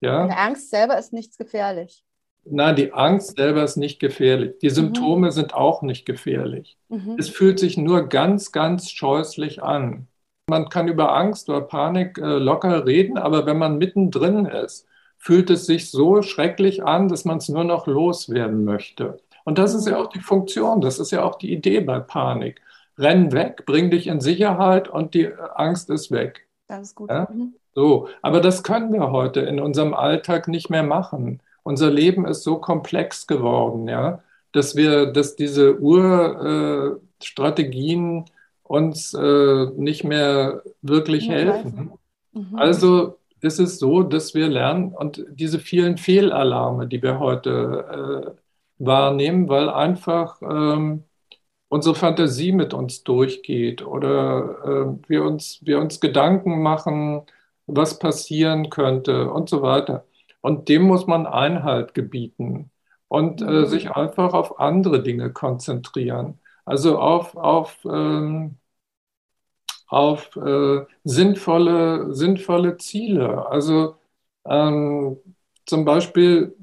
Ja? 0.00 0.22
Und 0.22 0.30
Angst 0.30 0.70
selber 0.70 0.98
ist 0.98 1.12
nichts 1.12 1.36
gefährlich. 1.36 2.04
Nein, 2.44 2.76
die 2.76 2.92
Angst 2.92 3.36
selber 3.36 3.64
ist 3.64 3.76
nicht 3.76 3.98
gefährlich. 3.98 4.56
Die 4.62 4.70
Symptome 4.70 5.28
mhm. 5.28 5.32
sind 5.32 5.54
auch 5.54 5.82
nicht 5.82 6.06
gefährlich. 6.06 6.78
Mhm. 6.88 7.16
Es 7.18 7.28
fühlt 7.28 7.58
sich 7.58 7.76
nur 7.76 8.08
ganz, 8.08 8.52
ganz 8.52 8.90
scheußlich 8.90 9.64
an. 9.64 10.06
Man 10.48 10.68
kann 10.68 10.88
über 10.88 11.16
Angst 11.16 11.48
oder 11.48 11.60
Panik 11.60 12.18
äh, 12.18 12.38
locker 12.38 12.86
reden, 12.86 13.18
aber 13.18 13.46
wenn 13.46 13.58
man 13.58 13.78
mittendrin 13.78 14.46
ist, 14.46 14.86
fühlt 15.18 15.50
es 15.50 15.66
sich 15.66 15.90
so 15.90 16.22
schrecklich 16.22 16.84
an, 16.84 17.08
dass 17.08 17.24
man 17.24 17.38
es 17.38 17.48
nur 17.48 17.64
noch 17.64 17.86
loswerden 17.86 18.64
möchte. 18.64 19.18
Und 19.44 19.58
das 19.58 19.74
ist 19.74 19.88
ja 19.88 19.98
auch 19.98 20.08
die 20.08 20.20
Funktion, 20.20 20.80
das 20.80 20.98
ist 20.98 21.10
ja 21.10 21.24
auch 21.24 21.36
die 21.36 21.52
Idee 21.52 21.80
bei 21.80 21.98
Panik. 21.98 22.60
Renn 22.98 23.32
weg, 23.32 23.64
bring 23.66 23.90
dich 23.90 24.06
in 24.06 24.20
Sicherheit 24.20 24.88
und 24.88 25.14
die 25.14 25.28
Angst 25.54 25.90
ist 25.90 26.10
weg. 26.10 26.46
Das 26.68 26.82
ist 26.82 26.94
gut. 26.94 27.10
Ja? 27.10 27.28
Mhm. 27.32 27.54
So, 27.74 28.08
aber 28.22 28.40
das 28.40 28.62
können 28.62 28.92
wir 28.92 29.10
heute 29.10 29.40
in 29.40 29.60
unserem 29.60 29.94
Alltag 29.94 30.48
nicht 30.48 30.70
mehr 30.70 30.82
machen 30.82 31.40
unser 31.66 31.90
Leben 31.90 32.24
ist 32.26 32.44
so 32.44 32.58
komplex 32.58 33.26
geworden, 33.26 33.88
ja, 33.88 34.22
dass 34.52 34.76
wir, 34.76 35.06
dass 35.06 35.34
diese 35.34 35.80
Urstrategien 35.80 38.20
äh, 38.20 38.24
uns 38.68 39.14
äh, 39.14 39.66
nicht 39.76 40.04
mehr 40.04 40.62
wirklich 40.82 41.28
helfen. 41.28 41.92
Mhm. 42.32 42.54
Also 42.56 43.18
ist 43.40 43.60
es 43.60 43.78
so, 43.78 44.02
dass 44.02 44.34
wir 44.34 44.48
lernen 44.48 44.92
und 44.92 45.24
diese 45.30 45.58
vielen 45.58 45.98
Fehlalarme, 45.98 46.86
die 46.86 47.02
wir 47.02 47.18
heute 47.18 48.34
äh, 48.36 48.84
wahrnehmen, 48.84 49.48
weil 49.48 49.68
einfach 49.68 50.40
ähm, 50.42 51.04
unsere 51.68 51.94
Fantasie 51.94 52.52
mit 52.52 52.74
uns 52.74 53.02
durchgeht 53.04 53.84
oder 53.86 54.58
äh, 54.64 55.08
wir, 55.08 55.24
uns, 55.24 55.60
wir 55.62 55.78
uns 55.78 56.00
Gedanken 56.00 56.62
machen, 56.62 57.22
was 57.66 57.98
passieren 57.98 58.70
könnte 58.70 59.30
und 59.30 59.48
so 59.48 59.62
weiter. 59.62 60.04
Und 60.40 60.68
dem 60.68 60.82
muss 60.82 61.06
man 61.06 61.26
Einhalt 61.26 61.94
gebieten 61.94 62.70
und 63.08 63.42
äh, 63.42 63.44
mhm. 63.44 63.66
sich 63.66 63.90
einfach 63.90 64.32
auf 64.32 64.60
andere 64.60 65.02
Dinge 65.02 65.32
konzentrieren. 65.32 66.38
Also 66.66 66.98
auf, 66.98 67.36
auf, 67.36 67.78
ähm, 67.86 68.56
auf 69.88 70.36
äh, 70.36 70.84
sinnvolle, 71.04 72.12
sinnvolle 72.12 72.76
Ziele. 72.76 73.46
Also 73.48 73.96
ähm, 74.44 75.16
zum 75.64 75.84
Beispiel 75.84 76.56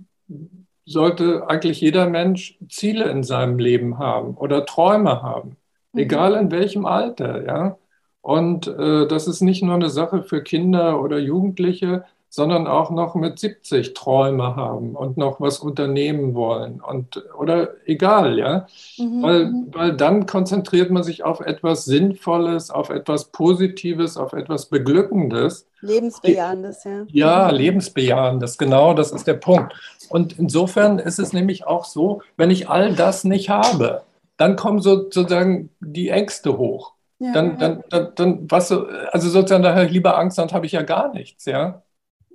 sollte 0.85 1.47
eigentlich 1.49 1.81
jeder 1.81 2.09
Mensch 2.09 2.57
Ziele 2.69 3.05
in 3.05 3.23
seinem 3.23 3.57
Leben 3.59 3.97
haben 3.97 4.35
oder 4.35 4.65
Träume 4.65 5.21
haben, 5.21 5.57
mhm. 5.93 5.99
egal 5.99 6.35
in 6.35 6.51
welchem 6.51 6.85
Alter, 6.85 7.45
ja. 7.45 7.77
Und 8.21 8.67
äh, 8.67 9.07
das 9.07 9.27
ist 9.27 9.41
nicht 9.41 9.63
nur 9.63 9.75
eine 9.75 9.89
Sache 9.89 10.23
für 10.23 10.43
Kinder 10.43 11.01
oder 11.01 11.19
Jugendliche, 11.19 12.05
sondern 12.35 12.65
auch 12.65 12.89
noch 12.89 13.13
mit 13.13 13.37
70 13.37 13.93
Träume 13.93 14.55
haben 14.55 14.95
und 14.95 15.17
noch 15.17 15.39
was 15.39 15.59
unternehmen 15.59 16.33
wollen 16.33 16.81
und 16.81 17.23
oder 17.37 17.75
egal, 17.85 18.39
ja, 18.39 18.65
mhm. 18.97 19.21
weil, 19.21 19.45
mhm. 19.45 19.67
weil 19.71 19.95
dann 19.95 20.25
konzentriert 20.25 20.89
man 20.89 21.03
sich 21.03 21.23
auf 21.23 21.41
etwas 21.41 21.85
Sinnvolles, 21.85 22.71
auf 22.71 22.89
etwas 22.89 23.25
Positives, 23.25 24.17
auf 24.17 24.33
etwas 24.33 24.65
Beglückendes. 24.65 25.67
Lebensbejahendes, 25.81 26.83
ja. 26.85 27.05
Ja, 27.09 27.49
lebensbejahendes, 27.51 28.57
genau, 28.57 28.95
das 28.95 29.11
ist 29.11 29.27
der 29.27 29.35
Punkt. 29.35 29.75
Und 30.09 30.39
insofern 30.39 30.97
ist 30.97 31.19
es 31.19 31.33
nämlich 31.33 31.67
auch 31.67 31.85
so, 31.85 32.23
wenn 32.35 32.49
ich 32.49 32.67
all 32.67 32.95
das 32.95 33.25
nicht 33.25 33.51
habe, 33.51 34.01
dann 34.37 34.55
kommen 34.55 34.81
sozusagen 34.81 35.69
die 35.81 36.09
Ängste 36.09 36.57
hoch. 36.57 36.93
Ja, 37.19 37.31
dann, 37.31 37.59
dann, 37.59 37.83
dann, 37.91 38.07
dann, 38.15 38.45
was, 38.49 38.71
also 38.71 39.29
sozusagen, 39.29 39.61
da 39.61 39.75
habe 39.75 39.85
ich 39.85 39.91
lieber 39.91 40.17
Angst, 40.17 40.39
dann 40.39 40.51
habe 40.51 40.65
ich 40.65 40.71
ja 40.71 40.81
gar 40.81 41.13
nichts, 41.13 41.45
ja. 41.45 41.83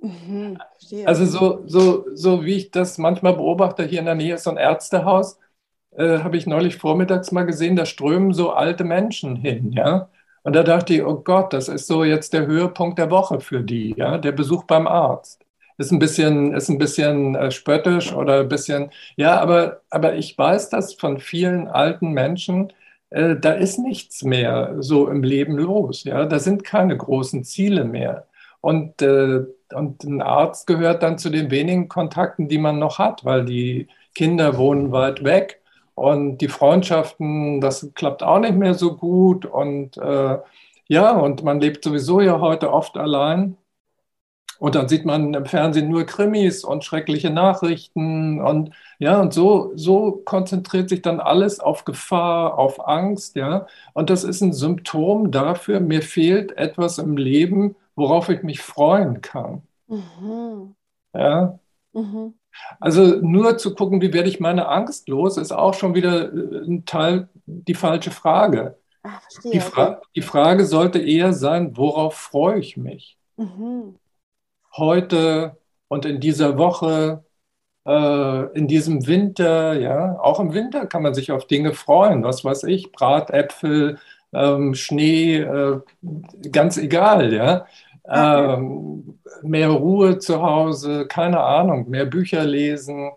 Mhm, 0.01 0.57
also 1.03 1.25
so, 1.25 1.63
so, 1.67 2.05
so 2.15 2.45
wie 2.45 2.55
ich 2.55 2.71
das 2.71 2.97
manchmal 2.97 3.33
beobachte, 3.33 3.83
hier 3.85 3.99
in 3.99 4.05
der 4.05 4.15
Nähe 4.15 4.35
ist 4.35 4.43
so 4.43 4.49
ein 4.51 4.57
Ärztehaus, 4.57 5.37
äh, 5.91 6.19
habe 6.19 6.37
ich 6.37 6.47
neulich 6.47 6.77
vormittags 6.77 7.31
mal 7.31 7.45
gesehen, 7.45 7.75
da 7.75 7.85
strömen 7.85 8.33
so 8.33 8.51
alte 8.51 8.83
Menschen 8.83 9.35
hin, 9.37 9.71
ja. 9.73 10.09
Und 10.43 10.55
da 10.55 10.63
dachte 10.63 10.93
ich, 10.95 11.03
oh 11.03 11.17
Gott, 11.23 11.53
das 11.53 11.67
ist 11.69 11.87
so 11.87 12.03
jetzt 12.03 12.33
der 12.33 12.47
Höhepunkt 12.47 12.99
der 12.99 13.11
Woche 13.11 13.39
für 13.41 13.61
die, 13.63 13.95
ja, 13.97 14.17
der 14.17 14.31
Besuch 14.33 14.63
beim 14.65 14.87
Arzt. 14.87 15.45
Ist 15.77 15.91
ein 15.91 15.99
bisschen, 15.99 16.53
ist 16.53 16.69
ein 16.69 16.77
bisschen 16.77 17.35
äh, 17.35 17.51
spöttisch 17.51 18.13
oder 18.13 18.41
ein 18.41 18.49
bisschen, 18.49 18.91
ja, 19.17 19.39
aber, 19.41 19.81
aber 19.89 20.15
ich 20.15 20.37
weiß 20.37 20.69
das 20.69 20.93
von 20.95 21.19
vielen 21.19 21.67
alten 21.67 22.11
Menschen, 22.13 22.73
äh, 23.11 23.35
da 23.37 23.53
ist 23.53 23.79
nichts 23.79 24.23
mehr 24.23 24.75
so 24.79 25.07
im 25.09 25.23
Leben 25.23 25.57
los, 25.57 26.03
ja, 26.05 26.25
da 26.25 26.39
sind 26.39 26.63
keine 26.63 26.97
großen 26.97 27.43
Ziele 27.43 27.85
mehr. 27.85 28.27
Und, 28.61 29.01
äh, 29.01 29.45
und 29.73 30.03
ein 30.03 30.21
Arzt 30.21 30.67
gehört 30.67 31.03
dann 31.03 31.17
zu 31.17 31.29
den 31.29 31.51
wenigen 31.51 31.89
Kontakten, 31.89 32.47
die 32.47 32.57
man 32.57 32.79
noch 32.79 32.99
hat, 32.99 33.25
weil 33.25 33.45
die 33.45 33.87
Kinder 34.15 34.57
wohnen 34.57 34.91
weit 34.91 35.23
weg 35.23 35.59
und 35.99 36.37
die 36.39 36.47
Freundschaften, 36.47 37.59
das 37.61 37.91
klappt 37.93 38.23
auch 38.23 38.39
nicht 38.39 38.55
mehr 38.55 38.73
so 38.73 38.95
gut. 38.95 39.45
Und 39.45 39.97
äh, 39.97 40.37
ja, 40.87 41.11
und 41.11 41.43
man 41.43 41.59
lebt 41.59 41.83
sowieso 41.83 42.21
ja 42.21 42.39
heute 42.39 42.71
oft 42.71 42.97
allein. 42.97 43.57
Und 44.59 44.75
dann 44.75 44.89
sieht 44.89 45.05
man 45.05 45.33
im 45.33 45.45
Fernsehen 45.45 45.89
nur 45.89 46.05
Krimis 46.05 46.63
und 46.63 46.83
schreckliche 46.85 47.29
Nachrichten. 47.29 48.41
Und 48.41 48.71
ja, 48.99 49.19
und 49.21 49.33
so, 49.33 49.71
so 49.75 50.21
konzentriert 50.25 50.89
sich 50.89 51.01
dann 51.01 51.19
alles 51.19 51.59
auf 51.59 51.85
Gefahr, 51.85 52.57
auf 52.57 52.87
Angst, 52.87 53.35
ja. 53.35 53.67
Und 53.93 54.09
das 54.09 54.23
ist 54.23 54.41
ein 54.41 54.53
Symptom 54.53 55.31
dafür, 55.31 55.79
mir 55.79 56.01
fehlt 56.01 56.57
etwas 56.57 56.97
im 56.97 57.17
Leben, 57.17 57.75
worauf 57.99 58.29
ich 58.29 58.41
mich 58.41 58.61
freuen 58.61 59.21
kann. 59.21 59.61
Mhm. 59.87 60.75
Ja. 61.13 61.59
Mhm. 61.93 62.33
Also 62.79 63.17
nur 63.21 63.57
zu 63.57 63.75
gucken, 63.75 64.01
wie 64.01 64.13
werde 64.13 64.29
ich 64.29 64.39
meine 64.39 64.67
Angst 64.67 65.07
los, 65.07 65.37
ist 65.37 65.51
auch 65.51 65.73
schon 65.73 65.95
wieder 65.95 66.33
äh, 66.33 66.65
ein 66.65 66.85
Teil 66.85 67.29
die 67.45 67.73
falsche 67.73 68.11
Frage. 68.11 68.77
Ach, 69.03 69.21
verstehe, 69.21 69.51
die, 69.51 69.59
Fra 69.59 69.89
okay. 69.89 70.07
die, 70.15 70.21
Frage 70.21 70.65
sollte 70.65 70.99
eher 70.99 71.33
sein, 71.33 71.77
worauf 71.77 72.15
freue 72.15 72.59
ich 72.59 72.77
mich? 72.77 73.17
Mhm. 73.37 73.95
Heute 74.75 75.57
und 75.87 76.05
in 76.05 76.19
dieser 76.19 76.57
Woche, 76.57 77.23
äh, 77.85 78.57
in 78.57 78.67
diesem 78.67 79.07
Winter, 79.07 79.79
ja, 79.79 80.19
auch 80.19 80.39
im 80.39 80.53
Winter 80.53 80.85
kann 80.85 81.01
man 81.01 81.13
sich 81.13 81.31
auf 81.31 81.47
Dinge 81.47 81.73
freuen, 81.73 82.23
was 82.23 82.43
weiß 82.43 82.63
ich, 82.63 82.91
Bratäpfel, 82.91 83.97
ähm, 84.31 84.75
Schnee, 84.75 85.37
äh, 85.37 85.79
ganz 86.51 86.77
egal, 86.77 87.33
ja 87.33 87.65
ähm, 88.09 89.19
mehr 89.43 89.69
Ruhe 89.69 90.19
zu 90.19 90.41
Hause, 90.41 91.07
keine 91.07 91.41
Ahnung, 91.41 91.89
mehr 91.89 92.05
Bücher 92.05 92.43
lesen. 92.45 93.11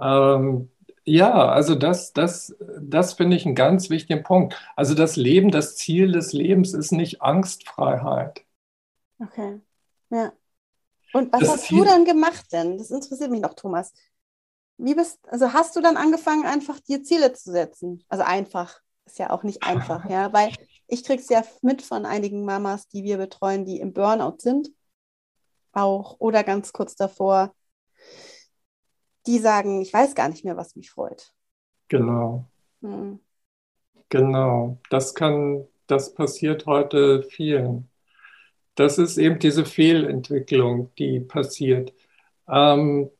Ähm, 0.00 0.70
ja, 1.04 1.48
also 1.48 1.74
das, 1.74 2.12
das, 2.12 2.54
das 2.80 3.14
finde 3.14 3.36
ich 3.36 3.46
einen 3.46 3.54
ganz 3.54 3.90
wichtigen 3.90 4.22
Punkt. 4.22 4.54
Also 4.76 4.94
das 4.94 5.16
Leben, 5.16 5.50
das 5.50 5.76
Ziel 5.76 6.12
des 6.12 6.32
Lebens 6.32 6.74
ist 6.74 6.92
nicht 6.92 7.22
Angstfreiheit. 7.22 8.44
Okay, 9.20 9.60
ja. 10.10 10.32
Und 11.12 11.32
was 11.32 11.40
das 11.40 11.50
hast 11.50 11.64
Ziel, 11.64 11.78
du 11.80 11.84
dann 11.84 12.04
gemacht 12.04 12.52
denn? 12.52 12.78
Das 12.78 12.90
interessiert 12.90 13.30
mich 13.30 13.40
noch, 13.40 13.54
Thomas. 13.54 13.92
Wie 14.76 14.94
bist, 14.94 15.18
also 15.28 15.52
hast 15.52 15.74
du 15.76 15.80
dann 15.80 15.96
angefangen, 15.96 16.44
einfach 16.46 16.78
dir 16.80 17.02
Ziele 17.02 17.32
zu 17.32 17.50
setzen? 17.50 18.04
Also 18.08 18.24
einfach, 18.24 18.80
ist 19.06 19.18
ja 19.18 19.30
auch 19.30 19.42
nicht 19.42 19.62
einfach, 19.64 20.04
ja, 20.10 20.32
weil 20.32 20.52
ich 20.88 21.04
kriege 21.04 21.20
es 21.20 21.28
ja 21.28 21.44
mit 21.62 21.82
von 21.82 22.06
einigen 22.06 22.44
Mamas, 22.44 22.88
die 22.88 23.04
wir 23.04 23.18
betreuen, 23.18 23.64
die 23.64 23.78
im 23.78 23.92
Burnout 23.92 24.38
sind, 24.38 24.70
auch 25.72 26.16
oder 26.18 26.42
ganz 26.42 26.72
kurz 26.72 26.96
davor, 26.96 27.54
die 29.26 29.38
sagen, 29.38 29.82
ich 29.82 29.92
weiß 29.92 30.14
gar 30.14 30.28
nicht 30.30 30.44
mehr, 30.44 30.56
was 30.56 30.74
mich 30.74 30.90
freut. 30.90 31.32
Genau. 31.88 32.46
Hm. 32.80 33.20
Genau. 34.08 34.78
Das 34.88 35.14
kann, 35.14 35.66
das 35.86 36.14
passiert 36.14 36.64
heute 36.64 37.22
vielen. 37.22 37.90
Das 38.74 38.96
ist 38.96 39.18
eben 39.18 39.38
diese 39.38 39.66
Fehlentwicklung, 39.66 40.90
die 40.96 41.20
passiert. 41.20 41.92
Ähm, 42.48 43.10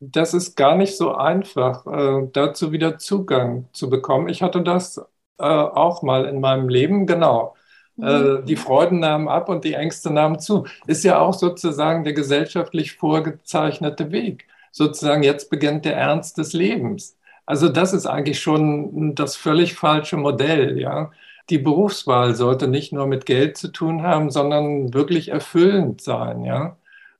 das 0.00 0.34
ist 0.34 0.56
gar 0.56 0.76
nicht 0.76 0.96
so 0.96 1.14
einfach, 1.14 1.86
äh, 1.86 2.28
dazu 2.32 2.72
wieder 2.72 2.98
Zugang 2.98 3.68
zu 3.72 3.88
bekommen. 3.88 4.28
Ich 4.28 4.42
hatte 4.42 4.62
das 4.62 5.00
äh, 5.38 5.44
auch 5.44 6.02
mal 6.02 6.26
in 6.26 6.40
meinem 6.40 6.68
Leben, 6.68 7.06
genau. 7.06 7.54
Äh, 8.00 8.02
mhm. 8.18 8.46
die 8.46 8.56
Freuden 8.56 8.98
nahmen 8.98 9.28
ab 9.28 9.48
und 9.48 9.64
die 9.64 9.74
Ängste 9.74 10.12
nahmen 10.12 10.38
zu. 10.40 10.66
Ist 10.86 11.04
ja 11.04 11.20
auch 11.20 11.34
sozusagen 11.34 12.04
der 12.04 12.12
gesellschaftlich 12.12 12.92
vorgezeichnete 12.94 14.10
Weg. 14.10 14.46
Sozusagen, 14.72 15.22
jetzt 15.22 15.50
beginnt 15.50 15.84
der 15.84 15.96
Ernst 15.96 16.38
des 16.38 16.52
Lebens. 16.52 17.16
Also 17.46 17.68
das 17.68 17.92
ist 17.92 18.06
eigentlich 18.06 18.40
schon 18.40 19.14
das 19.14 19.36
völlig 19.36 19.74
falsche 19.74 20.16
Modell, 20.16 20.78
ja. 20.80 21.12
Die 21.50 21.58
Berufswahl 21.58 22.34
sollte 22.34 22.68
nicht 22.68 22.92
nur 22.92 23.06
mit 23.06 23.26
Geld 23.26 23.58
zu 23.58 23.68
tun 23.68 24.02
haben, 24.02 24.30
sondern 24.30 24.94
wirklich 24.94 25.28
erfüllend 25.28 26.00
sein, 26.00 26.44
ja. 26.44 26.76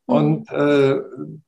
Und 0.06 0.50
mhm. 0.50 1.00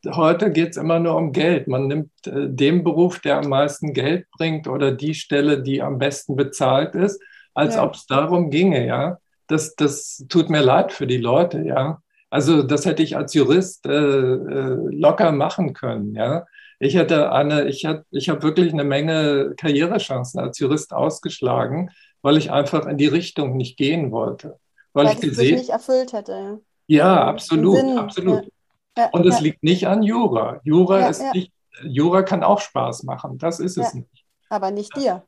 äh, 0.05 0.13
heute 0.13 0.51
geht 0.51 0.71
es 0.71 0.77
immer 0.77 0.99
nur 0.99 1.17
um 1.17 1.33
Geld. 1.33 1.69
Man 1.69 1.89
nimmt 1.89 2.11
äh, 2.27 2.49
den 2.49 2.85
Beruf, 2.85 3.21
der 3.21 3.39
am 3.39 3.49
meisten 3.49 3.93
Geld 3.93 4.31
bringt 4.31 4.67
oder 4.67 4.93
die 4.93 5.15
Stelle, 5.15 5.63
die 5.63 5.83
am 5.83 5.99
besten 5.99 6.37
bezahlt 6.37 6.95
ist, 6.95 7.21
als 7.55 7.75
ja. 7.75 7.85
ob 7.85 7.95
es 7.95 8.07
darum 8.07 8.51
ginge, 8.51 8.87
ja. 8.87 9.19
Das, 9.47 9.77
das 9.77 10.25
tut 10.29 10.51
mir 10.51 10.63
leid 10.63 10.93
für 10.93 11.07
die 11.07 11.19
Leute, 11.19 11.63
ja. 11.63 12.01
Also 12.31 12.63
das 12.63 12.87
hätte 12.87 13.03
ich 13.03 13.17
als 13.17 13.35
Jurist 13.35 13.87
äh, 13.87 13.93
äh 13.93 14.77
locker 14.91 15.33
machen 15.33 15.75
können, 15.75 16.15
ja. 16.15 16.47
Ich 16.79 16.97
hatte 16.97 17.33
eine, 17.33 17.69
ich 17.69 17.85
hatte, 17.85 18.05
ich 18.11 18.29
habe 18.29 18.43
wirklich 18.43 18.73
eine 18.73 18.85
Menge 18.85 19.55
Karrierechancen 19.57 20.41
als 20.41 20.59
Jurist 20.59 20.93
ausgeschlagen, 20.93 21.91
weil 22.23 22.37
ich 22.37 22.51
einfach 22.51 22.87
in 22.87 22.99
die 22.99 23.07
Richtung 23.07 23.57
nicht 23.57 23.77
gehen 23.77 24.11
wollte. 24.13 24.59
Weil, 24.93 25.07
weil 25.07 25.15
ich 25.15 25.21
gesehen, 25.21 25.57
nicht 25.57 25.71
erfüllt 25.71 26.13
hätte. 26.13 26.61
Ja. 26.87 26.99
Ja, 26.99 27.25
absolut, 27.27 27.77
Sinn. 27.77 27.99
absolut. 27.99 28.49
Ja. 28.97 29.11
Und 29.11 29.27
es 29.27 29.37
ja. 29.37 29.43
liegt 29.43 29.63
nicht 29.63 29.87
an 29.87 30.03
Jura. 30.03 30.61
Jura 30.65 31.01
ja, 31.01 31.09
ist 31.09 31.23
nicht, 31.35 31.53
Jura 31.83 32.23
kann 32.23 32.43
auch 32.43 32.61
Spaß 32.61 33.03
machen. 33.03 33.39
Das 33.39 33.61
ist 33.61 33.77
es 33.77 33.95
nicht. 33.95 34.25
Aber 34.49 34.71
nicht 34.71 34.97
dir. 34.97 35.25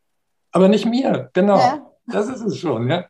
Aber 0.52 0.68
nicht 0.68 0.86
mir, 0.86 1.30
genau. 1.34 1.60
Das 2.10 2.26
ist 2.28 2.40
es 2.40 2.58
schon, 2.58 2.88
ja. 2.88 3.04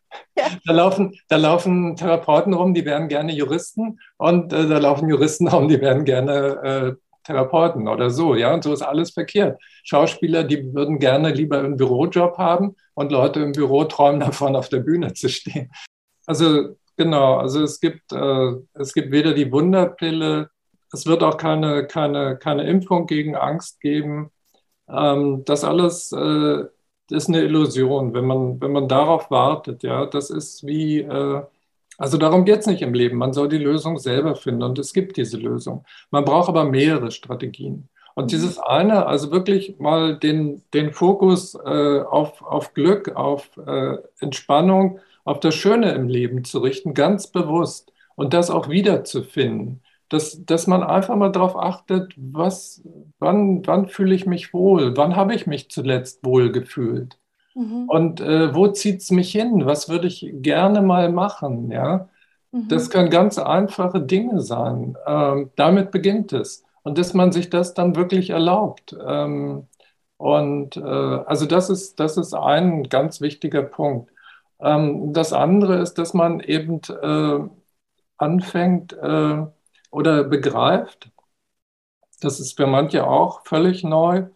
Da, 0.67 0.73
laufen, 0.73 1.15
da 1.29 1.37
laufen 1.37 1.95
Therapeuten 1.95 2.53
rum, 2.53 2.75
die 2.75 2.85
wären 2.85 3.07
gerne 3.07 3.33
Juristen 3.33 4.01
und 4.17 4.53
äh, 4.53 4.67
da 4.67 4.79
laufen 4.79 5.09
Juristen 5.09 5.47
rum, 5.47 5.69
die 5.69 5.81
wären 5.81 6.05
gerne 6.05 6.33
äh, 6.35 6.95
Therapeuten 7.23 7.87
oder 7.87 8.11
so, 8.11 8.35
ja. 8.35 8.53
Und 8.53 8.65
so 8.65 8.73
ist 8.73 8.83
alles 8.83 9.13
verkehrt. 9.13 9.61
Schauspieler, 9.85 10.43
die 10.43 10.75
würden 10.75 10.99
gerne 10.99 11.31
lieber 11.33 11.61
einen 11.61 11.77
Bürojob 11.77 12.39
haben 12.39 12.75
und 12.95 13.13
Leute 13.13 13.41
im 13.41 13.53
Büro 13.53 13.85
träumen 13.85 14.19
davon, 14.21 14.57
auf 14.57 14.69
der 14.69 14.81
Bühne 14.81 15.13
zu 15.13 15.29
stehen. 15.29 15.71
Also 16.27 16.77
Genau, 16.99 17.37
also 17.37 17.63
es 17.63 17.79
gibt, 17.79 18.13
äh, 18.13 18.53
es 18.75 18.93
gibt 18.93 19.13
weder 19.13 19.33
die 19.33 19.53
Wunderpille, 19.53 20.51
es 20.93 21.07
wird 21.07 21.23
auch 21.23 21.37
keine, 21.37 21.87
keine, 21.87 22.37
keine 22.37 22.65
Impfung 22.65 23.07
gegen 23.07 23.37
Angst 23.37 23.81
geben. 23.81 24.33
Ähm, 24.89 25.45
das 25.45 25.63
alles 25.63 26.11
äh, 26.11 26.65
ist 27.11 27.29
eine 27.29 27.43
Illusion, 27.43 28.15
wenn 28.15 28.27
man, 28.27 28.61
wenn 28.61 28.73
man 28.73 28.89
darauf 28.89 29.31
wartet. 29.31 29.85
Ja, 29.85 30.07
das 30.07 30.31
ist 30.31 30.67
wie, 30.67 30.99
äh, 31.03 31.43
also 31.99 32.19
darum 32.19 32.45
geht 32.45 32.61
es 32.61 32.67
nicht 32.67 32.83
im 32.83 32.95
Leben. 32.95 33.17
Man 33.17 33.33
soll 33.33 33.49
die 33.49 33.59
Lösung 33.59 33.99
selber 33.99 34.35
finden 34.35 34.65
und 34.65 34.79
es 34.81 34.93
gibt 34.93 35.17
diese 35.19 35.37
Lösung. 35.37 35.85
Man 36.11 36.25
braucht 36.25 36.49
aber 36.49 36.65
mehrere 36.65 37.13
Strategien. 37.13 37.89
Und 38.17 38.25
mhm. 38.25 38.29
dieses 38.29 38.59
eine, 38.59 39.07
also 39.07 39.31
wirklich 39.31 39.79
mal 39.79 40.19
den, 40.19 40.63
den 40.75 40.93
Fokus 40.93 41.55
äh, 41.55 42.01
auf, 42.01 42.43
auf 42.43 42.75
Glück, 42.75 43.15
auf 43.15 43.51
äh, 43.65 43.99
Entspannung, 44.19 44.99
auf 45.29 45.41
das 45.41 45.55
Schöne 45.55 45.93
im 45.93 46.09
Leben 46.09 46.45
zu 46.45 46.59
richten, 46.61 46.95
ganz 46.95 47.27
bewusst 47.27 47.93
und 48.17 48.35
das 48.35 48.51
auch 48.51 48.69
wiederzufinden. 48.69 49.83
Dass, 50.09 50.43
dass 50.47 50.67
man 50.67 50.83
einfach 50.83 51.17
mal 51.17 51.31
darauf 51.31 51.55
achtet, 51.55 52.15
was, 52.17 52.83
wann, 53.19 53.67
wann 53.67 53.89
fühle 53.89 54.15
ich 54.15 54.25
mich 54.25 54.55
wohl, 54.55 54.97
wann 54.97 55.17
habe 55.17 55.35
ich 55.35 55.47
mich 55.47 55.71
zuletzt 55.71 56.25
wohl 56.25 56.51
gefühlt 56.51 57.19
mhm. 57.55 57.85
und 57.89 58.21
äh, 58.23 58.55
wo 58.55 58.69
zieht 58.69 59.03
es 59.03 59.11
mich 59.11 59.31
hin, 59.33 59.67
was 59.67 59.91
würde 59.91 60.07
ich 60.07 60.31
gerne 60.33 60.81
mal 60.81 61.13
machen, 61.13 61.71
ja. 61.71 62.09
Mhm. 62.53 62.69
Das 62.69 62.89
können 62.89 63.11
ganz 63.11 63.39
einfache 63.39 64.01
Dinge 64.01 64.41
sein. 64.41 64.97
Ähm, 65.07 65.51
damit 65.57 65.91
beginnt 65.91 66.33
es. 66.33 66.65
Und 66.83 66.97
dass 66.97 67.13
man 67.13 67.33
sich 67.33 67.51
das 67.51 67.75
dann 67.75 67.97
wirklich 67.97 68.31
erlaubt. 68.31 68.97
Ähm, 69.07 69.67
und 70.17 70.77
äh, 70.79 70.81
also 70.81 71.47
das 71.47 71.69
ist, 71.71 72.01
das 72.01 72.17
ist 72.17 72.35
ein 72.35 72.85
ganz 72.85 73.21
wichtiger 73.21 73.63
Punkt. 73.63 74.11
Ähm, 74.61 75.13
das 75.13 75.33
andere 75.33 75.79
ist, 75.79 75.95
dass 75.95 76.15
man 76.15 76.41
eben 76.41 76.81
äh, 77.03 77.49
anfängt 78.17 78.93
äh, 78.93 79.47
oder 79.91 80.25
begreift, 80.25 81.11
das 82.21 82.41
ist 82.41 82.57
für 82.57 82.67
manche 82.67 83.07
auch 83.07 83.47
völlig 83.47 83.85
neu, 83.85 84.27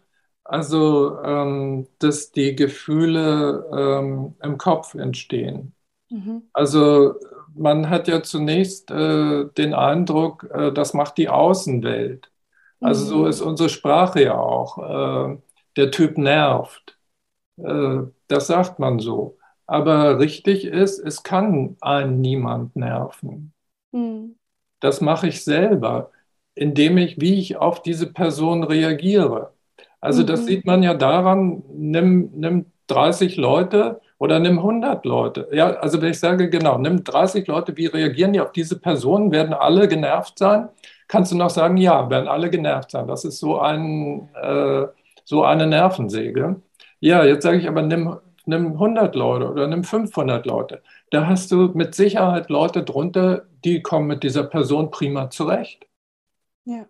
also 0.45 1.21
ähm, 1.21 1.87
dass 1.99 2.31
die 2.31 2.55
Gefühle 2.55 3.69
ähm, 3.77 4.35
im 4.41 4.57
Kopf 4.57 4.95
entstehen. 4.95 5.75
Mhm. 6.09 6.43
Also 6.53 7.15
man 7.53 7.89
hat 7.89 8.07
ja 8.07 8.23
zunächst 8.23 8.89
äh, 8.89 9.45
den 9.57 9.73
Eindruck, 9.73 10.49
das 10.73 10.93
macht 10.93 11.17
die 11.17 11.29
Außenwelt. 11.29 12.31
Also 12.81 13.05
so 13.05 13.17
mhm. 13.19 13.27
ist 13.27 13.41
unsere 13.41 13.69
Sprache 13.69 14.23
ja 14.23 14.37
auch. 14.37 15.37
Der 15.77 15.91
Typ 15.91 16.17
nervt. 16.17 16.97
Das 17.55 18.47
sagt 18.47 18.79
man 18.79 18.99
so. 18.99 19.37
Aber 19.65 20.19
richtig 20.19 20.65
ist, 20.65 20.99
es 20.99 21.23
kann 21.23 21.77
einen 21.81 22.21
niemand 22.21 22.75
nerven. 22.75 23.53
Mhm. 23.91 24.35
Das 24.79 24.99
mache 25.01 25.27
ich 25.27 25.43
selber, 25.43 26.11
indem 26.55 26.97
ich, 26.97 27.19
wie 27.21 27.39
ich 27.39 27.57
auf 27.57 27.81
diese 27.81 28.11
Person 28.11 28.63
reagiere. 28.63 29.53
Also 30.01 30.23
das 30.23 30.41
mhm. 30.41 30.45
sieht 30.45 30.65
man 30.65 30.83
ja 30.83 30.93
daran, 30.93 31.63
nimm, 31.73 32.31
nimm 32.35 32.65
30 32.87 33.37
Leute 33.37 34.01
oder 34.17 34.39
nimm 34.39 34.59
100 34.59 35.05
Leute. 35.05 35.47
Ja, 35.51 35.71
also 35.75 36.01
wenn 36.01 36.11
ich 36.11 36.19
sage, 36.19 36.49
genau, 36.49 36.77
nimm 36.77 37.03
30 37.03 37.47
Leute, 37.47 37.75
wie 37.77 37.85
reagieren 37.87 38.33
die 38.33 38.41
auf 38.41 38.51
diese 38.51 38.79
Person? 38.79 39.31
Werden 39.31 39.53
alle 39.53 39.87
genervt 39.87 40.37
sein? 40.37 40.69
Kannst 41.07 41.31
du 41.31 41.37
noch 41.37 41.49
sagen, 41.49 41.77
ja, 41.77 42.09
werden 42.09 42.27
alle 42.27 42.49
genervt 42.49 42.91
sein. 42.91 43.07
Das 43.07 43.25
ist 43.25 43.39
so, 43.39 43.59
ein, 43.59 44.29
äh, 44.41 44.85
so 45.23 45.43
eine 45.43 45.67
Nervensäge. 45.67 46.61
Ja, 46.99 47.23
jetzt 47.23 47.43
sage 47.43 47.57
ich 47.57 47.67
aber, 47.67 47.81
nimm, 47.81 48.17
nimm 48.45 48.73
100 48.73 49.15
Leute 49.15 49.49
oder 49.49 49.67
nimm 49.67 49.83
500 49.83 50.45
Leute. 50.45 50.81
Da 51.11 51.27
hast 51.27 51.51
du 51.51 51.71
mit 51.73 51.95
Sicherheit 51.95 52.49
Leute 52.49 52.83
drunter, 52.83 53.45
die 53.63 53.81
kommen 53.81 54.07
mit 54.07 54.23
dieser 54.23 54.43
Person 54.43 54.91
prima 54.91 55.29
zurecht. 55.29 55.87
Ja. 56.65 56.85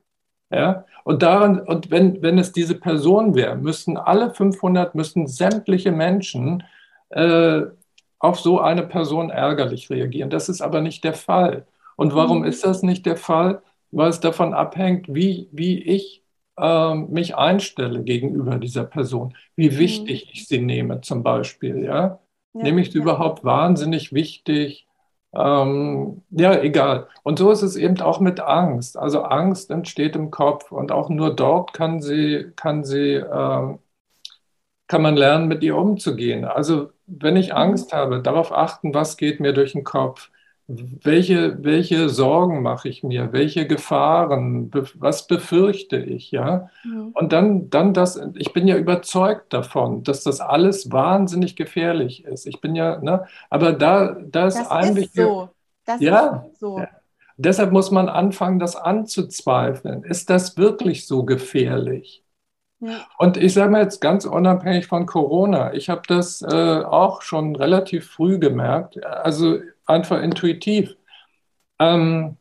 Ja, 0.51 0.85
und 1.03 1.23
daran, 1.23 1.59
und 1.59 1.89
wenn, 1.89 2.21
wenn 2.21 2.37
es 2.37 2.51
diese 2.51 2.75
Person 2.75 3.33
wäre, 3.33 3.55
müssten 3.55 3.97
alle 3.97 4.31
500, 4.31 4.93
müssten 4.93 5.25
sämtliche 5.25 5.91
Menschen 5.91 6.63
äh, 7.09 7.63
auf 8.19 8.39
so 8.39 8.59
eine 8.59 8.83
Person 8.83 9.31
ärgerlich 9.31 9.89
reagieren. 9.89 10.29
Das 10.29 10.49
ist 10.49 10.61
aber 10.61 10.81
nicht 10.81 11.03
der 11.03 11.15
Fall. 11.15 11.65
Und 11.95 12.13
warum 12.13 12.39
mhm. 12.39 12.45
ist 12.45 12.63
das 12.63 12.83
nicht 12.83 13.05
der 13.05 13.17
Fall? 13.17 13.63
Weil 13.91 14.09
es 14.09 14.19
davon 14.19 14.53
abhängt, 14.53 15.07
wie, 15.13 15.49
wie 15.51 15.81
ich 15.81 16.22
äh, 16.57 16.95
mich 16.95 17.35
einstelle 17.35 18.03
gegenüber 18.03 18.57
dieser 18.57 18.83
Person, 18.83 19.35
wie 19.55 19.71
mhm. 19.71 19.77
wichtig 19.77 20.25
mhm. 20.25 20.29
ich 20.33 20.47
sie 20.47 20.59
nehme 20.59 21.01
zum 21.01 21.23
Beispiel. 21.23 21.83
Ja? 21.83 22.19
ja 22.53 22.63
Nehme 22.63 22.81
ich 22.81 22.91
sie 22.91 22.99
ja. 22.99 23.03
überhaupt 23.03 23.43
wahnsinnig 23.43 24.13
wichtig? 24.13 24.87
Ähm, 25.33 26.21
ja, 26.29 26.59
egal. 26.61 27.07
Und 27.23 27.39
so 27.39 27.51
ist 27.51 27.63
es 27.63 27.75
eben 27.75 27.99
auch 28.01 28.19
mit 28.19 28.39
Angst. 28.39 28.97
Also 28.97 29.23
Angst 29.23 29.71
entsteht 29.71 30.15
im 30.15 30.29
Kopf 30.29 30.71
und 30.71 30.91
auch 30.91 31.09
nur 31.09 31.35
dort 31.35 31.73
kann 31.73 32.01
sie, 32.01 32.51
kann 32.55 32.83
sie, 32.83 33.15
ähm, 33.15 33.79
kann 34.87 35.01
man 35.01 35.15
lernen, 35.15 35.47
mit 35.47 35.63
ihr 35.63 35.75
umzugehen. 35.75 36.45
Also 36.45 36.91
wenn 37.07 37.35
ich 37.35 37.49
mhm. 37.49 37.57
Angst 37.57 37.93
habe, 37.93 38.21
darauf 38.21 38.51
achten, 38.51 38.93
was 38.93 39.17
geht 39.17 39.39
mir 39.39 39.53
durch 39.53 39.73
den 39.73 39.83
Kopf 39.83 40.29
welche, 40.67 41.61
welche 41.63 42.07
Sorgen 42.09 42.61
mache 42.61 42.87
ich 42.87 43.03
mir, 43.03 43.33
welche 43.33 43.67
Gefahren, 43.67 44.71
was 44.95 45.27
befürchte 45.27 45.97
ich, 45.97 46.31
ja? 46.31 46.69
Mhm. 46.83 47.11
Und 47.13 47.33
dann, 47.33 47.69
dann 47.69 47.93
das, 47.93 48.19
ich 48.35 48.53
bin 48.53 48.67
ja 48.67 48.77
überzeugt 48.77 49.51
davon, 49.51 50.03
dass 50.03 50.23
das 50.23 50.39
alles 50.39 50.91
wahnsinnig 50.91 51.55
gefährlich 51.55 52.23
ist. 52.23 52.45
Ich 52.47 52.61
bin 52.61 52.75
ja, 52.75 52.99
ne, 52.99 53.25
aber 53.49 53.73
da, 53.73 54.15
da 54.25 54.47
ist 54.47 54.57
das 54.57 54.71
eigentlich. 54.71 55.05
Ist 55.07 55.15
so. 55.15 55.49
Das 55.85 55.99
ja, 55.99 56.45
ist 56.49 56.59
so. 56.59 56.79
Ja. 56.79 56.87
Deshalb 57.35 57.71
muss 57.71 57.91
man 57.91 58.07
anfangen, 58.07 58.59
das 58.59 58.75
anzuzweifeln. 58.75 60.03
Ist 60.03 60.29
das 60.29 60.55
wirklich 60.55 61.07
so 61.07 61.25
gefährlich? 61.25 62.23
Ja. 62.79 63.05
Und 63.17 63.37
ich 63.37 63.53
sage 63.53 63.71
mal 63.71 63.81
jetzt 63.81 64.01
ganz 64.01 64.25
unabhängig 64.25 64.87
von 64.87 65.05
Corona, 65.05 65.73
ich 65.73 65.89
habe 65.89 66.01
das 66.07 66.41
äh, 66.41 66.83
auch 66.83 67.21
schon 67.21 67.55
relativ 67.55 68.09
früh 68.09 68.39
gemerkt. 68.39 69.03
Also 69.05 69.59
einfach 69.93 70.21
intuitiv. 70.21 70.95
Ähm, 71.79 72.37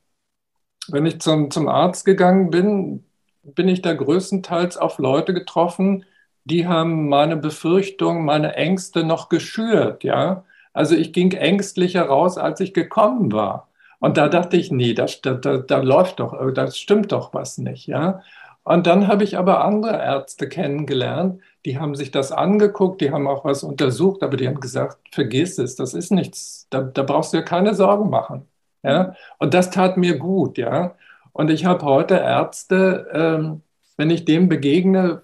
wenn 0.88 1.06
ich 1.06 1.20
zum, 1.20 1.50
zum 1.50 1.68
Arzt 1.68 2.04
gegangen 2.04 2.50
bin, 2.50 3.04
bin 3.42 3.68
ich 3.68 3.82
da 3.82 3.92
größtenteils 3.92 4.76
auf 4.76 4.98
Leute 4.98 5.34
getroffen, 5.34 6.04
die 6.44 6.66
haben 6.66 7.08
meine 7.08 7.36
Befürchtungen, 7.36 8.24
meine 8.24 8.54
Ängste 8.56 9.04
noch 9.04 9.28
geschürt, 9.28 10.04
ja. 10.04 10.44
Also 10.72 10.96
ich 10.96 11.12
ging 11.12 11.32
ängstlicher 11.32 12.04
raus, 12.04 12.38
als 12.38 12.60
ich 12.60 12.74
gekommen 12.74 13.32
war. 13.32 13.68
Und 14.00 14.16
da 14.16 14.28
dachte 14.28 14.56
ich, 14.56 14.72
nee, 14.72 14.94
da, 14.94 15.06
da, 15.22 15.58
da 15.58 15.78
läuft 15.78 16.18
doch, 16.20 16.34
da 16.52 16.70
stimmt 16.70 17.12
doch 17.12 17.34
was 17.34 17.58
nicht, 17.58 17.86
ja. 17.86 18.22
Und 18.64 18.86
dann 18.86 19.08
habe 19.08 19.24
ich 19.24 19.38
aber 19.38 19.64
andere 19.64 19.92
Ärzte 19.92 20.48
kennengelernt, 20.48 21.40
die 21.64 21.78
haben 21.78 21.94
sich 21.94 22.10
das 22.10 22.32
angeguckt, 22.32 23.00
die 23.00 23.10
haben 23.10 23.26
auch 23.28 23.44
was 23.44 23.62
untersucht, 23.62 24.22
aber 24.22 24.36
die 24.36 24.48
haben 24.48 24.60
gesagt, 24.60 24.98
vergiss 25.12 25.58
es, 25.58 25.76
das 25.76 25.94
ist 25.94 26.10
nichts, 26.10 26.66
da, 26.70 26.82
da 26.82 27.02
brauchst 27.02 27.32
du 27.32 27.38
dir 27.38 27.44
keine 27.44 27.74
Sorgen 27.74 28.10
machen. 28.10 28.48
Ja? 28.82 29.14
Und 29.38 29.54
das 29.54 29.70
tat 29.70 29.96
mir 29.96 30.18
gut, 30.18 30.58
ja. 30.58 30.96
Und 31.32 31.50
ich 31.50 31.64
habe 31.64 31.84
heute 31.84 32.14
Ärzte, 32.14 33.08
ähm, 33.12 33.62
wenn 33.96 34.10
ich 34.10 34.24
dem 34.24 34.48
begegne, 34.48 35.22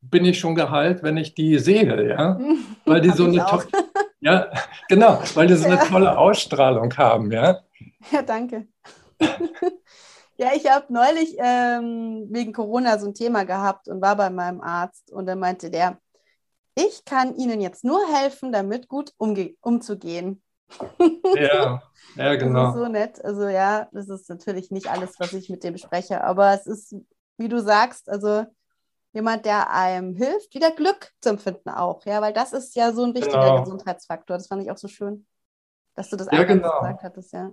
bin 0.00 0.24
ich 0.24 0.38
schon 0.38 0.54
geheilt, 0.54 1.02
wenn 1.02 1.16
ich 1.16 1.34
die 1.34 1.58
sehe, 1.58 2.08
ja. 2.08 2.38
Weil 2.84 3.00
die 3.00 3.10
so 3.10 3.26
eine 3.26 3.44
tolle, 3.44 3.64
ja, 4.20 4.50
genau, 4.88 5.20
weil 5.34 5.46
die 5.46 5.54
so 5.54 5.66
eine 5.66 5.78
tolle 5.78 6.16
Ausstrahlung 6.16 6.96
haben, 6.96 7.30
ja. 7.30 7.60
Ja, 8.10 8.22
danke. 8.22 8.66
Ja, 10.36 10.50
ich 10.54 10.68
habe 10.70 10.92
neulich 10.92 11.36
ähm, 11.38 12.26
wegen 12.30 12.52
Corona 12.52 12.98
so 12.98 13.06
ein 13.06 13.14
Thema 13.14 13.44
gehabt 13.44 13.88
und 13.88 14.00
war 14.02 14.16
bei 14.16 14.30
meinem 14.30 14.60
Arzt 14.60 15.12
und 15.12 15.26
dann 15.26 15.38
meinte 15.38 15.70
der, 15.70 15.98
ich 16.74 17.04
kann 17.04 17.36
Ihnen 17.36 17.60
jetzt 17.60 17.84
nur 17.84 18.00
helfen, 18.12 18.50
damit 18.52 18.88
gut 18.88 19.12
umzugehen. 19.18 20.42
Ja, 21.36 21.82
ja, 22.16 22.34
genau. 22.34 22.60
Das 22.66 22.74
ist 22.74 22.80
so 22.80 22.88
nett. 22.88 23.24
Also 23.24 23.48
ja, 23.48 23.88
das 23.92 24.08
ist 24.08 24.28
natürlich 24.28 24.70
nicht 24.70 24.88
alles, 24.88 25.18
was 25.20 25.32
ich 25.32 25.48
mit 25.50 25.62
dem 25.62 25.76
spreche, 25.76 26.24
aber 26.24 26.52
es 26.52 26.66
ist, 26.66 26.96
wie 27.36 27.48
du 27.48 27.60
sagst, 27.60 28.08
also 28.08 28.44
jemand, 29.12 29.46
der 29.46 29.70
einem 29.70 30.14
hilft, 30.16 30.54
wieder 30.54 30.72
Glück 30.72 31.12
zu 31.20 31.30
empfinden 31.30 31.70
auch, 31.70 32.04
ja, 32.04 32.20
weil 32.20 32.32
das 32.32 32.52
ist 32.52 32.74
ja 32.74 32.92
so 32.92 33.04
ein 33.04 33.14
wichtiger 33.14 33.40
genau. 33.40 33.62
Gesundheitsfaktor. 33.62 34.36
Das 34.36 34.48
fand 34.48 34.62
ich 34.62 34.70
auch 34.70 34.76
so 34.76 34.88
schön, 34.88 35.26
dass 35.94 36.10
du 36.10 36.16
das 36.16 36.28
ja, 36.32 36.42
genau. 36.42 36.80
gesagt 36.80 37.02
hattest, 37.04 37.32
ja. 37.32 37.52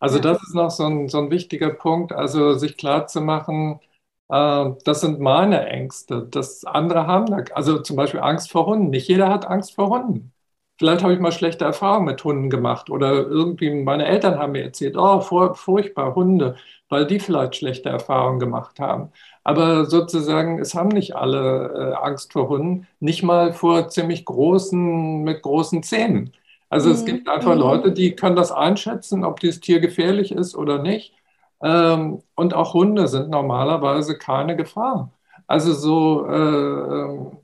Also 0.00 0.18
das 0.20 0.40
ist 0.42 0.54
noch 0.54 0.70
so 0.70 0.84
ein, 0.86 1.08
so 1.08 1.18
ein 1.18 1.30
wichtiger 1.30 1.70
Punkt, 1.70 2.12
also 2.12 2.54
sich 2.54 2.76
klarzumachen, 2.76 3.80
äh, 4.28 4.70
das 4.84 5.00
sind 5.00 5.18
meine 5.20 5.66
Ängste, 5.66 6.26
das 6.30 6.64
andere 6.64 7.06
haben 7.06 7.26
da, 7.26 7.38
also 7.54 7.80
zum 7.80 7.96
Beispiel 7.96 8.20
Angst 8.20 8.50
vor 8.52 8.66
Hunden. 8.66 8.90
Nicht 8.90 9.08
jeder 9.08 9.28
hat 9.28 9.46
Angst 9.46 9.74
vor 9.74 9.88
Hunden. 9.88 10.32
Vielleicht 10.78 11.02
habe 11.02 11.12
ich 11.12 11.18
mal 11.20 11.32
schlechte 11.32 11.64
Erfahrungen 11.64 12.06
mit 12.06 12.22
Hunden 12.22 12.50
gemacht 12.50 12.88
oder 12.90 13.12
irgendwie 13.14 13.70
meine 13.70 14.06
Eltern 14.06 14.38
haben 14.38 14.52
mir 14.52 14.62
erzählt, 14.62 14.96
oh, 14.96 15.20
furchtbar, 15.20 16.14
Hunde, 16.14 16.54
weil 16.88 17.04
die 17.06 17.18
vielleicht 17.18 17.56
schlechte 17.56 17.88
Erfahrungen 17.88 18.38
gemacht 18.38 18.78
haben. 18.78 19.10
Aber 19.42 19.86
sozusagen, 19.86 20.60
es 20.60 20.74
haben 20.74 20.88
nicht 20.90 21.16
alle 21.16 21.94
äh, 22.00 22.04
Angst 22.06 22.32
vor 22.32 22.48
Hunden, 22.48 22.86
nicht 23.00 23.24
mal 23.24 23.52
vor 23.52 23.88
ziemlich 23.88 24.24
großen, 24.24 25.22
mit 25.24 25.42
großen 25.42 25.82
Zähnen. 25.82 26.32
Also 26.68 26.88
mhm. 26.88 26.94
es 26.94 27.04
gibt 27.04 27.28
einfach 27.28 27.54
mhm. 27.54 27.60
Leute, 27.60 27.92
die 27.92 28.14
können 28.14 28.36
das 28.36 28.52
einschätzen, 28.52 29.24
ob 29.24 29.40
dieses 29.40 29.60
Tier 29.60 29.80
gefährlich 29.80 30.32
ist 30.32 30.54
oder 30.54 30.82
nicht. 30.82 31.14
Ähm, 31.62 32.22
und 32.34 32.54
auch 32.54 32.74
Hunde 32.74 33.08
sind 33.08 33.30
normalerweise 33.30 34.16
keine 34.16 34.56
Gefahr. 34.56 35.12
Also 35.46 35.72
so, 35.72 36.26
äh, 36.26 36.34
ähm, 36.36 37.38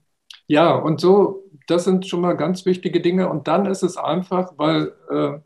ja, 0.46 0.74
und 0.74 1.00
so, 1.00 1.44
das 1.66 1.84
sind 1.84 2.06
schon 2.06 2.20
mal 2.20 2.36
ganz 2.36 2.66
wichtige 2.66 3.00
Dinge. 3.00 3.28
Und 3.28 3.48
dann 3.48 3.66
ist 3.66 3.82
es 3.82 3.96
einfach, 3.96 4.52
weil 4.56 4.92
äh, 5.10 5.38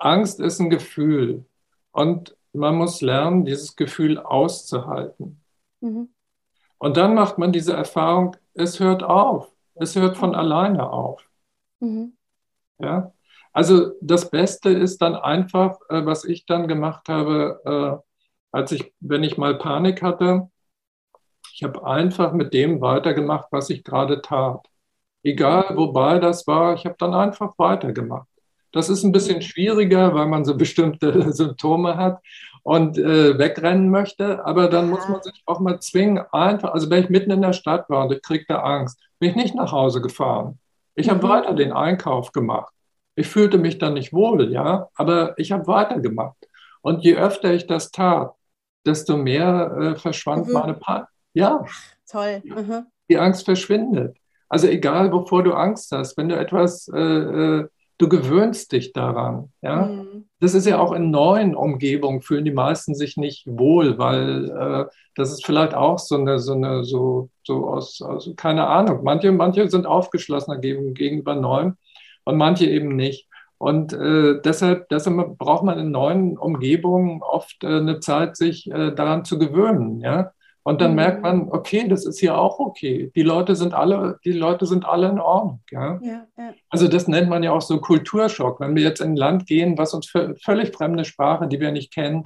Angst 0.00 0.40
ist 0.40 0.60
ein 0.60 0.70
Gefühl. 0.70 1.44
Und 1.92 2.36
man 2.52 2.76
muss 2.76 3.00
lernen, 3.02 3.44
dieses 3.44 3.76
Gefühl 3.76 4.18
auszuhalten. 4.18 5.40
Mhm. 5.80 6.08
Und 6.78 6.96
dann 6.96 7.14
macht 7.14 7.38
man 7.38 7.52
diese 7.52 7.74
Erfahrung, 7.74 8.36
es 8.54 8.80
hört 8.80 9.02
auf. 9.02 9.52
Es 9.74 9.96
hört 9.96 10.16
von 10.16 10.34
alleine 10.34 10.90
auf. 10.90 11.22
Mhm. 11.80 12.14
Ja? 12.78 13.12
Also 13.52 13.92
das 14.00 14.30
Beste 14.30 14.70
ist 14.70 15.02
dann 15.02 15.14
einfach, 15.14 15.78
äh, 15.88 16.04
was 16.06 16.24
ich 16.24 16.46
dann 16.46 16.68
gemacht 16.68 17.08
habe, 17.08 17.60
äh, 18.02 18.06
als 18.52 18.72
ich, 18.72 18.92
wenn 19.00 19.24
ich 19.24 19.38
mal 19.38 19.58
Panik 19.58 20.02
hatte, 20.02 20.48
ich 21.54 21.62
habe 21.62 21.86
einfach 21.86 22.32
mit 22.32 22.54
dem 22.54 22.80
weitergemacht, 22.80 23.48
was 23.50 23.70
ich 23.70 23.84
gerade 23.84 24.22
tat. 24.22 24.66
Egal, 25.22 25.76
wobei 25.76 26.18
das 26.18 26.46
war, 26.46 26.74
ich 26.74 26.84
habe 26.86 26.96
dann 26.98 27.14
einfach 27.14 27.54
weitergemacht. 27.58 28.26
Das 28.72 28.88
ist 28.88 29.04
ein 29.04 29.12
bisschen 29.12 29.42
schwieriger, 29.42 30.14
weil 30.14 30.26
man 30.26 30.44
so 30.44 30.56
bestimmte 30.56 31.32
Symptome 31.32 31.96
hat 31.96 32.22
und 32.62 32.98
äh, 32.98 33.38
wegrennen 33.38 33.90
möchte. 33.90 34.44
Aber 34.44 34.68
dann 34.68 34.88
muss 34.90 35.08
man 35.08 35.22
sich 35.22 35.42
auch 35.46 35.60
mal 35.60 35.78
zwingen, 35.80 36.24
einfach, 36.32 36.72
also 36.72 36.88
wenn 36.90 37.04
ich 37.04 37.10
mitten 37.10 37.30
in 37.30 37.42
der 37.42 37.52
Stadt 37.52 37.88
war 37.90 38.06
und 38.06 38.12
ich 38.12 38.22
kriegte 38.22 38.62
Angst, 38.62 38.98
bin 39.18 39.30
ich 39.30 39.36
nicht 39.36 39.54
nach 39.54 39.72
Hause 39.72 40.00
gefahren. 40.00 40.58
Ich 40.94 41.08
habe 41.08 41.24
mhm. 41.24 41.30
weiter 41.30 41.54
den 41.54 41.72
Einkauf 41.72 42.32
gemacht. 42.32 42.72
Ich 43.14 43.28
fühlte 43.28 43.58
mich 43.58 43.78
dann 43.78 43.94
nicht 43.94 44.12
wohl, 44.12 44.50
ja, 44.52 44.88
aber 44.94 45.38
ich 45.38 45.52
habe 45.52 45.66
weitergemacht. 45.66 46.36
Und 46.80 47.04
je 47.04 47.16
öfter 47.16 47.52
ich 47.52 47.66
das 47.66 47.90
tat, 47.90 48.34
desto 48.84 49.16
mehr 49.16 49.76
äh, 49.78 49.96
verschwand 49.96 50.48
mhm. 50.48 50.52
meine 50.52 50.74
Panik. 50.74 51.08
Ja. 51.34 51.64
Toll. 52.10 52.42
Mhm. 52.44 52.86
Die 53.08 53.18
Angst 53.18 53.44
verschwindet. 53.44 54.16
Also 54.48 54.66
egal, 54.66 55.12
wovor 55.12 55.42
du 55.42 55.54
Angst 55.54 55.92
hast, 55.92 56.16
wenn 56.16 56.28
du 56.28 56.36
etwas, 56.36 56.88
äh, 56.88 57.00
äh, 57.00 57.68
du 58.02 58.08
gewöhnst 58.08 58.72
dich 58.72 58.92
daran. 58.92 59.52
Ja? 59.62 59.86
Mhm. 59.86 60.26
Das 60.40 60.54
ist 60.54 60.66
ja 60.66 60.80
auch 60.80 60.92
in 60.92 61.10
neuen 61.10 61.54
Umgebungen, 61.54 62.20
fühlen 62.20 62.44
die 62.44 62.52
meisten 62.52 62.94
sich 62.94 63.16
nicht 63.16 63.46
wohl, 63.46 63.96
weil 63.98 64.50
äh, 64.50 64.84
das 65.14 65.30
ist 65.30 65.46
vielleicht 65.46 65.74
auch 65.74 65.98
so 65.98 66.16
eine, 66.16 66.40
so 66.40 66.54
eine, 66.54 66.84
so, 66.84 67.30
so 67.44 67.68
aus, 67.68 68.02
also 68.02 68.34
keine 68.34 68.66
Ahnung. 68.66 69.04
Manche, 69.04 69.30
manche 69.30 69.68
sind 69.70 69.86
aufgeschlossener 69.86 70.58
gegenüber 70.58 71.36
Neuem 71.36 71.76
und 72.24 72.36
manche 72.36 72.66
eben 72.66 72.96
nicht. 72.96 73.28
Und 73.58 73.92
äh, 73.92 74.40
deshalb, 74.44 74.88
deshalb 74.88 75.38
braucht 75.38 75.62
man 75.62 75.78
in 75.78 75.92
neuen 75.92 76.36
Umgebungen 76.36 77.22
oft 77.22 77.62
äh, 77.62 77.68
eine 77.68 78.00
Zeit, 78.00 78.36
sich 78.36 78.68
äh, 78.68 78.92
daran 78.92 79.24
zu 79.24 79.38
gewöhnen. 79.38 80.00
Ja? 80.00 80.32
Und 80.64 80.80
dann 80.80 80.90
mhm. 80.90 80.96
merkt 80.96 81.22
man, 81.22 81.48
okay, 81.50 81.88
das 81.88 82.06
ist 82.06 82.20
hier 82.20 82.38
auch 82.38 82.58
okay. 82.60 83.10
Die 83.16 83.22
Leute 83.22 83.56
sind 83.56 83.74
alle, 83.74 84.18
die 84.24 84.32
Leute 84.32 84.66
sind 84.66 84.84
alle 84.84 85.08
in 85.08 85.18
Ordnung. 85.18 85.60
Ja? 85.70 85.98
ja, 86.02 86.26
ja. 86.38 86.54
Also 86.70 86.88
das 86.88 87.08
nennt 87.08 87.28
man 87.28 87.42
ja 87.42 87.52
auch 87.52 87.62
so 87.62 87.80
Kulturschock. 87.80 88.60
Wenn 88.60 88.76
wir 88.76 88.82
jetzt 88.82 89.00
in 89.00 89.12
ein 89.12 89.16
Land 89.16 89.46
gehen, 89.46 89.76
was 89.76 89.92
uns 89.92 90.08
völlig 90.08 90.74
fremde 90.74 91.04
Sprache, 91.04 91.48
die 91.48 91.58
wir 91.58 91.72
nicht 91.72 91.92
kennen, 91.92 92.24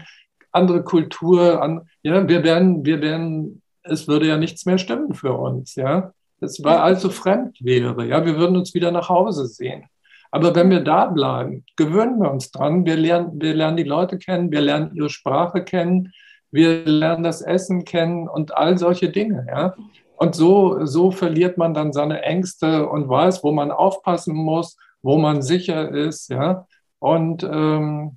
andere 0.52 0.82
Kultur, 0.82 1.62
an, 1.62 1.88
ja, 2.02 2.28
wir 2.28 2.42
werden, 2.44 2.84
wir 2.84 3.00
werden, 3.00 3.62
es 3.82 4.06
würde 4.06 4.26
ja 4.26 4.36
nichts 4.36 4.66
mehr 4.66 4.78
stimmen 4.78 5.14
für 5.14 5.32
uns. 5.32 5.74
Ja, 5.74 6.12
es 6.40 6.62
war 6.62 6.82
also 6.82 7.08
fremd 7.08 7.58
wäre. 7.60 8.04
Ja, 8.06 8.24
wir 8.26 8.36
würden 8.36 8.56
uns 8.56 8.74
wieder 8.74 8.90
nach 8.90 9.08
Hause 9.08 9.46
sehen. 9.46 9.86
Aber 10.30 10.54
wenn 10.54 10.70
wir 10.70 10.80
da 10.80 11.06
bleiben, 11.06 11.64
gewöhnen 11.76 12.20
wir 12.20 12.30
uns 12.30 12.50
dran. 12.50 12.84
Wir 12.84 12.96
lernen, 12.96 13.40
wir 13.40 13.54
lernen 13.54 13.76
die 13.76 13.84
Leute 13.84 14.18
kennen, 14.18 14.50
wir 14.50 14.60
lernen 14.60 14.94
ihre 14.94 15.08
Sprache 15.08 15.64
kennen, 15.64 16.12
wir 16.50 16.84
lernen 16.84 17.24
das 17.24 17.42
Essen 17.42 17.84
kennen 17.84 18.28
und 18.28 18.56
all 18.56 18.78
solche 18.78 19.10
Dinge. 19.10 19.46
Ja? 19.48 19.74
Und 20.16 20.34
so, 20.34 20.84
so 20.86 21.10
verliert 21.10 21.58
man 21.58 21.74
dann 21.74 21.92
seine 21.92 22.22
Ängste 22.22 22.88
und 22.88 23.08
weiß, 23.08 23.44
wo 23.44 23.52
man 23.52 23.70
aufpassen 23.70 24.34
muss, 24.34 24.76
wo 25.02 25.18
man 25.18 25.42
sicher 25.42 25.90
ist. 25.90 26.30
Ja? 26.30 26.66
Und, 26.98 27.42
ähm, 27.42 28.16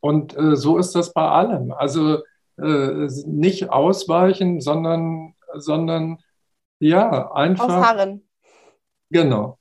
und 0.00 0.36
äh, 0.36 0.56
so 0.56 0.78
ist 0.78 0.94
das 0.94 1.12
bei 1.12 1.28
allem. 1.28 1.72
Also 1.72 2.18
äh, 2.56 3.08
nicht 3.26 3.70
ausweichen, 3.70 4.60
sondern, 4.60 5.34
sondern 5.54 6.18
ja, 6.80 7.32
einfach. 7.32 7.64
Ausharren. 7.64 8.24
Genau 9.10 9.58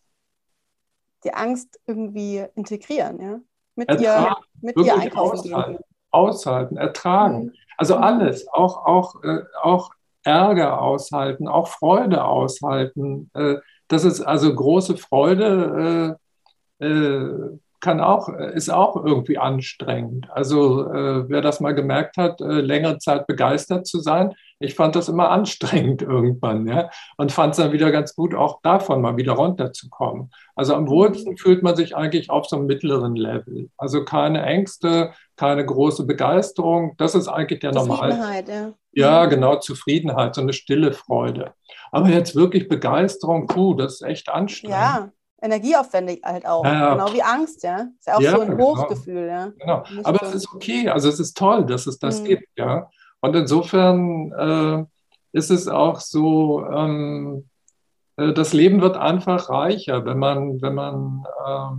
die 1.28 1.34
Angst 1.34 1.80
irgendwie 1.86 2.46
integrieren, 2.56 3.20
ja? 3.20 3.40
Mit 3.76 3.90
ertragen, 3.90 4.36
ihr, 4.62 4.64
mit 4.74 4.78
ihr 4.78 4.96
einkaufen 4.96 5.54
aushalten. 5.54 5.84
Aushalten, 6.18 6.78
ertragen. 6.78 7.44
Mhm. 7.44 7.54
Also 7.78 7.96
alles, 7.96 8.48
auch, 8.52 8.86
auch, 8.86 9.24
äh, 9.24 9.44
auch 9.62 9.92
Ärger 10.24 10.82
aushalten, 10.82 11.48
auch 11.48 11.68
Freude 11.68 12.26
aushalten. 12.26 13.30
Äh, 13.34 13.58
das 13.88 14.04
ist 14.04 14.22
also 14.22 14.54
große 14.54 14.98
Freude, 14.98 16.18
äh, 16.82 16.86
äh 16.86 17.60
kann 17.80 18.00
auch, 18.00 18.30
ist 18.30 18.70
auch 18.70 18.96
irgendwie 18.96 19.38
anstrengend. 19.38 20.28
Also 20.32 20.92
äh, 20.92 21.30
wer 21.30 21.42
das 21.42 21.60
mal 21.60 21.76
gemerkt 21.76 22.18
hat, 22.18 22.42
äh, 22.42 22.62
längere 22.62 22.98
Zeit 22.98 23.28
begeistert 23.28 23.86
zu 23.86 24.00
sein, 24.00 24.34
ich 24.60 24.74
fand 24.74 24.96
das 24.96 25.10
immer 25.10 25.30
anstrengend 25.30 26.02
irgendwann, 26.02 26.68
ja, 26.68 26.90
und 27.18 27.32
fand 27.32 27.52
es 27.52 27.58
dann 27.58 27.72
wieder 27.72 27.92
ganz 27.92 28.16
gut, 28.16 28.34
auch 28.34 28.62
davon 28.62 29.02
mal 29.02 29.18
wieder 29.18 29.34
runterzukommen. 29.34 30.32
Also 30.56 30.74
am 30.74 30.88
wohlsten 30.90 31.38
fühlt 31.38 31.62
man 31.62 31.76
sich 31.76 31.96
eigentlich 31.96 32.30
auf 32.30 32.48
so 32.48 32.56
einem 32.56 32.66
mittleren 32.66 33.16
Level. 33.16 33.70
Also 33.78 34.04
keine 34.04 34.44
Ängste, 34.44 35.12
keine 35.36 35.64
große 35.64 36.06
Begeisterung. 36.06 36.96
Das 36.98 37.14
ist 37.14 37.28
eigentlich 37.28 37.60
der 37.60 37.74
Normal. 37.74 38.12
Zufriedenheit, 38.12 38.50
ja. 38.50 38.74
Ja, 38.94 39.26
genau, 39.28 39.58
Zufriedenheit, 39.58 40.34
so 40.34 40.42
eine 40.42 40.54
stille 40.54 40.92
Freude. 40.92 41.54
Aber 41.92 42.10
jetzt 42.10 42.36
wirklich 42.36 42.68
Begeisterung, 42.68 43.46
puh, 43.46 43.76
das 43.76 43.96
ist 43.96 44.02
echt 44.02 44.30
anstrengend. 44.30 44.76
Ja, 44.76 45.12
energieaufwendig 45.42 46.22
halt 46.24 46.46
auch. 46.46 46.64
Ja, 46.66 46.96
genau 46.96 47.14
wie 47.14 47.22
Angst, 47.22 47.64
ja. 47.64 47.88
Ist 47.98 48.08
ja 48.08 48.16
auch 48.16 48.22
ja, 48.22 48.32
so 48.32 48.42
ein 48.42 48.52
genau. 48.52 48.76
Hochgefühl, 48.76 49.28
ja. 49.28 49.52
Genau. 49.58 49.84
Aber 50.04 50.24
es 50.24 50.34
ist 50.34 50.54
okay, 50.54 50.90
also 50.90 51.10
es 51.10 51.20
ist 51.20 51.38
toll, 51.38 51.66
dass 51.66 51.88
es 51.88 52.00
das 52.00 52.22
mhm. 52.22 52.26
gibt, 52.26 52.48
ja. 52.58 52.90
Und 53.20 53.36
insofern 53.36 54.32
äh, 54.32 55.38
ist 55.38 55.52
es 55.52 55.68
auch 55.68 56.00
so, 56.00 56.66
ähm, 56.66 57.50
äh, 58.18 58.34
das 58.34 58.54
Leben 58.54 58.82
wird 58.82 58.98
einfach 58.98 59.50
reicher, 59.50 60.06
wenn 60.06 60.20
man, 60.20 60.62
wenn 60.62 60.76
man, 60.76 61.26
äh, 61.46 61.76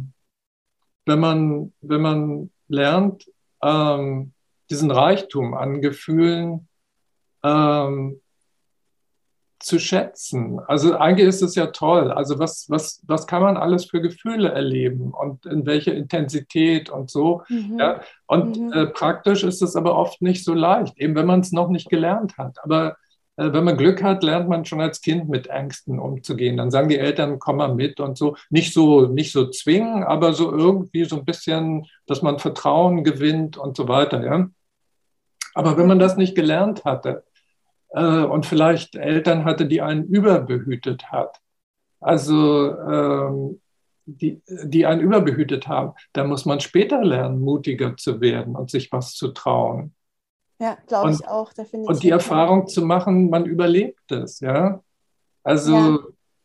wenn 1.06 1.20
man, 1.20 1.72
wenn 1.80 2.00
man 2.00 2.50
lernt, 2.68 3.30
ähm, 3.62 4.32
diesen 4.70 4.90
Reichtum 4.90 5.54
an 5.54 5.80
Gefühlen 5.80 6.68
ähm, 7.42 8.20
zu 9.60 9.78
schätzen. 9.78 10.60
Also 10.66 10.96
eigentlich 10.96 11.28
ist 11.28 11.42
es 11.42 11.54
ja 11.54 11.66
toll. 11.66 12.12
Also 12.12 12.38
was, 12.38 12.66
was, 12.68 13.02
was 13.06 13.26
kann 13.26 13.42
man 13.42 13.56
alles 13.56 13.86
für 13.86 14.00
Gefühle 14.00 14.50
erleben 14.50 15.12
und 15.12 15.46
in 15.46 15.66
welcher 15.66 15.94
Intensität 15.94 16.90
und 16.90 17.10
so. 17.10 17.42
Mhm. 17.48 17.78
Ja? 17.78 18.00
Und 18.26 18.58
mhm. 18.58 18.72
äh, 18.72 18.86
praktisch 18.86 19.42
ist 19.42 19.62
es 19.62 19.74
aber 19.74 19.96
oft 19.96 20.22
nicht 20.22 20.44
so 20.44 20.54
leicht, 20.54 20.96
eben 20.98 21.14
wenn 21.14 21.26
man 21.26 21.40
es 21.40 21.52
noch 21.52 21.68
nicht 21.68 21.88
gelernt 21.88 22.38
hat. 22.38 22.58
Aber 22.62 22.96
äh, 23.36 23.52
wenn 23.52 23.64
man 23.64 23.76
Glück 23.76 24.02
hat, 24.02 24.22
lernt 24.22 24.48
man 24.48 24.64
schon 24.64 24.80
als 24.80 25.00
Kind 25.00 25.28
mit 25.28 25.48
Ängsten 25.48 25.98
umzugehen. 25.98 26.56
Dann 26.56 26.70
sagen 26.70 26.88
die 26.88 26.98
Eltern, 26.98 27.38
komm 27.38 27.56
mal 27.56 27.74
mit 27.74 28.00
und 28.00 28.18
so. 28.18 28.36
Nicht 28.50 28.74
so, 28.74 29.06
nicht 29.06 29.32
so 29.32 29.48
zwingen, 29.50 30.04
aber 30.04 30.34
so 30.34 30.50
irgendwie 30.50 31.04
so 31.04 31.16
ein 31.16 31.24
bisschen, 31.24 31.86
dass 32.06 32.22
man 32.22 32.38
Vertrauen 32.38 33.02
gewinnt 33.02 33.56
und 33.56 33.76
so 33.76 33.88
weiter. 33.88 34.24
Ja? 34.24 34.48
Aber 35.54 35.76
wenn 35.76 35.86
man 35.86 35.98
das 35.98 36.16
nicht 36.16 36.34
gelernt 36.34 36.84
hatte, 36.84 37.24
äh, 37.90 38.22
und 38.22 38.46
vielleicht 38.46 38.94
Eltern 38.94 39.44
hatte, 39.44 39.66
die 39.66 39.82
einen 39.82 40.04
überbehütet 40.04 41.10
hat. 41.10 41.40
Also 42.00 42.76
ähm, 42.78 43.60
die, 44.06 44.40
die 44.46 44.86
einen 44.86 45.00
überbehütet 45.00 45.68
haben, 45.68 45.92
da 46.12 46.24
muss 46.24 46.46
man 46.46 46.60
später 46.60 47.04
lernen, 47.04 47.40
mutiger 47.40 47.96
zu 47.96 48.20
werden 48.20 48.56
und 48.56 48.70
sich 48.70 48.90
was 48.92 49.14
zu 49.14 49.28
trauen. 49.28 49.94
Ja, 50.60 50.76
glaube 50.86 51.12
ich 51.12 51.26
auch. 51.26 51.52
Definitiv. 51.52 51.88
Und 51.88 52.02
die 52.02 52.10
Erfahrung 52.10 52.66
zu 52.66 52.84
machen, 52.84 53.30
man 53.30 53.44
überlebt 53.46 54.10
es, 54.10 54.40
ja. 54.40 54.82
Also 55.44 55.76
ja. 55.76 55.98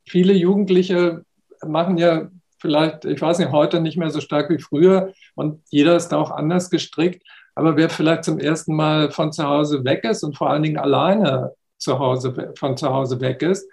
viele 0.05 0.33
Jugendliche 0.33 1.25
machen 1.65 1.97
ja 1.97 2.29
vielleicht, 2.59 3.05
ich 3.05 3.21
weiß 3.21 3.39
nicht, 3.39 3.51
heute 3.51 3.81
nicht 3.81 3.97
mehr 3.97 4.09
so 4.09 4.21
stark 4.21 4.49
wie 4.49 4.59
früher 4.59 5.13
und 5.35 5.61
jeder 5.69 5.95
ist 5.95 6.09
da 6.09 6.17
auch 6.17 6.31
anders 6.31 6.69
gestrickt. 6.69 7.23
Aber 7.55 7.77
wer 7.77 7.89
vielleicht 7.89 8.23
zum 8.23 8.39
ersten 8.39 8.75
Mal 8.75 9.11
von 9.11 9.31
zu 9.31 9.43
Hause 9.43 9.83
weg 9.83 10.03
ist 10.03 10.23
und 10.23 10.37
vor 10.37 10.49
allen 10.49 10.63
Dingen 10.63 10.77
alleine 10.77 11.53
zu 11.77 11.99
Hause, 11.99 12.53
von 12.57 12.77
zu 12.77 12.89
Hause 12.89 13.21
weg 13.21 13.41
ist, 13.41 13.67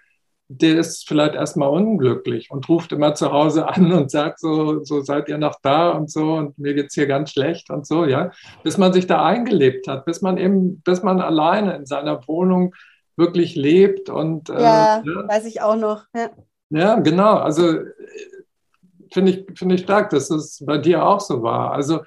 der 0.52 0.78
ist 0.78 1.06
vielleicht 1.06 1.36
erstmal 1.36 1.68
unglücklich 1.68 2.50
und 2.50 2.68
ruft 2.68 2.90
immer 2.90 3.14
zu 3.14 3.30
Hause 3.30 3.68
an 3.68 3.92
und 3.92 4.10
sagt 4.10 4.40
so, 4.40 4.82
so 4.82 5.00
seid 5.00 5.28
ihr 5.28 5.38
noch 5.38 5.54
da 5.62 5.90
und 5.90 6.10
so 6.10 6.34
und 6.34 6.58
mir 6.58 6.74
geht 6.74 6.86
es 6.88 6.94
hier 6.94 7.06
ganz 7.06 7.30
schlecht 7.30 7.70
und 7.70 7.86
so, 7.86 8.04
ja. 8.04 8.32
Bis 8.64 8.76
man 8.76 8.92
sich 8.92 9.06
da 9.06 9.24
eingelebt 9.24 9.86
hat, 9.86 10.04
bis 10.06 10.22
man 10.22 10.38
eben, 10.38 10.80
bis 10.80 11.04
man 11.04 11.20
alleine 11.20 11.76
in 11.76 11.86
seiner 11.86 12.26
Wohnung 12.26 12.74
wirklich 13.16 13.54
lebt 13.54 14.10
und 14.10 14.50
äh, 14.50 14.60
ja, 14.60 14.98
äh, 14.98 15.02
ja. 15.08 15.28
weiß 15.28 15.44
ich 15.44 15.62
auch 15.62 15.76
noch. 15.76 16.06
Ja, 16.16 16.30
ja 16.70 16.94
genau. 16.98 17.36
Also 17.36 17.76
äh, 17.76 17.84
finde 19.12 19.32
ich, 19.32 19.58
finde 19.58 19.76
ich 19.76 19.82
stark, 19.82 20.10
dass 20.10 20.30
es 20.30 20.64
bei 20.66 20.78
dir 20.78 21.06
auch 21.06 21.20
so 21.20 21.44
war. 21.44 21.72
Also 21.72 22.00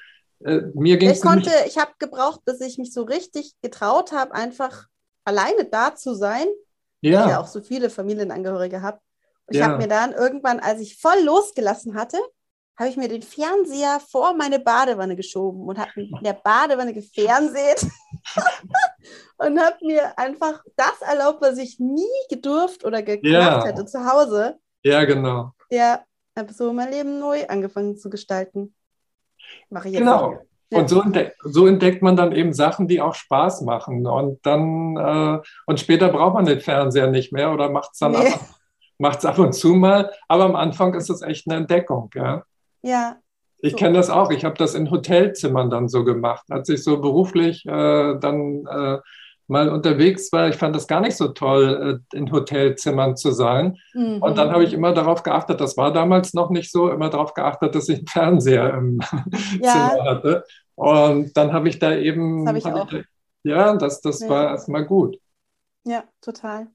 äh, 0.45 0.61
mir 0.73 0.97
ging 0.97 1.09
Ich 1.09 1.21
konnte, 1.21 1.51
ich 1.67 1.77
habe 1.77 1.91
gebraucht, 1.99 2.41
bis 2.45 2.61
ich 2.61 2.77
mich 2.77 2.93
so 2.93 3.03
richtig 3.03 3.53
getraut 3.61 4.11
habe, 4.11 4.33
einfach 4.33 4.87
alleine 5.25 5.65
da 5.65 5.95
zu 5.95 6.13
sein. 6.13 6.47
Ja. 7.01 7.25
Ich 7.25 7.31
ja 7.31 7.41
auch 7.41 7.47
so 7.47 7.61
viele 7.61 7.89
Familienangehörige 7.89 8.81
habe. 8.81 8.99
Ich 9.49 9.57
ja. 9.57 9.67
habe 9.67 9.77
mir 9.77 9.87
dann 9.87 10.13
irgendwann, 10.13 10.59
als 10.59 10.79
ich 10.79 10.99
voll 10.99 11.19
losgelassen 11.23 11.95
hatte, 11.95 12.17
habe 12.77 12.89
ich 12.89 12.97
mir 12.97 13.07
den 13.07 13.21
Fernseher 13.21 13.99
vor 13.99 14.33
meine 14.33 14.59
Badewanne 14.59 15.15
geschoben 15.15 15.61
und 15.67 15.77
habe 15.77 15.91
in 15.95 16.23
der 16.23 16.33
Badewanne 16.33 16.93
gefernseht 16.93 17.85
und 19.37 19.59
habe 19.59 19.77
mir 19.81 20.17
einfach 20.17 20.63
das 20.75 21.01
erlaubt, 21.01 21.41
was 21.41 21.57
ich 21.57 21.79
nie 21.79 22.03
gedurft 22.29 22.83
oder 22.83 23.03
gemacht 23.03 23.23
ja. 23.23 23.63
hätte 23.63 23.85
zu 23.85 24.05
Hause. 24.05 24.57
Ja, 24.83 25.05
genau. 25.05 25.51
Ja, 25.69 26.03
habe 26.35 26.53
so 26.53 26.73
mein 26.73 26.91
Leben 26.91 27.19
neu 27.19 27.45
angefangen 27.47 27.97
zu 27.97 28.09
gestalten. 28.09 28.73
Mache 29.69 29.87
ich 29.87 29.93
jetzt 29.93 30.01
genau. 30.01 30.39
Ja. 30.71 30.79
Und 30.79 30.89
so 30.89 31.01
entdeckt, 31.01 31.35
so 31.43 31.67
entdeckt, 31.67 32.01
man 32.01 32.15
dann 32.15 32.31
eben 32.31 32.51
Sachen, 32.51 32.87
die 32.87 32.99
auch 32.99 33.13
Spaß 33.13 33.61
machen. 33.61 34.07
Und 34.07 34.43
dann, 34.43 34.97
äh, 34.97 35.39
und 35.67 35.79
später 35.79 36.09
braucht 36.09 36.33
man 36.33 36.45
den 36.45 36.61
Fernseher 36.61 37.07
nicht 37.07 37.31
mehr 37.31 37.53
oder 37.53 37.69
macht 37.69 37.91
es 37.93 37.99
dann 37.99 38.13
nee. 38.13 38.27
ab, 38.27 38.39
macht's 38.97 39.25
ab 39.25 39.37
und 39.37 39.53
zu 39.53 39.75
mal. 39.75 40.11
Aber 40.27 40.45
am 40.45 40.55
Anfang 40.55 40.95
ist 40.95 41.09
es 41.11 41.21
echt 41.21 41.47
eine 41.47 41.57
Entdeckung. 41.57 42.09
Ja. 42.15 42.43
ja 42.81 43.17
ich 43.59 43.77
kenne 43.77 43.93
das 43.93 44.09
auch. 44.09 44.29
Ich 44.31 44.43
habe 44.43 44.57
das 44.57 44.75
in 44.75 44.91
Hotelzimmern 44.91 45.69
dann 45.69 45.87
so 45.87 46.03
gemacht. 46.03 46.45
Als 46.49 46.67
ich 46.69 46.83
so 46.83 46.99
beruflich 46.99 47.65
äh, 47.65 48.17
dann 48.19 48.65
äh, 48.65 48.97
mal 49.47 49.69
unterwegs 49.69 50.31
war, 50.31 50.49
ich 50.49 50.55
fand 50.55 50.75
das 50.75 50.87
gar 50.87 51.01
nicht 51.01 51.17
so 51.17 51.29
toll, 51.29 52.01
äh, 52.13 52.17
in 52.17 52.31
Hotelzimmern 52.31 53.17
zu 53.17 53.31
sein. 53.31 53.77
Mhm. 53.93 54.21
Und 54.21 54.37
dann 54.37 54.51
habe 54.51 54.63
ich 54.63 54.73
immer 54.73 54.93
darauf 54.93 55.23
geachtet, 55.23 55.61
das 55.61 55.77
war 55.77 55.91
damals 55.91 56.33
noch 56.33 56.49
nicht 56.49 56.71
so, 56.71 56.89
immer 56.89 57.09
darauf 57.09 57.33
geachtet, 57.33 57.75
dass 57.75 57.89
ich 57.89 57.99
einen 57.99 58.07
Fernseher 58.07 58.73
im 58.73 58.99
ja. 59.61 59.89
Zimmer 59.89 60.03
hatte. 60.05 60.45
Und 60.75 61.35
dann 61.37 61.53
habe 61.53 61.69
ich 61.69 61.79
da 61.79 61.93
eben. 61.95 62.45
Das 62.45 62.55
ich 62.57 62.65
ich 62.65 62.71
da, 62.71 62.87
ja, 63.43 63.75
das, 63.75 64.01
das 64.01 64.21
ja. 64.21 64.29
war 64.29 64.51
erstmal 64.51 64.85
gut. 64.85 65.19
Ja, 65.83 66.03
total. 66.21 66.67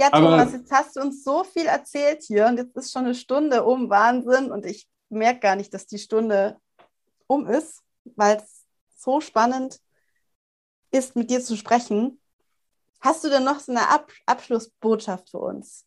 Ja, 0.00 0.10
Thomas, 0.10 0.48
Aber, 0.48 0.58
jetzt 0.58 0.70
hast 0.70 0.96
du 0.96 1.00
uns 1.00 1.24
so 1.24 1.44
viel 1.44 1.66
erzählt 1.66 2.22
hier 2.22 2.46
und 2.46 2.56
jetzt 2.56 2.76
ist 2.76 2.92
schon 2.92 3.04
eine 3.04 3.14
Stunde 3.14 3.64
um. 3.64 3.90
Wahnsinn. 3.90 4.50
Und 4.50 4.66
ich 4.66 4.88
merke 5.08 5.40
gar 5.40 5.56
nicht, 5.56 5.72
dass 5.74 5.86
die 5.86 5.98
Stunde 5.98 6.56
um 7.26 7.46
ist, 7.46 7.82
weil 8.16 8.36
es 8.36 8.64
so 8.96 9.20
spannend 9.20 9.80
ist, 10.90 11.16
mit 11.16 11.30
dir 11.30 11.40
zu 11.40 11.56
sprechen. 11.56 12.18
Hast 13.00 13.24
du 13.24 13.28
denn 13.28 13.44
noch 13.44 13.60
so 13.60 13.72
eine 13.72 13.88
Ab 13.90 14.10
Abschlussbotschaft 14.26 15.30
für 15.30 15.38
uns? 15.38 15.84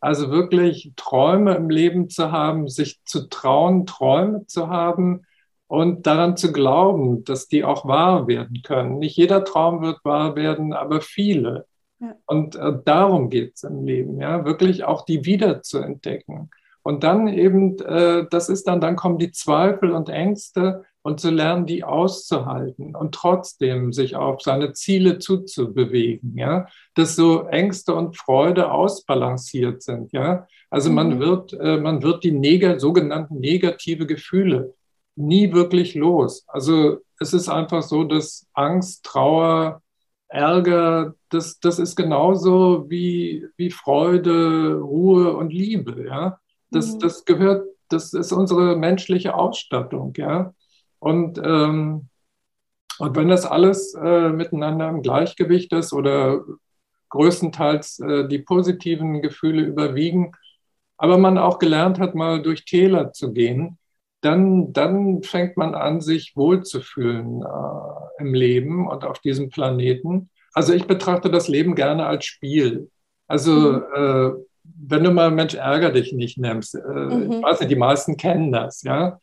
Also 0.00 0.30
wirklich 0.30 0.92
Träume 0.96 1.54
im 1.54 1.68
Leben 1.68 2.08
zu 2.08 2.32
haben, 2.32 2.68
sich 2.68 3.04
zu 3.04 3.28
trauen, 3.28 3.84
Träume 3.84 4.46
zu 4.46 4.68
haben 4.68 5.26
und 5.66 6.06
daran 6.06 6.36
zu 6.36 6.52
glauben, 6.52 7.24
dass 7.24 7.48
die 7.48 7.64
auch 7.64 7.86
wahr 7.86 8.26
werden 8.26 8.62
können. 8.62 8.98
Nicht 8.98 9.16
jeder 9.16 9.44
Traum 9.44 9.82
wird 9.82 10.04
wahr 10.04 10.36
werden, 10.36 10.72
aber 10.72 11.00
viele. 11.00 11.66
Ja. 11.98 12.14
Und 12.26 12.56
äh, 12.56 12.72
darum 12.84 13.28
geht 13.28 13.56
es 13.56 13.62
im 13.64 13.84
Leben, 13.84 14.20
ja, 14.20 14.44
wirklich 14.46 14.84
auch 14.84 15.04
die 15.04 15.26
wieder 15.26 15.60
zu 15.60 15.78
entdecken. 15.78 16.50
Und 16.82 17.04
dann 17.04 17.28
eben, 17.28 17.78
äh, 17.80 18.26
das 18.30 18.48
ist 18.48 18.66
dann, 18.66 18.80
dann 18.80 18.96
kommen 18.96 19.18
die 19.18 19.32
Zweifel 19.32 19.90
und 19.90 20.08
Ängste 20.08 20.84
und 21.02 21.20
zu 21.20 21.30
lernen, 21.30 21.66
die 21.66 21.84
auszuhalten 21.84 22.94
und 22.94 23.14
trotzdem 23.14 23.92
sich 23.92 24.16
auf 24.16 24.42
seine 24.42 24.72
Ziele 24.72 25.18
zuzubewegen, 25.18 26.36
ja, 26.36 26.66
dass 26.94 27.16
so 27.16 27.44
Ängste 27.46 27.94
und 27.94 28.16
Freude 28.16 28.70
ausbalanciert 28.70 29.82
sind, 29.82 30.12
ja. 30.12 30.46
Also 30.68 30.90
man 30.90 31.16
mhm. 31.16 31.20
wird, 31.20 31.52
äh, 31.54 31.78
man 31.78 32.02
wird 32.02 32.22
die 32.24 32.32
neg 32.32 32.80
sogenannten 32.80 33.40
negative 33.40 34.06
Gefühle 34.06 34.74
nie 35.16 35.52
wirklich 35.52 35.94
los. 35.94 36.44
Also 36.48 36.98
es 37.18 37.32
ist 37.32 37.48
einfach 37.48 37.82
so, 37.82 38.04
dass 38.04 38.46
Angst, 38.54 39.04
Trauer, 39.04 39.82
Ärger, 40.28 41.14
das, 41.28 41.58
das 41.60 41.78
ist 41.78 41.96
genauso 41.96 42.88
wie, 42.88 43.46
wie 43.56 43.70
Freude, 43.70 44.76
Ruhe 44.76 45.36
und 45.36 45.52
Liebe, 45.52 46.06
ja. 46.06 46.38
Das, 46.70 46.94
mhm. 46.94 46.98
das 47.00 47.24
gehört, 47.24 47.66
das 47.88 48.12
ist 48.12 48.32
unsere 48.32 48.76
menschliche 48.76 49.34
Ausstattung, 49.34 50.12
ja. 50.16 50.54
Und, 51.00 51.38
ähm, 51.42 52.08
und 52.98 53.16
wenn 53.16 53.28
das 53.28 53.44
alles 53.44 53.94
äh, 53.94 54.28
miteinander 54.28 54.88
im 54.88 55.02
Gleichgewicht 55.02 55.72
ist 55.72 55.92
oder 55.92 56.44
größtenteils 57.08 57.98
äh, 58.00 58.28
die 58.28 58.38
positiven 58.38 59.20
Gefühle 59.20 59.62
überwiegen, 59.62 60.32
aber 60.96 61.18
man 61.18 61.38
auch 61.38 61.58
gelernt 61.58 61.98
hat, 61.98 62.14
mal 62.14 62.42
durch 62.42 62.64
Täler 62.64 63.12
zu 63.12 63.32
gehen, 63.32 63.78
dann, 64.20 64.72
dann 64.72 65.22
fängt 65.22 65.56
man 65.56 65.74
an, 65.74 66.00
sich 66.00 66.36
wohlzufühlen 66.36 67.42
äh, 67.42 68.22
im 68.22 68.34
Leben 68.34 68.86
und 68.86 69.04
auf 69.04 69.18
diesem 69.18 69.48
Planeten. 69.48 70.30
Also 70.52 70.74
ich 70.74 70.86
betrachte 70.86 71.30
das 71.30 71.48
Leben 71.48 71.74
gerne 71.74 72.06
als 72.06 72.26
Spiel. 72.26 72.90
Also 73.26 73.52
mhm. 73.52 73.82
äh, 73.94 74.30
wenn 74.62 75.04
du 75.04 75.10
mal 75.10 75.30
Mensch 75.30 75.54
ärger 75.54 75.90
dich 75.90 76.12
nicht 76.12 76.36
nimmst, 76.38 76.74
äh, 76.74 76.78
mhm. 76.78 77.32
ich 77.32 77.42
weiß 77.42 77.60
nicht, 77.60 77.70
die 77.70 77.76
meisten 77.76 78.16
kennen 78.16 78.52
das, 78.52 78.82
ja. 78.82 79.18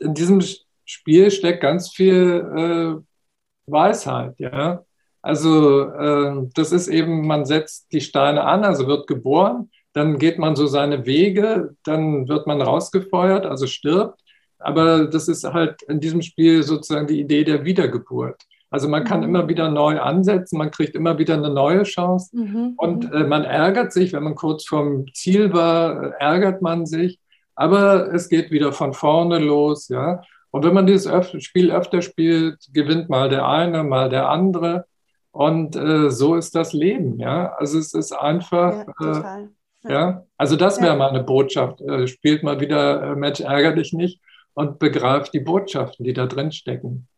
In 0.00 0.14
diesem 0.14 0.40
Spiel 0.84 1.30
steckt 1.30 1.60
ganz 1.60 1.90
viel 1.90 2.44
äh, 2.56 3.70
Weisheit, 3.70 4.34
ja. 4.38 4.82
Also 5.20 5.82
äh, 5.82 6.48
das 6.54 6.72
ist 6.72 6.88
eben, 6.88 7.26
man 7.26 7.44
setzt 7.44 7.92
die 7.92 8.00
Steine 8.00 8.44
an, 8.44 8.64
also 8.64 8.86
wird 8.86 9.06
geboren, 9.06 9.70
dann 9.92 10.18
geht 10.18 10.38
man 10.38 10.54
so 10.54 10.66
seine 10.66 11.06
Wege, 11.06 11.74
dann 11.84 12.28
wird 12.28 12.46
man 12.46 12.62
rausgefeuert, 12.62 13.44
also 13.44 13.66
stirbt. 13.66 14.20
Aber 14.58 15.06
das 15.06 15.28
ist 15.28 15.44
halt 15.44 15.82
in 15.82 16.00
diesem 16.00 16.22
Spiel 16.22 16.62
sozusagen 16.62 17.06
die 17.06 17.20
Idee 17.20 17.44
der 17.44 17.64
Wiedergeburt. 17.64 18.42
Also 18.70 18.88
man 18.88 19.04
kann 19.04 19.20
mhm. 19.20 19.26
immer 19.26 19.48
wieder 19.48 19.70
neu 19.70 19.98
ansetzen, 20.00 20.58
man 20.58 20.70
kriegt 20.70 20.94
immer 20.94 21.18
wieder 21.18 21.34
eine 21.34 21.50
neue 21.50 21.84
Chance 21.84 22.36
mhm. 22.36 22.74
und 22.76 23.10
äh, 23.12 23.24
man 23.24 23.44
ärgert 23.44 23.92
sich, 23.92 24.12
wenn 24.12 24.24
man 24.24 24.34
kurz 24.34 24.66
vorm 24.66 25.06
Ziel 25.14 25.52
war, 25.52 26.02
äh, 26.02 26.12
ärgert 26.18 26.60
man 26.60 26.84
sich. 26.84 27.18
Aber 27.58 28.14
es 28.14 28.28
geht 28.28 28.52
wieder 28.52 28.72
von 28.72 28.94
vorne 28.94 29.40
los, 29.40 29.88
ja. 29.88 30.22
Und 30.52 30.64
wenn 30.64 30.74
man 30.74 30.86
dieses 30.86 31.10
Spiel 31.42 31.72
öfter 31.72 32.02
spielt, 32.02 32.56
gewinnt 32.72 33.08
mal 33.08 33.28
der 33.28 33.48
eine, 33.48 33.82
mal 33.82 34.08
der 34.08 34.28
andere. 34.28 34.86
Und 35.32 35.74
äh, 35.74 36.08
so 36.08 36.36
ist 36.36 36.54
das 36.54 36.72
Leben, 36.72 37.18
ja. 37.18 37.52
Also 37.54 37.80
es 37.80 37.94
ist 37.94 38.12
einfach. 38.12 38.86
Ja, 39.00 39.38
äh, 39.40 39.92
ja. 39.92 40.24
also 40.36 40.54
das 40.54 40.80
wäre 40.80 40.92
ja. 40.92 40.96
mal 40.96 41.08
eine 41.08 41.24
Botschaft. 41.24 41.80
Äh, 41.80 42.06
spielt 42.06 42.44
mal 42.44 42.60
wieder 42.60 43.02
äh, 43.02 43.16
Mensch, 43.16 43.40
ärger 43.40 43.72
dich 43.72 43.92
nicht 43.92 44.20
und 44.54 44.78
begreift 44.78 45.34
die 45.34 45.40
Botschaften, 45.40 46.04
die 46.04 46.12
da 46.12 46.26
drin 46.26 46.52
stecken. 46.52 47.08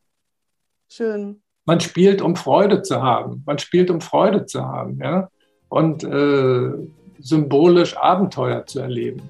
Schön. 0.89 1.43
Man 1.67 1.81
spielt, 1.81 2.23
um 2.23 2.35
Freude 2.35 2.81
zu 2.81 3.03
haben. 3.03 3.43
Man 3.45 3.59
spielt, 3.59 3.91
um 3.91 4.01
Freude 4.01 4.47
zu 4.47 4.65
haben, 4.65 5.01
ja. 5.03 5.29
Und 5.69 6.03
äh, 6.03 6.71
symbolisch 7.19 7.95
Abenteuer 7.99 8.65
zu 8.65 8.81
erleben. 8.81 9.21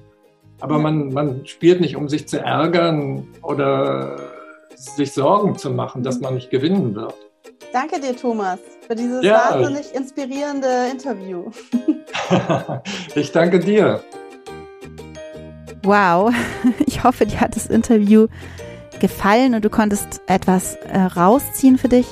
Aber 0.61 0.77
man, 0.77 1.11
man 1.11 1.45
spielt 1.45 1.81
nicht, 1.81 1.95
um 1.95 2.07
sich 2.07 2.27
zu 2.27 2.39
ärgern 2.39 3.27
oder 3.41 4.17
sich 4.75 5.11
Sorgen 5.11 5.57
zu 5.57 5.71
machen, 5.71 6.03
dass 6.03 6.21
man 6.21 6.35
nicht 6.35 6.49
gewinnen 6.49 6.95
wird. 6.95 7.15
Danke 7.73 7.99
dir, 7.99 8.15
Thomas, 8.15 8.59
für 8.87 8.95
dieses 8.95 9.23
ja. 9.23 9.51
wahnsinnig 9.51 9.93
inspirierende 9.93 10.87
Interview. 10.91 11.49
ich 13.15 13.31
danke 13.31 13.59
dir. 13.59 14.03
Wow, 15.83 16.33
ich 16.85 17.03
hoffe, 17.03 17.25
dir 17.25 17.39
hat 17.39 17.55
das 17.55 17.67
Interview 17.67 18.27
gefallen 18.99 19.55
und 19.55 19.65
du 19.65 19.69
konntest 19.69 20.21
etwas 20.27 20.75
äh, 20.75 20.99
rausziehen 20.99 21.77
für 21.77 21.87
dich. 21.87 22.07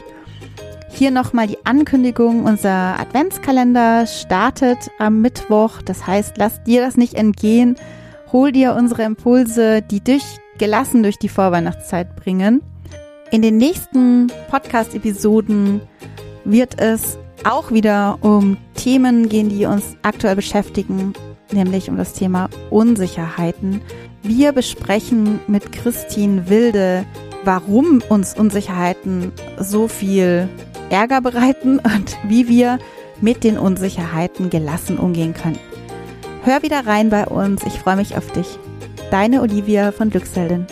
Hier 0.91 1.11
nochmal 1.11 1.47
die 1.47 1.63
Ankündigung, 1.65 2.45
unser 2.45 2.99
Adventskalender 2.99 4.07
startet 4.07 4.89
am 4.97 5.21
Mittwoch. 5.21 5.81
Das 5.83 6.07
heißt, 6.07 6.37
lass 6.37 6.63
dir 6.63 6.81
das 6.81 6.97
nicht 6.97 7.13
entgehen. 7.13 7.75
Hol 8.31 8.51
dir 8.51 8.75
unsere 8.75 9.03
Impulse, 9.03 9.81
die 9.81 10.01
dich 10.01 10.23
gelassen 10.59 11.01
durch 11.01 11.17
die 11.17 11.29
Vorweihnachtszeit 11.29 12.15
bringen. 12.15 12.61
In 13.31 13.41
den 13.41 13.57
nächsten 13.57 14.31
Podcast-Episoden 14.51 15.81
wird 16.45 16.79
es 16.79 17.17
auch 17.43 17.71
wieder 17.71 18.19
um 18.21 18.57
Themen 18.75 19.29
gehen, 19.29 19.49
die 19.49 19.65
uns 19.65 19.97
aktuell 20.03 20.35
beschäftigen, 20.35 21.13
nämlich 21.51 21.89
um 21.89 21.97
das 21.97 22.13
Thema 22.13 22.49
Unsicherheiten. 22.69 23.81
Wir 24.21 24.51
besprechen 24.51 25.39
mit 25.47 25.71
Christine 25.71 26.49
Wilde, 26.49 27.05
warum 27.45 28.03
uns 28.09 28.37
Unsicherheiten 28.37 29.31
so 29.59 29.87
viel 29.87 30.47
Ärger 30.91 31.21
bereiten 31.21 31.79
und 31.79 32.17
wie 32.27 32.47
wir 32.47 32.77
mit 33.21 33.43
den 33.43 33.57
Unsicherheiten 33.57 34.51
gelassen 34.51 34.99
umgehen 34.99 35.33
können. 35.33 35.59
Hör 36.49 36.63
wieder 36.63 36.87
rein 36.87 37.11
bei 37.11 37.27
uns. 37.27 37.61
Ich 37.67 37.73
freue 37.73 37.95
mich 37.95 38.17
auf 38.17 38.31
dich. 38.31 38.57
Deine 39.11 39.43
Olivia 39.43 39.91
von 39.91 40.09
Glückseldin. 40.09 40.65